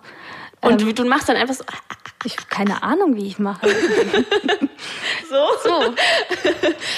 Und 0.66 0.82
ähm, 0.82 0.96
du 0.96 1.06
machst 1.06 1.30
dann 1.30 1.38
einfach 1.38 1.56
so... 1.56 1.64
Ich 2.26 2.38
habe 2.38 2.48
keine 2.50 2.82
Ahnung, 2.82 3.16
wie 3.16 3.28
ich 3.28 3.38
mache. 3.38 3.68
so? 5.30 5.46
So. 5.64 5.94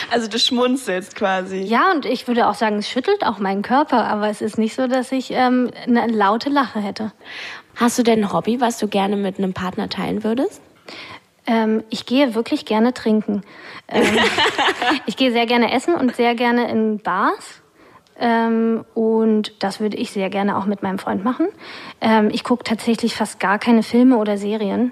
Also 0.10 0.30
du 0.30 0.40
schmunzelst 0.40 1.16
quasi. 1.16 1.58
Ja, 1.58 1.92
und 1.92 2.06
ich 2.06 2.30
würde 2.30 2.48
auch 2.48 2.56
sagen, 2.56 2.78
es 2.78 2.88
schüttelt 2.88 3.26
auch 3.26 3.38
meinen 3.38 3.62
Körper. 3.62 4.06
Aber 4.06 4.30
es 4.30 4.42
ist 4.42 4.58
nicht 4.58 4.74
so, 4.74 4.88
dass 4.88 5.12
ich 5.12 5.32
ähm, 5.32 5.70
eine 5.86 6.08
laute 6.08 6.50
Lache 6.50 6.80
hätte. 6.80 7.12
Hast 7.76 8.00
du 8.00 8.04
denn 8.04 8.24
ein 8.24 8.34
Hobby, 8.34 8.62
was 8.62 8.78
du 8.78 8.88
gerne 8.88 9.18
mit 9.18 9.38
einem 9.38 9.54
Partner 9.54 9.90
teilen 9.90 10.24
würdest? 10.24 10.62
Ähm, 11.46 11.84
ich 11.90 12.06
gehe 12.06 12.34
wirklich 12.36 12.66
gerne 12.66 12.94
trinken. 12.94 13.44
Ähm, 13.88 14.06
ich 15.06 15.18
gehe 15.18 15.32
sehr 15.32 15.46
gerne 15.46 15.74
essen 15.74 15.96
und 15.96 16.16
sehr 16.16 16.36
gerne 16.36 16.70
in 16.70 17.00
Bars. 17.00 17.62
Ähm, 18.20 18.84
und 18.96 19.64
das 19.64 19.80
würde 19.80 19.98
ich 19.98 20.12
sehr 20.12 20.30
gerne 20.30 20.58
auch 20.58 20.66
mit 20.66 20.84
meinem 20.84 21.00
Freund 21.00 21.24
machen. 21.24 21.48
Ähm, 22.02 22.30
ich 22.32 22.44
gucke 22.44 22.64
tatsächlich 22.64 23.16
fast 23.16 23.40
gar 23.40 23.60
keine 23.60 23.84
Filme 23.84 24.18
oder 24.18 24.38
Serien. 24.38 24.92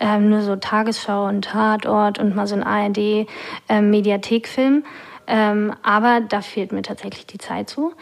ähm, 0.00 0.30
nur 0.30 0.42
so 0.42 0.56
Tagesschau 0.56 1.26
und 1.26 1.44
Tatort 1.46 2.18
und 2.18 2.34
mal 2.36 2.46
so 2.46 2.54
ein 2.54 2.62
ARD-Mediathekfilm. 2.62 4.84
Ähm, 5.26 5.74
aber 5.82 6.20
da 6.20 6.40
fehlt 6.40 6.70
mir 6.72 6.82
tatsächlich 6.82 7.26
die 7.26 7.38
Zeit 7.38 7.68
zu. 7.68 7.92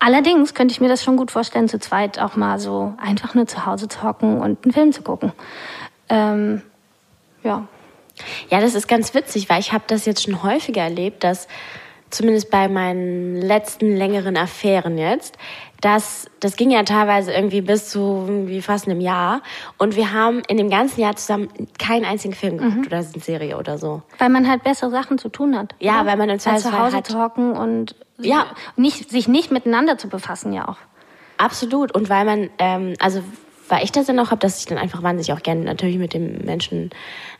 Allerdings 0.00 0.54
könnte 0.54 0.72
ich 0.72 0.80
mir 0.80 0.88
das 0.88 1.04
schon 1.04 1.16
gut 1.16 1.30
vorstellen, 1.30 1.68
zu 1.68 1.78
zweit 1.78 2.18
auch 2.18 2.34
mal 2.36 2.58
so 2.58 2.94
einfach 2.98 3.34
nur 3.34 3.46
zu 3.46 3.66
Hause 3.66 3.86
zu 3.86 4.02
hocken 4.02 4.40
und 4.40 4.64
einen 4.64 4.72
Film 4.72 4.92
zu 4.92 5.02
gucken. 5.02 5.32
Ähm, 6.08 6.62
ja. 7.44 7.66
Ja, 8.50 8.60
das 8.60 8.74
ist 8.74 8.88
ganz 8.88 9.14
witzig, 9.14 9.48
weil 9.48 9.60
ich 9.60 9.72
habe 9.72 9.84
das 9.86 10.04
jetzt 10.06 10.24
schon 10.24 10.42
häufiger 10.42 10.82
erlebt, 10.82 11.22
dass 11.24 11.46
zumindest 12.12 12.50
bei 12.50 12.68
meinen 12.68 13.36
letzten 13.36 13.96
längeren 13.96 14.36
Affären 14.36 14.98
jetzt, 14.98 15.36
dass 15.80 16.26
das 16.40 16.56
ging 16.56 16.70
ja 16.70 16.82
teilweise 16.84 17.32
irgendwie 17.32 17.60
bis 17.60 17.88
zu 17.88 18.24
irgendwie 18.28 18.62
fast 18.62 18.86
einem 18.86 19.00
Jahr 19.00 19.42
und 19.78 19.96
wir 19.96 20.12
haben 20.12 20.42
in 20.46 20.56
dem 20.56 20.70
ganzen 20.70 21.00
Jahr 21.00 21.16
zusammen 21.16 21.48
keinen 21.78 22.04
einzigen 22.04 22.34
Film 22.34 22.58
geguckt 22.58 22.76
mhm. 22.76 22.86
oder 22.86 22.98
eine 22.98 23.06
Serie 23.06 23.58
oder 23.58 23.78
so. 23.78 24.02
Weil 24.18 24.28
man 24.28 24.48
halt 24.48 24.62
bessere 24.62 24.90
Sachen 24.90 25.18
zu 25.18 25.28
tun 25.28 25.58
hat. 25.58 25.74
Ja, 25.80 26.02
oder? 26.02 26.10
weil 26.10 26.16
man 26.18 26.28
im 26.28 26.38
Zweifelsfall 26.38 26.72
zu 26.72 26.78
Hause 26.78 26.96
hat, 26.98 27.06
zu 27.08 27.18
hocken 27.20 27.52
und 27.52 27.96
ja. 28.18 28.46
nicht, 28.76 29.10
sich 29.10 29.26
nicht 29.26 29.50
miteinander 29.50 29.98
zu 29.98 30.08
befassen 30.08 30.52
ja 30.52 30.68
auch. 30.68 30.76
Absolut 31.38 31.92
und 31.92 32.08
weil 32.08 32.24
man 32.24 32.50
ähm, 32.58 32.94
also 33.00 33.22
weil 33.68 33.84
ich 33.84 33.92
das 33.92 34.04
dann 34.04 34.18
auch 34.18 34.30
habe, 34.30 34.40
dass 34.40 34.58
ich 34.58 34.66
dann 34.66 34.76
einfach 34.76 35.02
wahnsinnig 35.02 35.32
auch 35.32 35.42
gerne 35.42 35.62
natürlich 35.62 35.96
mit 35.96 36.12
dem 36.12 36.44
Menschen 36.44 36.90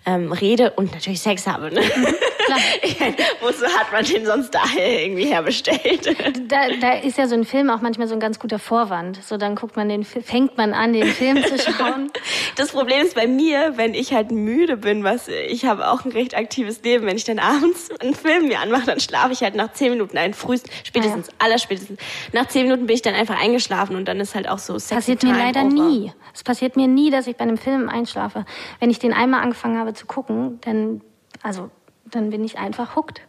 ähm, 0.05 0.33
rede 0.33 0.73
und 0.73 0.93
natürlich 0.93 1.21
Sex 1.21 1.47
habe. 1.47 1.73
Ne? 1.73 1.81
Klar. 1.81 2.59
Wozu 3.41 3.67
hat 3.67 3.93
man 3.93 4.05
den 4.05 4.27
sonst 4.27 4.51
da 4.51 4.63
irgendwie 4.77 5.27
herbestellt? 5.27 6.17
Da, 6.49 6.69
da 6.81 6.95
ist 6.95 7.19
ja 7.19 7.27
so 7.27 7.35
ein 7.35 7.45
Film 7.45 7.71
auch 7.71 7.81
manchmal 7.81 8.09
so 8.09 8.15
ein 8.15 8.21
ganz 8.21 8.39
guter 8.39 8.59
Vorwand. 8.59 9.23
So 9.23 9.37
dann 9.37 9.55
guckt 9.55 9.77
man 9.77 9.89
den, 9.89 10.05
fängt 10.05 10.57
man 10.57 10.75
an, 10.75 10.93
den 10.93 11.07
Film 11.07 11.43
zu 11.45 11.59
schauen. 11.73 12.11
Das 12.57 12.73
Problem 12.73 13.03
ist 13.03 13.15
bei 13.15 13.27
mir, 13.27 13.75
wenn 13.77 13.95
ich 13.95 14.13
halt 14.13 14.31
müde 14.31 14.77
bin, 14.77 15.05
was 15.05 15.29
ich 15.29 15.65
habe 15.65 15.89
auch 15.89 16.05
ein 16.05 16.13
recht 16.13 16.37
aktives 16.37 16.83
Leben, 16.83 17.07
wenn 17.07 17.17
ich 17.17 17.25
dann 17.25 17.39
abends 17.39 17.91
einen 18.01 18.15
Film 18.15 18.49
mir 18.49 18.61
anmache, 18.61 18.87
dann 18.87 19.01
schlafe 19.01 19.33
ich 19.33 19.43
halt 19.43 19.55
nach 19.55 19.73
zehn 19.73 19.93
Minuten 19.93 20.19
ein, 20.19 20.35
frühest, 20.35 20.69
spätestens, 20.85 21.29
ah, 21.29 21.33
ja. 21.33 21.47
allerspätestens. 21.47 21.99
Nach 22.33 22.49
zehn 22.49 22.65
Minuten 22.65 22.87
bin 22.87 22.95
ich 22.95 23.03
dann 23.03 23.15
einfach 23.15 23.41
eingeschlafen 23.41 23.97
und 23.97 24.07
dann 24.07 24.21
ist 24.21 24.35
halt 24.35 24.49
auch 24.49 24.59
so 24.59 24.79
Sex. 24.79 24.95
Passiert 24.95 25.23
mir 25.23 25.33
leider 25.33 25.63
over. 25.63 25.73
nie. 25.73 26.13
Es 26.35 26.43
passiert 26.43 26.77
mir 26.77 26.89
nie, 26.89 27.11
dass 27.11 27.27
ich 27.27 27.37
bei 27.37 27.43
einem 27.43 27.59
Film 27.59 27.89
einschlafe. 27.89 28.45
Wenn 28.81 28.91
ich 28.91 28.99
den 28.99 29.13
einmal 29.13 29.43
angefangen 29.43 29.79
habe 29.79 29.92
zu 29.95 30.07
gucken, 30.07 30.61
dann, 30.63 31.03
also, 31.43 31.71
dann 32.05 32.31
bin 32.31 32.45
ich 32.45 32.59
einfach 32.59 32.97
hooked. 32.97 33.23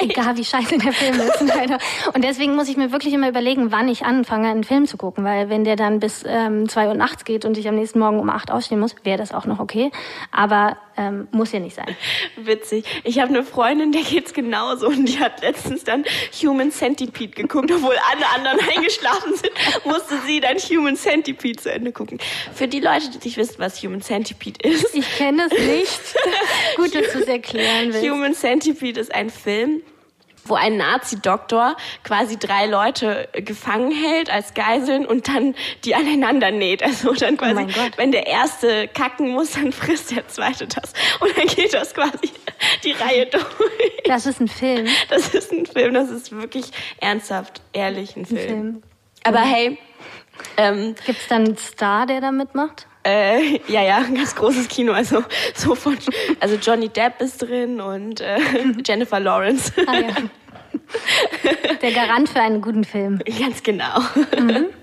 Egal 0.00 0.36
wie 0.36 0.44
scheiße 0.44 0.78
der 0.78 0.92
Film 0.92 1.20
ist. 1.20 1.40
Und 2.14 2.24
deswegen 2.24 2.56
muss 2.56 2.68
ich 2.68 2.76
mir 2.76 2.92
wirklich 2.92 3.12
immer 3.14 3.28
überlegen, 3.28 3.70
wann 3.70 3.88
ich 3.88 4.04
anfange, 4.04 4.48
einen 4.48 4.64
Film 4.64 4.86
zu 4.86 4.96
gucken. 4.96 5.24
Weil 5.24 5.50
wenn 5.50 5.64
der 5.64 5.76
dann 5.76 6.00
bis 6.00 6.24
ähm, 6.26 6.68
zwei 6.68 6.88
Uhr 6.88 6.94
nachts 6.94 7.24
geht 7.24 7.44
und 7.44 7.58
ich 7.58 7.68
am 7.68 7.76
nächsten 7.76 7.98
Morgen 7.98 8.18
um 8.18 8.30
acht 8.30 8.50
aufstehen 8.50 8.80
muss, 8.80 8.94
wäre 9.04 9.18
das 9.18 9.32
auch 9.32 9.44
noch 9.46 9.60
okay. 9.60 9.90
Aber 10.30 10.76
ähm, 10.96 11.28
muss 11.30 11.52
ja 11.52 11.60
nicht 11.60 11.76
sein. 11.76 11.94
Witzig. 12.36 12.84
Ich 13.04 13.18
habe 13.18 13.28
eine 13.28 13.44
Freundin, 13.44 13.92
der 13.92 14.02
geht's 14.02 14.32
genauso 14.32 14.88
und 14.88 15.06
die 15.06 15.18
hat 15.18 15.42
letztens 15.42 15.84
dann 15.84 16.04
Human 16.42 16.70
Centipede 16.70 17.34
geguckt, 17.34 17.70
obwohl 17.70 17.94
alle 18.10 18.26
anderen 18.34 18.58
eingeschlafen 18.76 19.34
sind, 19.34 19.52
musste 19.84 20.14
sie 20.26 20.40
dann 20.40 20.56
Human 20.56 20.96
Centipede 20.96 21.60
zu 21.60 21.70
Ende 21.70 21.92
gucken. 21.92 22.18
Für 22.54 22.66
die 22.66 22.80
Leute, 22.80 23.10
die 23.10 23.18
nicht 23.26 23.36
wissen, 23.36 23.56
was 23.58 23.82
Human 23.82 24.00
Centipede 24.00 24.68
ist. 24.68 24.94
Ich 24.94 25.16
kenne 25.16 25.48
es 25.50 25.58
nicht. 25.58 26.00
Gut, 26.76 26.94
dass 26.94 27.12
du 27.12 27.18
es 27.20 27.26
erklären 27.26 27.92
willst. 27.92 28.08
Human 28.08 28.34
Centipede 28.34 29.00
ist 29.00 29.14
ein 29.14 29.25
Film, 29.30 29.82
wo 30.48 30.54
ein 30.54 30.76
Nazi-Doktor 30.76 31.76
quasi 32.04 32.38
drei 32.38 32.66
Leute 32.66 33.28
gefangen 33.32 33.90
hält 33.90 34.30
als 34.30 34.54
Geiseln 34.54 35.06
und 35.06 35.28
dann 35.28 35.54
die 35.84 35.94
aneinander 35.94 36.50
näht. 36.50 36.82
Also 36.82 37.12
dann 37.14 37.34
oh 37.34 37.38
quasi, 37.38 37.64
oh 37.64 37.90
wenn 37.96 38.12
der 38.12 38.26
erste 38.26 38.88
kacken 38.88 39.30
muss, 39.30 39.52
dann 39.52 39.72
frisst 39.72 40.14
der 40.14 40.28
zweite 40.28 40.66
das. 40.66 40.92
Und 41.20 41.36
dann 41.36 41.46
geht 41.46 41.74
das 41.74 41.94
quasi 41.94 42.30
die 42.84 42.92
Reihe 42.92 43.26
durch. 43.26 43.44
Das 44.04 44.26
ist 44.26 44.40
ein 44.40 44.48
Film. 44.48 44.86
Das 45.08 45.34
ist 45.34 45.52
ein 45.52 45.66
Film, 45.66 45.94
das 45.94 46.10
ist 46.10 46.32
wirklich 46.32 46.66
ernsthaft, 47.00 47.60
ehrlich 47.72 48.16
ein 48.16 48.24
Film. 48.24 48.38
Ein 48.38 48.46
Film. 48.46 48.82
Aber 49.24 49.40
hey. 49.40 49.78
Ähm, 50.56 50.94
Gibt 51.04 51.20
es 51.20 51.28
dann 51.28 51.44
einen 51.44 51.56
Star, 51.56 52.06
der 52.06 52.20
da 52.20 52.32
mitmacht? 52.32 52.86
Äh, 53.04 53.60
ja, 53.68 53.82
ja, 53.82 53.98
ein 53.98 54.14
ganz 54.14 54.34
großes 54.34 54.68
Kino. 54.68 54.92
Also 54.92 55.22
so 55.54 55.74
von, 55.74 55.96
also 56.40 56.56
Johnny 56.56 56.88
Depp 56.88 57.20
ist 57.20 57.42
drin 57.42 57.80
und 57.80 58.20
äh, 58.20 58.38
Jennifer 58.84 59.20
Lawrence. 59.20 59.72
Ah, 59.86 59.94
ja. 59.94 60.08
Der 61.82 61.92
Garant 61.92 62.28
für 62.28 62.40
einen 62.40 62.60
guten 62.60 62.84
Film. 62.84 63.20
Ganz 63.38 63.62
genau. 63.62 64.00
Mhm. 64.38 64.66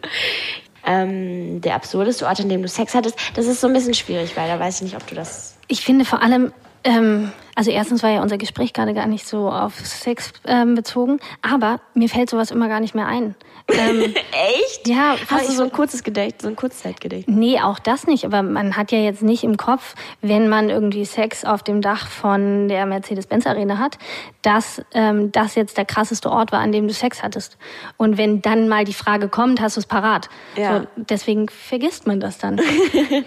Ähm, 0.86 1.62
der 1.62 1.76
absurdeste 1.76 2.26
Ort, 2.26 2.42
an 2.42 2.50
dem 2.50 2.62
du 2.62 2.68
Sex 2.68 2.94
hattest, 2.94 3.18
das 3.36 3.46
ist 3.48 3.62
so 3.62 3.68
ein 3.68 3.74
bisschen 3.74 3.94
schwierig, 3.94 4.36
weil 4.36 4.50
da 4.50 4.60
weiß 4.60 4.76
ich 4.76 4.82
nicht, 4.82 4.96
ob 4.98 5.08
du 5.08 5.16
das. 5.16 5.56
Ich 5.70 5.80
finde 5.80 6.04
vor 6.04 6.22
allem, 6.22 6.52
ähm, 6.84 7.32
also 7.56 7.70
erstens 7.70 8.02
war 8.02 8.10
ja 8.10 8.22
unser 8.22 8.38
Gespräch 8.38 8.74
gerade 8.74 8.94
gar 8.94 9.06
nicht 9.06 9.28
so 9.28 9.50
auf 9.50 9.76
Sex 9.86 10.34
ähm, 10.46 10.76
bezogen, 10.76 11.20
aber 11.42 11.80
mir 11.94 12.10
fällt 12.10 12.30
sowas 12.30 12.52
immer 12.52 12.68
gar 12.68 12.80
nicht 12.80 12.96
mehr 12.96 13.06
ein. 13.06 13.36
Ähm, 13.68 14.02
Echt? 14.32 14.88
Ja. 14.88 15.16
Hast 15.30 15.50
du 15.50 15.54
so 15.54 15.64
ein 15.64 15.72
kurzes 15.72 16.04
Gedächtnis, 16.04 16.42
so 16.42 16.48
ein 16.48 16.56
Kurzzeitgedächtnis? 16.56 17.36
Nee, 17.36 17.60
auch 17.62 17.80
das 17.80 18.08
nicht. 18.08 18.26
Aber 18.26 18.42
man 18.42 18.76
hat 18.76 18.92
ja 18.92 18.98
jetzt 18.98 19.22
nicht 19.22 19.44
im 19.44 19.58
Kopf, 19.58 19.96
wenn 20.22 20.50
man 20.50 20.70
irgendwie 20.70 21.06
Sex 21.06 21.46
auf 21.46 21.64
dem 21.64 21.82
Dach 21.82 22.08
von 22.08 22.68
der 22.68 22.86
Mercedes-Benz-Arena 22.86 23.78
hat, 23.78 23.98
dass 24.42 24.82
ähm, 24.94 25.32
das 25.32 25.56
jetzt 25.56 25.78
der 25.78 25.86
krasseste 25.86 26.32
Ort 26.32 26.52
war, 26.52 26.60
an 26.60 26.72
dem 26.72 26.88
du 26.88 26.94
Sex 26.94 27.24
hattest. 27.24 27.58
Und 27.98 28.18
wenn 28.18 28.42
dann 28.42 28.68
mal 28.68 28.84
die 28.84 28.94
Frage 28.94 29.30
kommt, 29.30 29.62
hast 29.62 29.78
du 29.78 29.80
es 29.80 29.86
parat. 29.86 30.30
Ja. 30.58 30.80
So, 30.80 30.88
deswegen 30.96 31.48
vergisst 31.50 32.08
man 32.08 32.20
das 32.20 32.40
dann. 32.40 32.60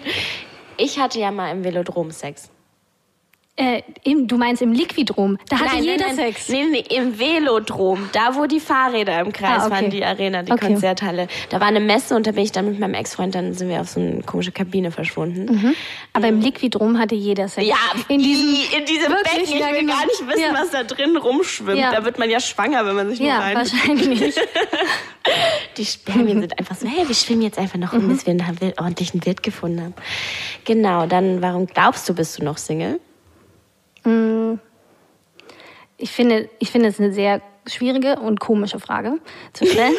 ich 0.77 0.99
hatte 0.99 1.19
ja 1.19 1.31
mal 1.31 1.51
im 1.51 1.63
Velodrom 1.63 2.11
Sex. 2.11 2.51
Äh, 3.59 3.81
im, 4.03 4.27
du 4.27 4.37
meinst 4.37 4.61
im 4.61 4.71
Liquidrom? 4.71 5.39
Da 5.49 5.59
hatte 5.59 5.77
nein, 5.77 5.83
jeder 5.83 6.05
nein, 6.05 6.15
nein. 6.15 6.33
Sex. 6.33 6.49
Nee, 6.49 6.65
nee, 6.71 6.83
im 6.95 7.17
Velodrom. 7.17 8.07
Da, 8.13 8.35
wo 8.35 8.45
die 8.45 8.59
Fahrräder 8.59 9.19
im 9.19 9.33
Kreis 9.33 9.63
ah, 9.63 9.65
okay. 9.65 9.71
waren, 9.71 9.89
die 9.89 10.05
Arena, 10.05 10.43
die 10.43 10.51
okay. 10.51 10.67
Konzerthalle. 10.67 11.27
Da 11.49 11.59
war 11.59 11.65
eine 11.65 11.79
Messe 11.79 12.15
und 12.15 12.27
da 12.27 12.33
bin 12.33 12.43
ich 12.43 12.51
dann 12.51 12.69
mit 12.69 12.79
meinem 12.79 12.93
Ex-Freund, 12.93 13.33
dann 13.33 13.55
sind 13.55 13.69
wir 13.69 13.81
auf 13.81 13.89
so 13.89 13.99
eine 13.99 14.21
komische 14.21 14.51
Kabine 14.51 14.91
verschwunden. 14.91 15.45
Mhm. 15.51 15.75
Aber 16.13 16.27
im 16.27 16.39
Liquidrom 16.39 16.99
hatte 16.99 17.15
jeder 17.15 17.47
Sex. 17.47 17.67
Ja, 17.67 17.77
in 18.07 18.21
diesem, 18.21 18.47
in 18.77 18.85
diesem 18.85 19.11
Becken. 19.11 19.43
Ich 19.43 19.51
will 19.51 19.79
genau. 19.79 19.93
gar 19.93 20.05
nicht 20.05 20.27
wissen, 20.27 20.39
ja. 20.39 20.53
was 20.53 20.69
da 20.69 20.83
drin 20.83 21.17
rumschwimmt. 21.17 21.79
Ja. 21.79 21.91
Da 21.91 22.05
wird 22.05 22.19
man 22.19 22.29
ja 22.29 22.39
schwanger, 22.39 22.85
wenn 22.85 22.95
man 22.95 23.09
sich 23.09 23.19
ja, 23.19 23.37
nur 23.37 23.43
rein... 23.43 23.53
Ja, 23.53 23.57
wahrscheinlich. 23.57 24.35
die 25.77 25.85
Spermien 25.85 26.41
sind 26.41 26.59
einfach 26.59 26.75
so, 26.75 26.87
hey, 26.87 27.07
wir 27.07 27.15
schwimmen 27.15 27.41
jetzt 27.41 27.57
einfach 27.57 27.79
noch 27.79 27.93
mhm. 27.93 28.09
bis 28.09 28.27
wir 28.27 28.33
einen 28.33 28.73
ordentlichen 28.77 29.25
Wirt 29.25 29.41
gefunden 29.41 29.81
haben. 29.81 29.93
Genau, 30.63 31.07
dann, 31.07 31.41
warum 31.41 31.65
glaubst 31.65 32.07
du, 32.07 32.13
bist 32.13 32.37
du 32.37 32.43
noch 32.43 32.59
Single? 32.59 32.99
Mm, 34.07 34.59
ich 35.97 36.11
finde, 36.11 36.49
ich 36.59 36.71
finde 36.71 36.87
es 36.89 36.99
eine 36.99 37.11
sehr 37.11 37.41
schwierige 37.65 38.17
und 38.19 38.39
komische 38.39 38.79
Frage 38.79 39.19
zu 39.53 39.65
stellen. 39.65 39.95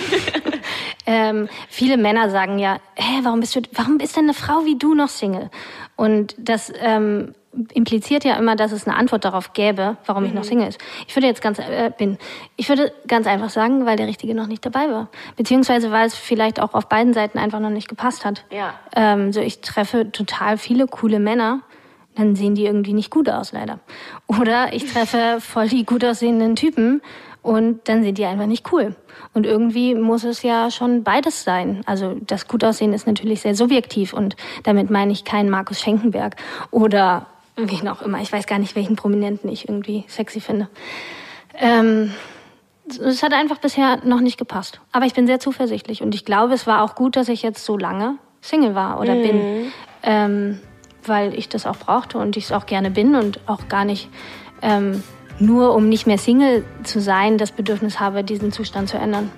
ähm, 1.07 1.49
viele 1.69 1.97
Männer 1.99 2.31
sagen 2.31 2.59
ja, 2.59 2.79
hä, 2.95 3.21
warum 3.23 3.41
bist 3.41 3.55
du, 3.57 3.61
warum 3.73 4.01
ist 4.01 4.17
denn 4.17 4.25
eine 4.25 4.35
Frau 4.35 4.65
wie 4.65 4.79
du 4.79 4.95
noch 4.95 5.09
Single? 5.09 5.51
Und 5.97 6.35
das 6.39 6.73
ähm, 6.81 7.35
impliziert 7.75 8.25
ja 8.25 8.37
immer, 8.37 8.57
dass 8.57 8.73
es 8.73 8.87
eine 8.87 8.97
Antwort 8.97 9.25
darauf 9.25 9.53
gäbe, 9.53 9.97
warum 10.07 10.23
mhm. 10.23 10.29
ich 10.29 10.35
noch 10.35 10.45
mhm. 10.45 10.49
Single 10.49 10.69
ist. 10.69 10.81
Ich 11.07 11.15
würde 11.15 11.27
jetzt 11.27 11.43
ganz 11.43 11.59
äh, 11.59 11.91
bin, 11.97 12.17
ich 12.57 12.69
würde 12.69 12.93
ganz 13.07 13.27
einfach 13.27 13.51
sagen, 13.51 13.85
weil 13.85 13.97
der 13.97 14.07
Richtige 14.07 14.35
noch 14.35 14.47
nicht 14.47 14.65
dabei 14.65 14.91
war, 14.91 15.09
beziehungsweise 15.37 15.91
weil 15.91 16.07
es 16.07 16.15
vielleicht 16.15 16.61
auch 16.61 16.73
auf 16.73 16.89
beiden 16.89 17.13
Seiten 17.13 17.39
einfach 17.39 17.61
noch 17.61 17.71
nicht 17.71 17.89
gepasst 17.89 18.25
hat. 18.25 18.45
Ja. 18.51 18.75
Ähm, 18.95 19.33
so 19.33 19.41
ich 19.41 19.61
treffe 19.61 20.11
total 20.11 20.57
viele 20.57 20.87
coole 20.87 21.19
Männer 21.19 21.61
dann 22.19 22.35
sehen 22.35 22.55
die 22.55 22.67
irgendwie 22.67 22.93
nicht 22.93 23.11
gut 23.11 23.31
aus, 23.31 23.53
leider. 23.53 23.79
Oder 24.27 24.73
ich 24.73 24.93
treffe 24.93 25.39
voll 25.41 25.69
die 25.69 25.85
gut 25.85 26.05
aussehenden 26.05 26.57
Typen 26.57 27.01
und 27.43 27.89
dann 27.89 28.03
sind 28.03 28.19
die 28.19 28.25
einfach 28.25 28.47
nicht 28.47 28.73
cool. 28.73 28.97
Und 29.35 29.47
irgendwie 29.47 29.95
muss 29.95 30.25
es 30.25 30.43
ja 30.43 30.71
schon 30.71 31.05
beides 31.05 31.45
sein. 31.45 31.83
Also 31.87 32.17
das 32.21 32.49
Gutaussehen 32.49 32.93
ist 32.93 33.07
natürlich 33.07 33.41
sehr 33.41 33.55
subjektiv 33.55 34.13
und 34.13 34.37
damit 34.65 34.91
meine 34.91 35.13
ich 35.13 35.25
keinen 35.25 35.49
Markus 35.49 35.81
Schenkenberg 35.81 36.37
oder 36.73 37.27
wen 37.57 37.89
auch 37.89 38.03
immer. 38.03 38.21
Ich 38.21 38.33
weiß 38.33 38.47
gar 38.47 38.59
nicht, 38.59 38.75
welchen 38.75 38.97
Prominenten 38.97 39.49
ich 39.49 39.69
irgendwie 39.69 40.05
sexy 40.09 40.41
finde. 40.41 40.69
Ähm, 41.55 42.13
es 42.89 43.23
hat 43.23 43.33
einfach 43.33 43.59
bisher 43.59 44.01
noch 44.05 44.21
nicht 44.21 44.39
gepasst. 44.39 44.81
Aber 44.91 45.07
ich 45.07 45.15
bin 45.15 45.27
sehr 45.27 45.39
zuversichtlich 45.39 46.03
und 46.03 46.15
ich 46.15 46.25
glaube, 46.25 46.55
es 46.55 46.67
war 46.67 46.83
auch 46.83 46.97
gut, 46.97 47.15
dass 47.17 47.29
ich 47.29 47.43
jetzt 47.43 47.65
so 47.65 47.77
lange 47.79 48.17
Single 48.41 48.75
war 48.75 49.01
oder 49.01 49.15
mhm. 49.15 49.23
bin. 49.23 49.73
Ähm, 50.03 50.61
weil 51.09 51.35
ich 51.35 51.49
das 51.49 51.67
auch 51.67 51.77
brauchte 51.77 52.19
und 52.19 52.37
ich 52.37 52.45
es 52.45 52.53
auch 52.53 52.67
gerne 52.67 52.91
bin 52.91 53.15
und 53.15 53.41
auch 53.47 53.69
gar 53.69 53.85
nicht 53.85 54.09
ähm, 54.63 55.03
nur, 55.39 55.75
um 55.75 55.89
nicht 55.89 56.07
mehr 56.07 56.19
Single 56.19 56.65
zu 56.85 57.01
sein, 57.01 57.39
das 57.39 57.53
Bedürfnis 57.53 58.01
habe, 58.01 58.25
diesen 58.25 58.53
Zustand 58.53 58.89
zu 58.89 58.99
ändern. 58.99 59.31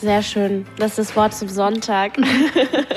Sehr 0.00 0.22
schön. 0.22 0.64
Das 0.78 0.92
ist 0.92 1.10
das 1.10 1.16
Wort 1.16 1.34
zum 1.34 1.48
Sonntag. 1.48 2.12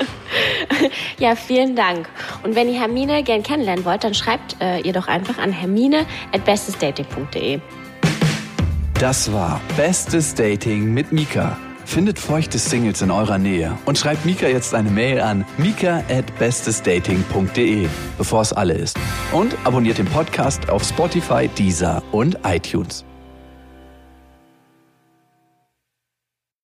ja, 1.18 1.34
vielen 1.34 1.74
Dank. 1.74 2.08
Und 2.44 2.54
wenn 2.54 2.68
ihr 2.68 2.78
Hermine 2.78 3.24
gern 3.24 3.42
kennenlernen 3.42 3.84
wollt, 3.84 4.04
dann 4.04 4.14
schreibt 4.14 4.56
äh, 4.60 4.78
ihr 4.80 4.92
doch 4.92 5.08
einfach 5.08 5.38
an 5.38 5.50
hermine@bestesdating.de. 5.50 7.58
Das 8.94 9.32
war 9.32 9.60
Bestes 9.76 10.36
Dating 10.36 10.94
mit 10.94 11.10
Mika. 11.10 11.58
Findet 11.84 12.18
feuchte 12.18 12.58
Singles 12.58 13.02
in 13.02 13.10
eurer 13.10 13.38
Nähe 13.38 13.76
und 13.84 13.98
schreibt 13.98 14.24
Mika 14.24 14.46
jetzt 14.46 14.74
eine 14.74 14.90
Mail 14.90 15.20
an 15.20 15.44
mika 15.58 16.02
at 16.08 16.24
bestesdating.de, 16.38 17.86
bevor 18.16 18.40
es 18.40 18.52
alle 18.52 18.74
ist. 18.74 18.98
Und 19.32 19.56
abonniert 19.64 19.98
den 19.98 20.06
Podcast 20.06 20.68
auf 20.68 20.82
Spotify, 20.84 21.48
Deezer 21.48 22.02
und 22.12 22.38
iTunes. 22.44 23.04